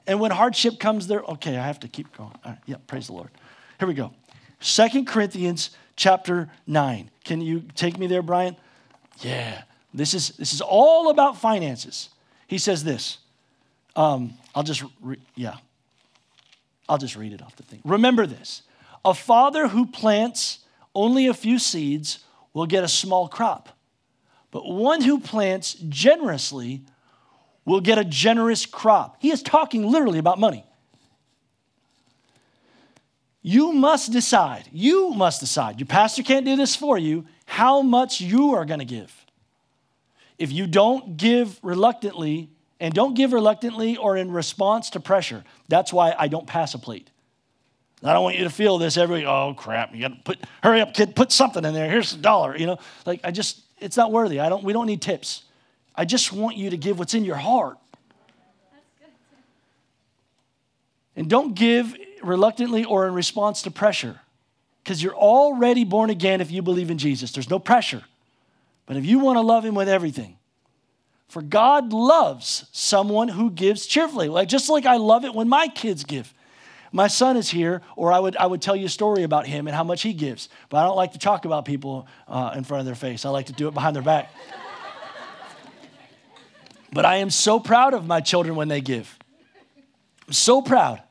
And 0.08 0.20
when 0.20 0.32
hardship 0.32 0.80
comes 0.80 1.08
there, 1.08 1.22
okay, 1.22 1.58
I 1.58 1.66
have 1.66 1.80
to 1.82 1.88
keep 1.88 2.16
going. 2.16 2.32
All 2.44 2.52
right, 2.52 2.58
yeah, 2.66 2.78
praise 2.88 3.08
the 3.08 3.14
Lord. 3.14 3.30
Here 3.80 3.88
we 3.88 3.94
go. 3.94 4.14
Second 4.60 5.08
Corinthians 5.08 5.72
chapter 5.96 6.50
9. 6.68 7.10
Can 7.24 7.42
you 7.42 7.64
take 7.76 7.98
me 7.98 8.08
there, 8.08 8.22
Brian? 8.22 8.56
Yeah. 9.20 9.64
This 9.94 10.14
is 10.14 10.30
this 10.30 10.54
is 10.54 10.62
all 10.62 11.10
about 11.10 11.38
finances. 11.38 12.10
He 12.48 12.58
says 12.58 12.84
this. 12.84 13.18
Um, 13.96 14.34
I'll 14.56 14.64
just, 14.64 14.84
re- 15.02 15.18
yeah. 15.36 15.58
I'll 16.88 16.98
just 16.98 17.16
read 17.16 17.34
it 17.34 17.42
off 17.42 17.56
the 17.56 17.64
thing. 17.64 17.82
Remember 17.84 18.26
this 18.26 18.64
a 19.04 19.14
father 19.14 19.68
who 19.68 19.86
plants 19.86 20.60
only 20.94 21.28
a 21.28 21.34
few 21.34 21.58
seeds 21.58 22.20
will 22.54 22.66
get 22.66 22.84
a 22.84 22.88
small 22.88 23.28
crop, 23.28 23.70
but 24.52 24.68
one 24.68 25.02
who 25.02 25.20
plants 25.20 25.74
generously 25.74 26.82
will 27.66 27.82
get 27.82 27.98
a 27.98 28.04
generous 28.04 28.66
crop. 28.66 29.18
He 29.20 29.32
is 29.32 29.42
talking 29.42 29.88
literally 29.88 30.20
about 30.20 30.40
money. 30.40 30.66
You 33.42 33.72
must 33.74 34.12
decide, 34.12 34.70
you 34.72 35.12
must 35.12 35.40
decide. 35.40 35.80
Your 35.80 35.88
pastor 35.88 36.22
can't 36.22 36.46
do 36.46 36.56
this 36.56 36.76
for 36.76 36.98
you, 36.98 37.26
how 37.46 37.82
much 37.82 38.22
you 38.22 38.54
are 38.54 38.66
going 38.66 38.80
to 38.80 38.86
give 38.86 39.22
if 40.42 40.52
you 40.52 40.66
don't 40.66 41.18
give 41.18 41.60
reluctantly, 41.62 42.50
and 42.80 42.96
don't 42.96 43.14
give 43.14 43.32
reluctantly 43.32 43.96
or 43.96 44.18
in 44.18 44.32
response 44.32 44.90
to 44.90 45.00
pressure, 45.00 45.44
that's 45.68 45.94
why 45.94 46.16
I 46.18 46.30
don't 46.30 46.48
pass 46.48 46.74
a 46.74 46.80
plate. 46.80 47.12
I 48.04 48.12
don't 48.14 48.24
want 48.24 48.40
you 48.40 48.46
to 48.46 48.50
feel 48.50 48.80
this 48.80 48.98
every, 48.98 49.24
oh 49.24 49.54
crap, 49.56 49.94
you 49.94 50.02
gotta 50.02 50.20
put, 50.24 50.40
hurry 50.64 50.82
up, 50.82 50.96
kid, 50.96 51.16
put 51.16 51.32
something 51.32 51.64
in 51.64 51.76
there. 51.76 51.88
Here's 51.88 52.14
a 52.14 52.18
dollar, 52.18 52.58
you 52.58 52.66
know. 52.66 52.80
Like 53.06 53.22
I 53.24 53.30
just, 53.30 53.62
it's 53.82 53.98
not 53.98 54.12
worthy. 54.12 54.40
I 54.40 54.48
don't, 54.48 54.64
we 54.64 54.72
don't 54.72 54.86
need 54.86 55.02
tips. 55.02 55.44
I 55.96 56.06
just 56.06 56.32
want 56.32 56.56
you 56.56 56.70
to 56.70 56.78
give 56.78 57.00
what's 57.00 57.14
in 57.14 57.26
your 57.26 57.36
heart. 57.36 57.78
And 61.16 61.30
don't 61.30 61.54
give 61.54 61.96
reluctantly 62.24 62.86
or 62.86 63.08
in 63.08 63.14
response 63.14 63.64
to 63.64 63.72
pressure. 63.72 64.22
Because 64.84 65.04
you're 65.04 65.16
already 65.16 65.84
born 65.84 66.10
again 66.10 66.42
if 66.42 66.50
you 66.50 66.62
believe 66.62 66.90
in 66.90 66.98
Jesus. 66.98 67.32
There's 67.32 67.50
no 67.50 67.60
pressure. 67.60 68.04
But 68.86 68.98
if 68.98 69.06
you 69.06 69.20
want 69.20 69.38
to 69.38 69.42
love 69.42 69.66
him 69.66 69.76
with 69.76 69.90
everything, 69.90 70.38
for 71.28 71.42
God 71.42 71.94
loves 71.94 72.66
someone 72.72 73.28
who 73.30 73.52
gives 73.52 73.86
cheerfully. 73.86 74.28
Like 74.28 74.48
just 74.48 74.70
like 74.70 74.86
I 74.86 74.98
love 74.98 75.26
it 75.26 75.34
when 75.34 75.48
my 75.48 75.68
kids 75.68 76.04
give. 76.04 76.34
My 76.92 77.08
son 77.08 77.38
is 77.38 77.50
here, 77.50 77.82
or 77.96 78.12
I 78.12 78.20
would, 78.20 78.36
I 78.36 78.46
would 78.46 78.62
tell 78.62 78.76
you 78.76 78.88
a 78.88 78.90
story 78.90 79.24
about 79.24 79.48
him 79.48 79.68
and 79.68 79.76
how 79.76 79.84
much 79.84 80.02
he 80.02 80.14
gives. 80.14 80.50
But 80.70 80.80
I 80.80 80.84
don't 80.84 80.98
like 80.98 81.14
to 81.14 81.20
talk 81.20 81.46
about 81.46 81.64
people 81.64 82.08
uh, 82.28 82.54
in 82.56 82.64
front 82.66 82.82
of 82.82 82.86
their 82.86 82.96
face. 82.96 83.24
I 83.24 83.30
like 83.30 83.46
to 83.46 83.54
do 83.54 83.68
it 83.70 83.74
behind 83.74 83.96
their 83.96 84.04
back. 84.04 84.32
but 86.92 87.06
I 87.06 87.18
am 87.18 87.30
so 87.30 87.60
proud 87.60 87.94
of 87.94 88.06
my 88.06 88.20
children 88.20 88.56
when 88.56 88.68
they 88.68 88.82
give. 88.82 89.18
I'm 90.28 90.34
so 90.34 90.62
proud. 90.62 91.02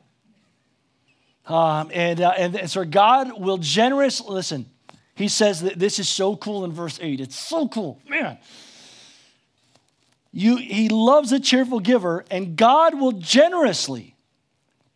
Um, 1.47 1.91
and, 1.95 2.21
uh, 2.21 2.35
and, 2.37 2.55
and 2.57 2.71
so 2.71 2.85
God 2.85 3.41
will 3.41 3.59
generous, 3.59 4.21
listen, 4.21 4.67
he 5.15 5.29
says 5.29 5.63
that 5.63 5.79
this 5.79 5.99
is 5.99 6.09
so 6.09 6.37
cool 6.37 6.65
in 6.65 6.73
verse 6.73 6.99
8. 7.01 7.21
It's 7.21 7.39
so 7.39 7.69
cool, 7.69 8.01
man. 8.09 8.39
You, 10.33 10.57
he 10.57 10.89
loves 10.89 11.33
a 11.33 11.41
cheerful 11.41 11.81
giver, 11.81 12.25
and 12.31 12.55
God 12.55 13.01
will 13.01 13.13
generously 13.13 14.15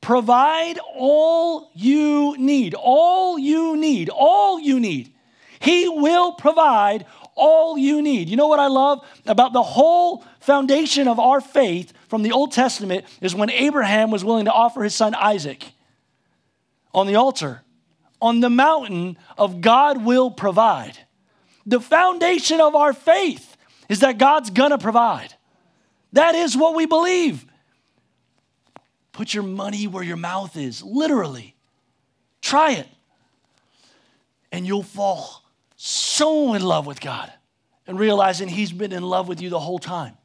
provide 0.05 0.79
all 0.95 1.71
you 1.75 2.37
need. 2.39 2.75
All 2.75 3.39
you 3.39 3.77
need. 3.77 4.11
All 4.11 4.61
you 4.61 4.79
need. 4.79 5.13
He 5.61 5.89
will 5.89 6.33
provide 6.33 7.07
all 7.35 7.79
you 7.79 8.03
need. 8.03 8.29
You 8.29 8.37
know 8.37 8.47
what 8.47 8.61
I 8.61 8.67
love 8.67 9.05
about 9.27 9.55
the 9.55 9.63
whole 9.63 10.23
foundation 10.41 11.09
of 11.09 11.19
our 11.19 11.41
faith 11.41 11.95
from 12.09 12.23
the 12.23 12.33
Old 12.33 12.53
Testament 12.53 13.07
is 13.23 13.35
when 13.35 13.49
Abraham 13.51 14.11
was 14.11 14.25
willing 14.25 14.45
to 14.45 14.53
offer 14.53 14.83
his 14.83 14.95
son 14.95 15.15
Isaac 15.15 15.73
on 16.93 17.07
the 17.07 17.17
altar 17.17 17.63
on 18.21 18.41
the 18.41 18.51
mountain 18.51 19.19
of 19.37 19.61
God 19.61 20.05
will 20.05 20.31
provide. 20.31 20.99
The 21.67 21.81
foundation 21.81 22.61
of 22.61 22.75
our 22.75 22.93
faith 22.93 23.57
is 23.89 24.01
that 24.01 24.19
God's 24.19 24.51
gonna 24.51 24.79
provide. 24.79 25.35
That 26.13 26.35
is 26.35 26.57
what 26.57 26.75
we 26.75 26.87
believe. 26.87 27.45
Put 29.15 29.33
your 29.33 29.45
money 29.45 29.87
where 29.87 30.03
your 30.03 30.17
mouth 30.17 30.57
is, 30.57 30.83
literally. 30.83 31.55
Try 32.43 32.73
it. 32.73 32.89
And 34.53 34.67
you'll 34.67 34.83
fall 34.83 35.43
so 35.77 36.53
in 36.53 36.63
love 36.63 36.85
with 36.85 37.01
God 37.01 37.33
and 37.87 37.99
realizing 37.99 38.49
He's 38.49 38.73
been 38.73 38.93
in 38.93 39.05
love 39.05 39.29
with 39.29 39.41
you 39.41 39.51
the 39.51 39.61
whole 39.61 39.79
time. 39.79 40.17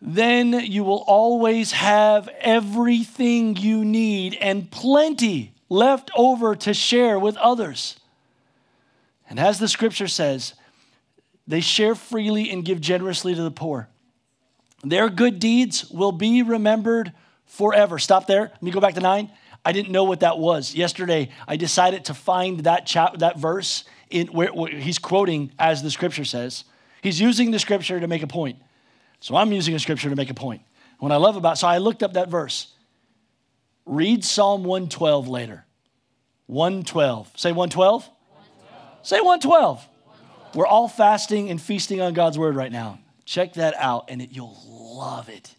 Then 0.00 0.52
you 0.52 0.84
will 0.84 1.02
always 1.08 1.72
have 1.72 2.28
everything 2.40 3.56
you 3.56 3.84
need 3.84 4.34
and 4.40 4.70
plenty 4.70 5.54
left 5.68 6.12
over 6.14 6.54
to 6.54 6.72
share 6.72 7.18
with 7.18 7.36
others. 7.38 7.98
And 9.28 9.40
as 9.40 9.58
the 9.58 9.66
scripture 9.66 10.06
says, 10.06 10.54
they 11.48 11.60
share 11.60 11.96
freely 11.96 12.50
and 12.50 12.64
give 12.64 12.80
generously 12.80 13.34
to 13.34 13.42
the 13.42 13.50
poor. 13.50 13.88
Their 14.82 15.08
good 15.08 15.38
deeds 15.38 15.90
will 15.90 16.12
be 16.12 16.42
remembered 16.42 17.12
forever. 17.46 17.98
Stop 17.98 18.26
there. 18.26 18.42
Let 18.42 18.62
me 18.62 18.70
go 18.70 18.80
back 18.80 18.94
to 18.94 19.00
nine. 19.00 19.30
I 19.64 19.72
didn't 19.72 19.90
know 19.90 20.04
what 20.04 20.20
that 20.20 20.38
was. 20.38 20.74
Yesterday, 20.74 21.30
I 21.48 21.56
decided 21.56 22.04
to 22.06 22.14
find 22.14 22.60
that 22.60 22.86
chap, 22.86 23.18
that 23.18 23.38
verse 23.38 23.84
in 24.10 24.28
where, 24.28 24.52
where 24.52 24.70
he's 24.70 24.98
quoting 24.98 25.50
as 25.58 25.82
the 25.82 25.90
scripture 25.90 26.24
says. 26.24 26.64
He's 27.02 27.20
using 27.20 27.50
the 27.50 27.58
scripture 27.58 27.98
to 27.98 28.06
make 28.06 28.22
a 28.22 28.26
point. 28.28 28.58
So 29.20 29.34
I'm 29.34 29.52
using 29.52 29.74
a 29.74 29.78
scripture 29.78 30.08
to 30.10 30.16
make 30.16 30.30
a 30.30 30.34
point. 30.34 30.62
What 30.98 31.12
I 31.12 31.16
love 31.16 31.36
about, 31.36 31.58
so 31.58 31.66
I 31.66 31.78
looked 31.78 32.02
up 32.02 32.14
that 32.14 32.28
verse. 32.28 32.72
Read 33.84 34.24
Psalm 34.24 34.64
112 34.64 35.28
later. 35.28 35.64
112. 36.46 37.32
Say 37.36 37.52
112. 37.52 38.04
112. 38.04 39.06
Say 39.06 39.20
112. 39.20 39.88
112. 39.88 39.88
We're 40.54 40.66
all 40.66 40.88
fasting 40.88 41.50
and 41.50 41.60
feasting 41.60 42.00
on 42.00 42.14
God's 42.14 42.38
word 42.38 42.56
right 42.56 42.72
now. 42.72 42.98
Check 43.26 43.54
that 43.54 43.74
out, 43.76 44.06
and 44.08 44.22
it, 44.22 44.30
you'll 44.32 44.56
love 44.66 45.28
it. 45.28 45.54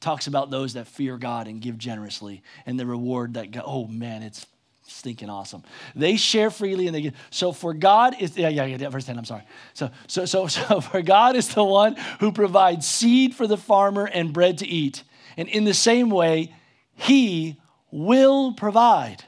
Talks 0.00 0.26
about 0.26 0.50
those 0.50 0.74
that 0.74 0.86
fear 0.86 1.16
God 1.16 1.48
and 1.48 1.60
give 1.60 1.78
generously, 1.78 2.42
and 2.66 2.78
the 2.78 2.86
reward 2.86 3.34
that 3.34 3.50
God, 3.50 3.64
oh 3.66 3.86
man, 3.86 4.22
it's 4.22 4.46
stinking 4.86 5.30
awesome. 5.30 5.64
They 5.96 6.16
share 6.16 6.50
freely 6.50 6.86
and 6.86 6.94
they 6.94 7.00
give. 7.00 7.14
So 7.30 7.52
for 7.52 7.72
God 7.74 8.14
is 8.20 8.36
yeah, 8.36 8.50
yeah, 8.50 8.66
yeah, 8.66 8.88
verse 8.90 9.06
10, 9.06 9.18
I'm 9.18 9.24
sorry. 9.24 9.42
So 9.72 9.90
so 10.06 10.26
so 10.26 10.46
so 10.46 10.80
for 10.80 11.02
God 11.02 11.34
is 11.36 11.52
the 11.52 11.64
one 11.64 11.96
who 12.20 12.30
provides 12.30 12.86
seed 12.86 13.34
for 13.34 13.46
the 13.46 13.56
farmer 13.56 14.06
and 14.06 14.32
bread 14.32 14.58
to 14.58 14.66
eat. 14.66 15.02
And 15.38 15.48
in 15.48 15.64
the 15.64 15.74
same 15.74 16.10
way, 16.10 16.54
he 16.94 17.60
will 17.90 18.52
provide. 18.52 19.24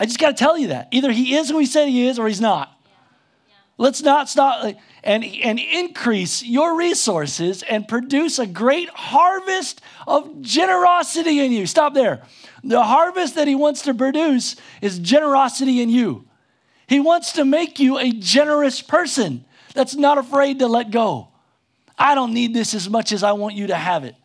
I 0.00 0.06
just 0.06 0.18
got 0.18 0.30
to 0.30 0.34
tell 0.34 0.56
you 0.56 0.68
that. 0.68 0.88
Either 0.90 1.12
he 1.12 1.36
is 1.36 1.50
who 1.50 1.58
he 1.58 1.66
said 1.66 1.88
he 1.88 2.06
is 2.06 2.18
or 2.18 2.28
he's 2.28 2.40
not. 2.40 2.77
Let's 3.78 4.02
not 4.02 4.28
stop 4.28 4.74
and, 5.04 5.24
and 5.24 5.58
increase 5.60 6.42
your 6.42 6.76
resources 6.76 7.62
and 7.62 7.86
produce 7.86 8.40
a 8.40 8.46
great 8.46 8.88
harvest 8.88 9.80
of 10.06 10.42
generosity 10.42 11.38
in 11.38 11.52
you. 11.52 11.64
Stop 11.64 11.94
there. 11.94 12.22
The 12.64 12.82
harvest 12.82 13.36
that 13.36 13.46
he 13.46 13.54
wants 13.54 13.82
to 13.82 13.94
produce 13.94 14.56
is 14.82 14.98
generosity 14.98 15.80
in 15.80 15.90
you. 15.90 16.26
He 16.88 16.98
wants 16.98 17.32
to 17.34 17.44
make 17.44 17.78
you 17.78 17.98
a 17.98 18.10
generous 18.10 18.82
person 18.82 19.44
that's 19.74 19.94
not 19.94 20.18
afraid 20.18 20.58
to 20.58 20.66
let 20.66 20.90
go. 20.90 21.28
I 21.96 22.16
don't 22.16 22.34
need 22.34 22.54
this 22.54 22.74
as 22.74 22.90
much 22.90 23.12
as 23.12 23.22
I 23.22 23.32
want 23.32 23.54
you 23.54 23.68
to 23.68 23.76
have 23.76 24.02
it. 24.02 24.16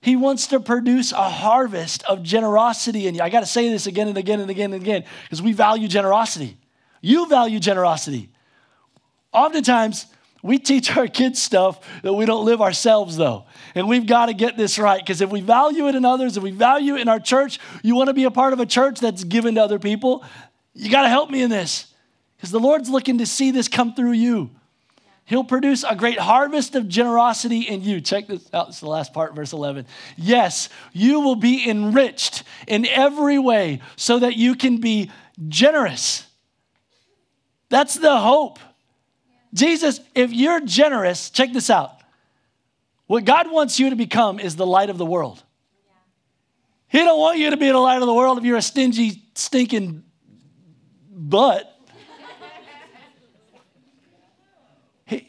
He 0.00 0.16
wants 0.16 0.46
to 0.48 0.60
produce 0.60 1.12
a 1.12 1.28
harvest 1.28 2.04
of 2.04 2.22
generosity 2.22 3.06
in 3.06 3.16
you. 3.16 3.20
I 3.20 3.28
got 3.28 3.40
to 3.40 3.46
say 3.46 3.68
this 3.68 3.86
again 3.86 4.08
and 4.08 4.16
again 4.16 4.40
and 4.40 4.48
again 4.48 4.72
and 4.72 4.80
again 4.80 5.04
because 5.24 5.42
we 5.42 5.52
value 5.52 5.88
generosity. 5.88 6.56
You 7.02 7.28
value 7.28 7.58
generosity. 7.58 8.30
Oftentimes, 9.36 10.06
we 10.42 10.58
teach 10.58 10.96
our 10.96 11.06
kids 11.06 11.42
stuff 11.42 11.86
that 12.02 12.14
we 12.14 12.24
don't 12.24 12.44
live 12.46 12.62
ourselves, 12.62 13.16
though. 13.16 13.44
And 13.74 13.86
we've 13.86 14.06
got 14.06 14.26
to 14.26 14.34
get 14.34 14.56
this 14.56 14.78
right 14.78 15.00
because 15.00 15.20
if 15.20 15.30
we 15.30 15.42
value 15.42 15.88
it 15.88 15.94
in 15.94 16.04
others, 16.06 16.36
if 16.38 16.42
we 16.42 16.52
value 16.52 16.96
it 16.96 17.02
in 17.02 17.08
our 17.08 17.20
church, 17.20 17.58
you 17.82 17.94
want 17.94 18.08
to 18.08 18.14
be 18.14 18.24
a 18.24 18.30
part 18.30 18.54
of 18.54 18.60
a 18.60 18.66
church 18.66 18.98
that's 18.98 19.24
given 19.24 19.56
to 19.56 19.62
other 19.62 19.78
people, 19.78 20.24
you 20.72 20.90
got 20.90 21.02
to 21.02 21.08
help 21.08 21.30
me 21.30 21.42
in 21.42 21.50
this 21.50 21.92
because 22.36 22.50
the 22.50 22.60
Lord's 22.60 22.88
looking 22.88 23.18
to 23.18 23.26
see 23.26 23.50
this 23.50 23.68
come 23.68 23.94
through 23.94 24.12
you. 24.12 24.50
He'll 25.26 25.44
produce 25.44 25.84
a 25.84 25.96
great 25.96 26.18
harvest 26.18 26.74
of 26.76 26.88
generosity 26.88 27.62
in 27.62 27.82
you. 27.82 28.00
Check 28.00 28.28
this 28.28 28.48
out. 28.54 28.68
It's 28.68 28.80
the 28.80 28.88
last 28.88 29.12
part, 29.12 29.34
verse 29.34 29.52
11. 29.52 29.84
Yes, 30.16 30.68
you 30.92 31.20
will 31.20 31.34
be 31.34 31.68
enriched 31.68 32.44
in 32.68 32.86
every 32.86 33.38
way 33.38 33.80
so 33.96 34.20
that 34.20 34.36
you 34.36 34.54
can 34.54 34.78
be 34.78 35.10
generous. 35.48 36.26
That's 37.68 37.96
the 37.96 38.16
hope. 38.18 38.60
Jesus, 39.56 40.00
if 40.14 40.32
you're 40.32 40.60
generous, 40.60 41.30
check 41.30 41.52
this 41.52 41.70
out. 41.70 41.92
What 43.06 43.24
God 43.24 43.50
wants 43.50 43.80
you 43.80 43.90
to 43.90 43.96
become 43.96 44.38
is 44.38 44.54
the 44.54 44.66
light 44.66 44.90
of 44.90 44.98
the 44.98 45.06
world. 45.06 45.42
He 46.88 46.98
don't 46.98 47.18
want 47.18 47.38
you 47.38 47.50
to 47.50 47.56
be 47.56 47.68
the 47.68 47.78
light 47.78 48.00
of 48.00 48.06
the 48.06 48.14
world 48.14 48.36
if 48.38 48.44
you're 48.44 48.58
a 48.58 48.62
stingy, 48.62 49.22
stinking 49.34 50.04
butt. 51.10 51.72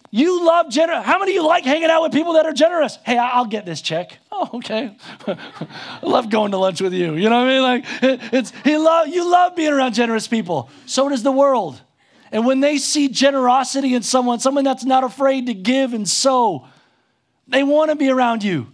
You 0.09 0.45
love 0.45 0.69
generous. 0.69 1.05
How 1.05 1.19
many 1.19 1.31
of 1.31 1.35
you 1.35 1.47
like 1.47 1.63
hanging 1.63 1.89
out 1.89 2.01
with 2.01 2.11
people 2.11 2.33
that 2.33 2.45
are 2.45 2.53
generous? 2.53 2.97
Hey, 3.05 3.17
I'll 3.17 3.45
get 3.45 3.65
this 3.65 3.81
check. 3.81 4.17
Oh, 4.31 4.49
okay. 4.55 4.95
I 5.27 5.99
love 6.01 6.29
going 6.29 6.51
to 6.51 6.57
lunch 6.57 6.81
with 6.81 6.93
you. 6.93 7.15
You 7.15 7.29
know 7.29 7.39
what 7.39 7.47
I 7.47 7.53
mean? 7.53 7.61
Like 7.61 7.85
it, 8.03 8.33
it's 8.33 8.53
he 8.63 8.77
love 8.77 9.07
you 9.07 9.29
love 9.29 9.55
being 9.55 9.71
around 9.71 9.93
generous 9.93 10.27
people. 10.27 10.69
So 10.85 11.09
does 11.09 11.23
the 11.23 11.31
world. 11.31 11.81
And 12.31 12.45
when 12.45 12.59
they 12.59 12.77
see 12.77 13.07
generosity 13.09 13.93
in 13.93 14.03
someone, 14.03 14.39
someone 14.39 14.63
that's 14.63 14.83
not 14.83 15.03
afraid 15.03 15.47
to 15.47 15.53
give 15.53 15.93
and 15.93 16.07
sow, 16.07 16.67
they 17.47 17.63
want 17.63 17.89
to 17.89 17.95
be 17.95 18.09
around 18.09 18.43
you. 18.43 18.67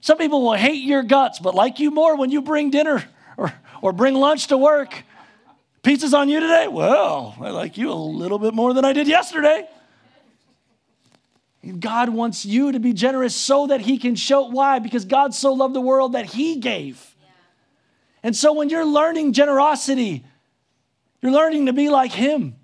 Some 0.00 0.18
people 0.18 0.42
will 0.42 0.54
hate 0.54 0.82
your 0.84 1.02
guts, 1.02 1.38
but 1.38 1.54
like 1.54 1.78
you 1.78 1.90
more 1.90 2.16
when 2.16 2.30
you 2.30 2.42
bring 2.42 2.70
dinner 2.70 3.04
or, 3.36 3.52
or 3.82 3.92
bring 3.92 4.14
lunch 4.14 4.48
to 4.48 4.58
work. 4.58 5.02
Pizza's 5.82 6.14
on 6.14 6.28
you 6.28 6.40
today? 6.40 6.66
Well, 6.66 7.36
I 7.40 7.50
like 7.50 7.76
you 7.76 7.90
a 7.90 7.94
little 7.94 8.38
bit 8.38 8.54
more 8.54 8.72
than 8.72 8.84
I 8.84 8.92
did 8.92 9.06
yesterday. 9.06 9.68
God 11.78 12.10
wants 12.10 12.44
you 12.44 12.72
to 12.72 12.78
be 12.78 12.92
generous 12.92 13.34
so 13.34 13.66
that 13.68 13.80
He 13.80 13.98
can 13.98 14.14
show 14.14 14.48
why? 14.48 14.78
Because 14.78 15.04
God 15.04 15.34
so 15.34 15.52
loved 15.52 15.74
the 15.74 15.80
world 15.80 16.12
that 16.12 16.26
He 16.26 16.56
gave. 16.56 17.14
Yeah. 17.20 17.28
And 18.24 18.36
so 18.36 18.52
when 18.52 18.68
you're 18.68 18.84
learning 18.84 19.32
generosity, 19.32 20.24
you're 21.22 21.32
learning 21.32 21.66
to 21.66 21.72
be 21.72 21.88
like 21.88 22.12
Him. 22.12 22.56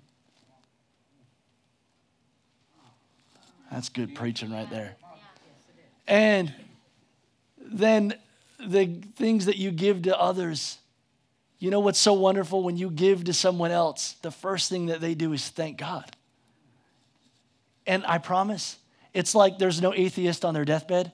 That's 3.71 3.89
good 3.89 4.13
preaching 4.15 4.51
right 4.51 4.69
there. 4.69 4.95
And 6.07 6.53
then 7.57 8.15
the 8.59 9.01
things 9.15 9.45
that 9.45 9.57
you 9.57 9.71
give 9.71 10.03
to 10.03 10.19
others. 10.19 10.77
You 11.59 11.71
know 11.71 11.79
what's 11.79 11.99
so 11.99 12.13
wonderful 12.13 12.63
when 12.63 12.77
you 12.77 12.89
give 12.89 13.23
to 13.25 13.33
someone 13.33 13.71
else? 13.71 14.15
The 14.21 14.31
first 14.31 14.69
thing 14.69 14.87
that 14.87 14.99
they 14.99 15.15
do 15.15 15.31
is 15.33 15.47
thank 15.47 15.77
God. 15.77 16.15
And 17.87 18.05
I 18.05 18.17
promise, 18.17 18.77
it's 19.13 19.33
like 19.35 19.57
there's 19.57 19.81
no 19.81 19.93
atheist 19.93 20.43
on 20.43 20.53
their 20.53 20.65
deathbed. 20.65 21.11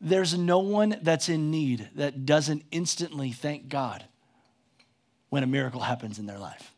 There's 0.00 0.36
no 0.36 0.58
one 0.58 0.96
that's 1.02 1.28
in 1.28 1.50
need 1.50 1.88
that 1.94 2.26
doesn't 2.26 2.64
instantly 2.70 3.32
thank 3.32 3.68
God 3.68 4.04
when 5.28 5.42
a 5.42 5.46
miracle 5.46 5.80
happens 5.80 6.18
in 6.18 6.26
their 6.26 6.38
life. 6.38 6.71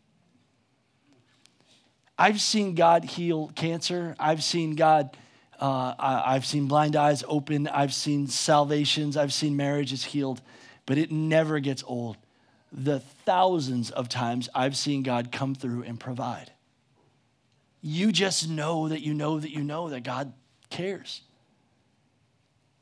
I've 2.18 2.40
seen 2.40 2.74
God 2.74 3.04
heal 3.04 3.50
cancer. 3.54 4.14
I've 4.18 4.42
seen 4.42 4.76
God, 4.76 5.16
uh, 5.58 5.94
I've 5.98 6.46
seen 6.46 6.66
blind 6.66 6.96
eyes 6.96 7.24
open. 7.26 7.66
I've 7.68 7.94
seen 7.94 8.26
salvations. 8.26 9.16
I've 9.16 9.32
seen 9.32 9.56
marriages 9.56 10.04
healed, 10.04 10.40
but 10.86 10.98
it 10.98 11.10
never 11.10 11.58
gets 11.60 11.82
old. 11.86 12.16
The 12.72 13.00
thousands 13.00 13.90
of 13.90 14.08
times 14.08 14.48
I've 14.54 14.76
seen 14.76 15.02
God 15.02 15.32
come 15.32 15.54
through 15.54 15.82
and 15.84 15.98
provide 15.98 16.50
you 17.86 18.12
just 18.12 18.48
know 18.48 18.88
that 18.88 19.02
you 19.02 19.12
know 19.12 19.38
that 19.38 19.50
you 19.50 19.62
know 19.62 19.90
that 19.90 20.00
God 20.00 20.32
cares. 20.70 21.20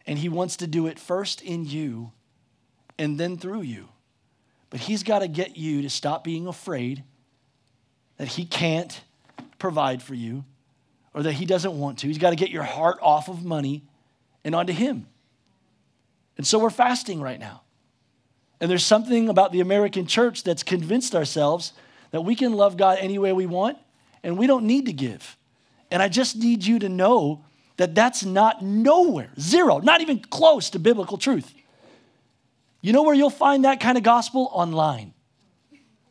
And 0.07 0.17
He 0.17 0.29
wants 0.29 0.59
to 0.59 0.69
do 0.69 0.87
it 0.87 0.97
first 0.97 1.43
in 1.43 1.67
you 1.67 2.13
and 2.97 3.19
then 3.19 3.37
through 3.37 3.63
you. 3.63 3.89
But 4.71 4.79
He's 4.79 5.03
got 5.03 5.19
to 5.19 5.27
get 5.27 5.57
you 5.57 5.83
to 5.83 5.91
stop 5.91 6.23
being 6.23 6.47
afraid 6.47 7.03
that 8.17 8.29
He 8.29 8.45
can't 8.45 9.03
provide 9.63 10.03
for 10.03 10.15
you 10.15 10.45
or 11.15 11.23
that 11.23 11.35
He 11.35 11.47
doesn't 11.47 11.79
want 11.79 12.01
to. 12.01 12.09
He's 12.09 12.19
got 12.19 12.31
to 12.31 12.37
get 12.37 12.51
your 12.51 12.65
heart 12.65 12.99
off 13.01 13.29
of 13.29 13.45
money 13.45 13.85
and 14.45 14.55
onto 14.57 14.73
Him. 14.73 15.07
And 16.37 16.45
so 16.45 16.59
we're 16.59 16.69
fasting 16.69 17.21
right 17.21 17.39
now. 17.39 17.63
And 18.61 18.69
there's 18.69 18.85
something 18.85 19.29
about 19.29 19.53
the 19.53 19.61
American 19.61 20.07
church 20.07 20.43
that's 20.43 20.65
convinced 20.65 21.15
ourselves 21.15 21.73
that 22.11 22.23
we 22.23 22.35
can 22.35 22.55
love 22.55 22.77
God 22.77 22.99
any 23.01 23.19
way 23.19 23.33
we 23.33 23.47
want 23.47 23.79
and 24.25 24.37
we 24.37 24.49
don't 24.49 24.65
need 24.65 24.87
to 24.87 24.93
give. 24.93 25.37
And 25.93 26.03
I 26.03 26.09
just 26.09 26.37
need 26.37 26.65
you 26.65 26.81
to 26.81 26.89
know 26.89 27.45
that 27.77 27.95
that's 27.95 28.25
not 28.25 28.63
nowhere, 28.63 29.31
zero, 29.39 29.79
not 29.79 30.01
even 30.01 30.19
close 30.19 30.71
to 30.71 30.81
biblical 30.81 31.19
truth. 31.19 31.55
You 32.81 32.93
know 32.93 33.05
where 33.05 33.15
you'll 33.15 33.31
find 33.31 33.65
that 33.65 33.79
kind 33.79 33.97
of 33.97 34.03
gospel? 34.03 34.49
Online, 34.53 35.15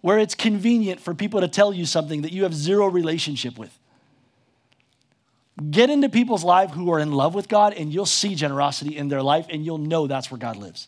where 0.02 0.20
it's 0.20 0.36
convenient 0.36 1.00
for 1.00 1.14
people 1.14 1.42
to 1.42 1.48
tell 1.48 1.74
you 1.74 1.86
something 1.86 2.24
that 2.24 2.32
you 2.32 2.44
have 2.44 2.54
zero 2.54 2.88
relationship 2.88 3.58
with. 3.58 3.78
Get 5.70 5.90
into 5.90 6.10
people's 6.10 6.44
life 6.44 6.72
who 6.72 6.92
are 6.92 7.00
in 7.00 7.12
love 7.12 7.36
with 7.36 7.48
God, 7.48 7.74
and 7.74 7.94
you'll 7.94 8.06
see 8.06 8.36
generosity 8.36 8.98
in 8.98 9.10
their 9.10 9.22
life, 9.22 9.46
and 9.50 9.64
you'll 9.64 9.78
know 9.78 10.08
that's 10.08 10.32
where 10.32 10.40
God 10.40 10.58
lives. 10.58 10.88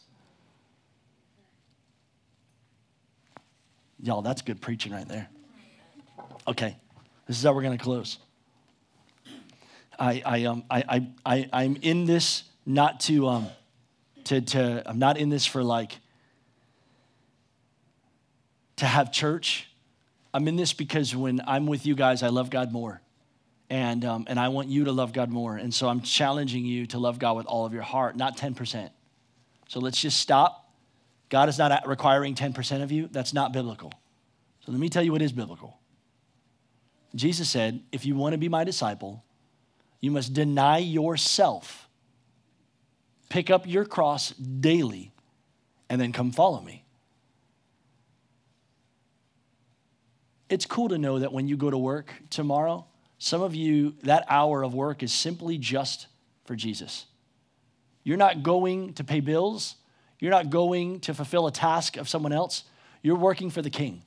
Y'all, 4.02 4.22
that's 4.22 4.42
good 4.42 4.60
preaching 4.60 4.92
right 4.92 5.08
there. 5.08 5.30
Okay. 6.48 6.76
This 7.28 7.38
is 7.38 7.44
how 7.44 7.54
we're 7.54 7.62
going 7.62 7.78
to 7.78 7.84
close. 7.84 8.18
I, 9.98 10.22
I, 10.26 10.44
um, 10.46 10.64
I, 10.70 10.84
I, 10.90 11.08
I, 11.26 11.50
I'm 11.54 11.78
in 11.82 12.06
this 12.06 12.44
not 12.66 13.00
to, 13.02 13.28
um, 13.28 13.48
to, 14.26 14.42
to, 14.42 14.84
I'm 14.86 15.00
not 15.00 15.18
in 15.18 15.30
this 15.30 15.46
for 15.46 15.64
like, 15.64 16.00
to 18.78 18.86
have 18.86 19.12
church. 19.12 19.68
I'm 20.34 20.48
in 20.48 20.56
this 20.56 20.74
because 20.74 21.16
when 21.16 21.42
I'm 21.46 21.68
with 21.68 21.86
you 21.86 21.96
guys, 21.96 22.24
I 22.24 22.30
love 22.30 22.50
God 22.50 22.72
more. 22.72 23.02
And, 23.70 24.04
um, 24.06 24.26
and 24.28 24.40
I 24.40 24.50
want 24.50 24.70
you 24.70 24.86
to 24.86 24.92
love 24.92 25.14
God 25.14 25.30
more. 25.30 25.56
And 25.58 25.74
so 25.74 25.88
I'm 25.88 26.02
challenging 26.02 26.66
you 26.66 26.86
to 26.88 27.00
love 27.00 27.20
God 27.20 27.38
with 27.38 27.46
all 27.46 27.66
of 27.66 27.74
your 27.74 27.82
heart, 27.82 28.16
not 28.16 28.38
10%. 28.38 28.90
So 29.68 29.80
let's 29.80 30.00
just 30.00 30.20
stop. 30.20 30.72
God 31.30 31.50
is 31.50 31.58
not 31.58 31.88
requiring 31.88 32.36
10% 32.36 32.84
of 32.84 32.92
you. 32.92 33.08
That's 33.12 33.34
not 33.34 33.54
biblical. 33.54 33.92
So 34.66 34.72
let 34.72 34.80
me 34.80 34.90
tell 34.90 35.04
you 35.04 35.12
what 35.12 35.22
is 35.22 35.32
biblical. 35.32 35.80
Jesus 37.16 37.50
said, 37.50 37.82
If 37.92 38.06
you 38.06 38.16
want 38.16 38.34
to 38.34 38.38
be 38.38 38.50
my 38.50 38.64
disciple, 38.64 39.24
you 40.00 40.12
must 40.12 40.34
deny 40.34 40.80
yourself, 40.80 41.88
pick 43.30 43.50
up 43.50 43.68
your 43.68 43.86
cross 43.86 44.32
daily, 44.32 45.12
and 45.90 46.00
then 46.00 46.12
come 46.12 46.32
follow 46.32 46.62
me. 46.62 46.83
It's 50.50 50.66
cool 50.66 50.90
to 50.90 50.98
know 50.98 51.20
that 51.20 51.32
when 51.32 51.48
you 51.48 51.58
go 51.58 51.70
to 51.70 51.78
work 51.78 52.14
tomorrow, 52.30 52.86
some 53.18 53.42
of 53.42 53.56
you, 53.56 53.96
that 54.04 54.26
hour 54.28 54.64
of 54.64 54.74
work 54.74 55.02
is 55.02 55.14
simply 55.14 55.58
just 55.58 56.08
for 56.46 56.56
Jesus. 56.56 57.06
You're 58.04 58.18
not 58.18 58.44
going 58.44 58.94
to 58.96 59.04
pay 59.04 59.22
bills, 59.22 59.76
you're 60.20 60.32
not 60.32 60.50
going 60.50 61.00
to 61.02 61.14
fulfill 61.14 61.48
a 61.48 61.52
task 61.52 61.98
of 61.98 62.10
someone 62.10 62.34
else, 62.34 62.64
you're 63.02 63.16
working 63.16 63.50
for 63.50 63.62
the 63.62 63.70
king. 63.70 64.02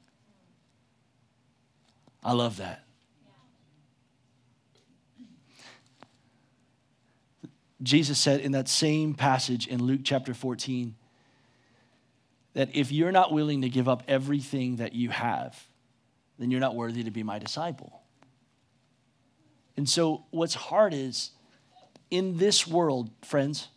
I 2.22 2.32
love 2.32 2.58
that. 2.58 2.82
Jesus 7.82 8.18
said 8.18 8.40
in 8.40 8.52
that 8.52 8.68
same 8.68 9.14
passage 9.14 9.66
in 9.66 9.82
Luke 9.82 10.00
chapter 10.02 10.34
14 10.34 10.94
that 12.54 12.74
if 12.74 12.90
you're 12.90 13.12
not 13.12 13.32
willing 13.32 13.62
to 13.62 13.68
give 13.68 13.88
up 13.88 14.02
everything 14.08 14.76
that 14.76 14.94
you 14.94 15.10
have, 15.10 15.68
then 16.38 16.50
you're 16.50 16.60
not 16.60 16.74
worthy 16.74 17.02
to 17.04 17.10
be 17.10 17.22
my 17.22 17.38
disciple. 17.38 18.02
And 19.76 19.88
so, 19.88 20.24
what's 20.30 20.54
hard 20.54 20.94
is 20.94 21.30
in 22.10 22.38
this 22.38 22.66
world, 22.66 23.10
friends, 23.22 23.68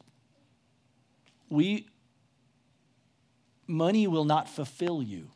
we 1.50 1.88
money 3.68 4.08
will 4.08 4.26
not 4.26 4.50
fulfill 4.50 5.04
you. 5.04 5.30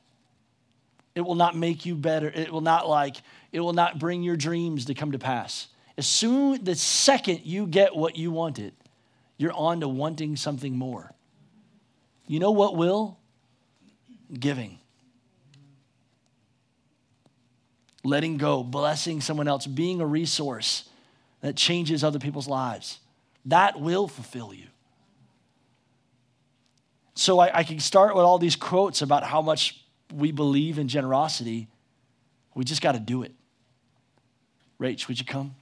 It 1.16 1.22
will 1.22 1.36
not 1.36 1.56
make 1.56 1.86
you 1.86 1.96
better. 1.96 2.28
It 2.28 2.52
will 2.52 2.62
not 2.62 2.88
like 2.90 3.18
it 3.52 3.60
will 3.60 3.74
not 3.74 4.00
bring 4.00 4.24
your 4.24 4.36
dreams 4.36 4.86
to 4.86 4.94
come 4.94 5.12
to 5.12 5.20
pass. 5.20 5.68
As 5.98 6.08
soon 6.08 6.64
the 6.64 6.76
second 6.76 7.42
you 7.44 7.68
get 7.68 7.96
what 7.96 8.16
you 8.16 8.32
wanted, 8.32 8.74
you're 9.38 9.54
on 9.54 9.82
to 9.82 9.88
wanting 9.88 10.36
something 10.36 10.76
more. 10.76 11.14
You 12.28 12.40
know 12.40 12.52
what 12.52 12.76
will? 12.76 13.20
Giving. 14.40 14.80
Letting 18.04 18.38
go, 18.38 18.64
blessing 18.64 19.22
someone 19.22 19.48
else, 19.48 19.66
being 19.66 20.02
a 20.02 20.06
resource 20.06 20.90
that 21.42 21.56
changes 21.56 22.04
other 22.04 22.20
people's 22.20 22.48
lives. 22.48 23.00
That 23.46 23.80
will 23.80 24.08
fulfill 24.08 24.54
you. 24.54 24.68
So 27.16 27.40
I, 27.40 27.60
I 27.60 27.64
can 27.64 27.80
start 27.80 28.16
with 28.16 28.24
all 28.24 28.40
these 28.40 28.56
quotes 28.56 29.02
about 29.02 29.24
how 29.24 29.42
much 29.42 29.84
we 30.14 30.32
believe 30.32 30.80
in 30.80 30.88
generosity. 30.88 31.68
We 32.56 32.64
just 32.64 32.82
got 32.82 32.94
to 32.94 33.00
do 33.00 33.24
it. 33.24 33.34
Rach, 34.80 35.08
would 35.08 35.20
you 35.20 35.26
come? 35.26 35.56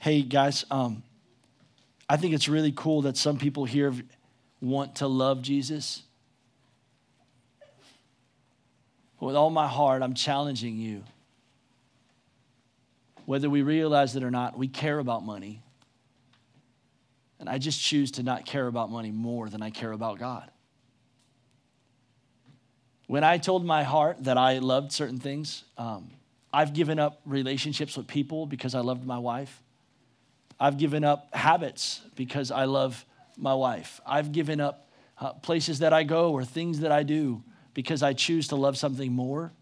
Hey, 0.00 0.22
guys, 0.22 0.64
um, 0.70 1.02
I 2.08 2.16
think 2.16 2.34
it's 2.34 2.48
really 2.48 2.72
cool 2.74 3.02
that 3.02 3.16
some 3.16 3.38
people 3.38 3.64
here 3.64 3.92
want 4.60 4.96
to 4.96 5.06
love 5.06 5.42
Jesus. 5.42 6.02
With 9.20 9.36
all 9.36 9.50
my 9.50 9.66
heart, 9.66 10.02
I'm 10.02 10.14
challenging 10.14 10.76
you. 10.76 11.02
Whether 13.24 13.50
we 13.50 13.62
realize 13.62 14.16
it 14.16 14.22
or 14.22 14.30
not, 14.30 14.56
we 14.56 14.68
care 14.68 14.98
about 14.98 15.24
money. 15.24 15.62
And 17.40 17.48
I 17.48 17.58
just 17.58 17.80
choose 17.80 18.12
to 18.12 18.22
not 18.22 18.46
care 18.46 18.66
about 18.66 18.90
money 18.90 19.10
more 19.10 19.48
than 19.48 19.62
I 19.62 19.70
care 19.70 19.92
about 19.92 20.18
God. 20.18 20.50
When 23.06 23.24
I 23.24 23.38
told 23.38 23.64
my 23.64 23.84
heart 23.84 24.24
that 24.24 24.36
I 24.36 24.58
loved 24.58 24.92
certain 24.92 25.18
things, 25.18 25.64
um, 25.76 26.10
I've 26.52 26.74
given 26.74 26.98
up 26.98 27.20
relationships 27.24 27.96
with 27.96 28.06
people 28.06 28.46
because 28.46 28.74
I 28.74 28.80
loved 28.80 29.04
my 29.04 29.18
wife. 29.18 29.62
I've 30.60 30.78
given 30.78 31.04
up 31.04 31.34
habits 31.34 32.00
because 32.16 32.50
I 32.50 32.64
love 32.64 33.04
my 33.36 33.54
wife. 33.54 34.00
I've 34.06 34.32
given 34.32 34.60
up 34.60 34.90
uh, 35.20 35.32
places 35.34 35.80
that 35.80 35.92
I 35.92 36.02
go 36.02 36.32
or 36.32 36.44
things 36.44 36.80
that 36.80 36.92
I 36.92 37.02
do 37.02 37.42
because 37.78 38.02
I 38.02 38.12
choose 38.12 38.48
to 38.48 38.56
love 38.56 38.76
something 38.76 39.12
more. 39.12 39.52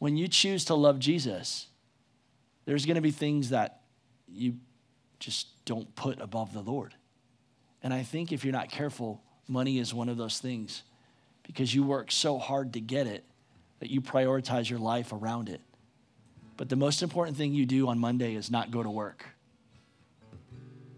When 0.00 0.18
you 0.18 0.28
choose 0.28 0.66
to 0.66 0.74
love 0.74 0.98
Jesus, 0.98 1.68
there's 2.66 2.84
going 2.84 2.96
to 2.96 3.00
be 3.00 3.10
things 3.10 3.48
that 3.48 3.80
you 4.28 4.56
just 5.18 5.46
don't 5.64 5.94
put 5.96 6.20
above 6.20 6.52
the 6.52 6.60
Lord. 6.60 6.94
And 7.82 7.94
I 7.94 8.02
think 8.02 8.32
if 8.32 8.44
you're 8.44 8.52
not 8.52 8.70
careful, 8.70 9.22
money 9.48 9.78
is 9.78 9.94
one 9.94 10.10
of 10.10 10.18
those 10.18 10.40
things 10.40 10.82
because 11.42 11.74
you 11.74 11.84
work 11.84 12.12
so 12.12 12.36
hard 12.36 12.74
to 12.74 12.80
get 12.80 13.06
it 13.06 13.24
that 13.78 13.88
you 13.88 14.02
prioritize 14.02 14.68
your 14.68 14.78
life 14.78 15.10
around 15.10 15.48
it. 15.48 15.62
But 16.58 16.68
the 16.68 16.76
most 16.76 17.02
important 17.02 17.38
thing 17.38 17.54
you 17.54 17.64
do 17.64 17.88
on 17.88 17.98
Monday 17.98 18.34
is 18.34 18.50
not 18.50 18.70
go 18.70 18.82
to 18.82 18.90
work, 18.90 19.24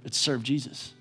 it's 0.04 0.18
serve 0.18 0.42
Jesus. 0.42 0.94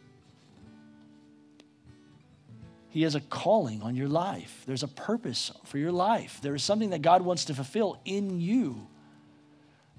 He 2.96 3.02
has 3.02 3.14
a 3.14 3.20
calling 3.20 3.82
on 3.82 3.93
your 3.93 4.08
life. 4.08 4.64
There's 4.66 4.82
a 4.82 4.88
purpose 4.88 5.52
for 5.66 5.78
your 5.78 5.91
life. 5.91 6.39
There 6.41 6.56
is 6.56 6.64
something 6.64 6.91
that 6.91 7.02
God 7.02 7.24
wants 7.24 7.43
to 7.43 7.54
fulfill 7.54 8.00
in 8.06 8.39
you. 8.39 8.88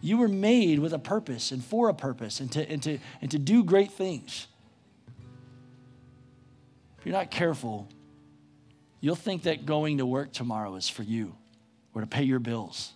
You 0.01 0.17
were 0.17 0.29
made 0.29 0.79
with 0.79 0.95
a 0.95 0.99
purpose 0.99 1.53
and 1.53 1.63
for 1.63 1.91
a 1.91 1.95
purpose 1.95 2.41
and 2.41 2.51
to, 2.53 2.67
and 2.67 2.83
to, 2.85 2.99
and 3.21 3.31
to 3.33 3.39
do 3.39 3.65
great 3.65 3.93
things. 3.93 4.47
If 6.99 7.05
you're 7.05 7.13
not 7.13 7.31
careful, 7.31 7.87
you'll 9.03 9.15
think 9.15 9.43
that 9.43 9.67
going 9.67 9.99
to 9.99 10.07
work 10.07 10.33
tomorrow 10.33 10.75
is 10.77 10.89
for 10.89 11.03
you 11.03 11.37
or 11.95 12.01
to 12.01 12.07
pay 12.07 12.23
your 12.23 12.39
bills. 12.39 12.95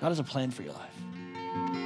God 0.00 0.10
has 0.10 0.20
a 0.20 0.22
plan 0.22 0.52
for 0.52 0.62
your 0.62 0.74
life. 0.74 1.85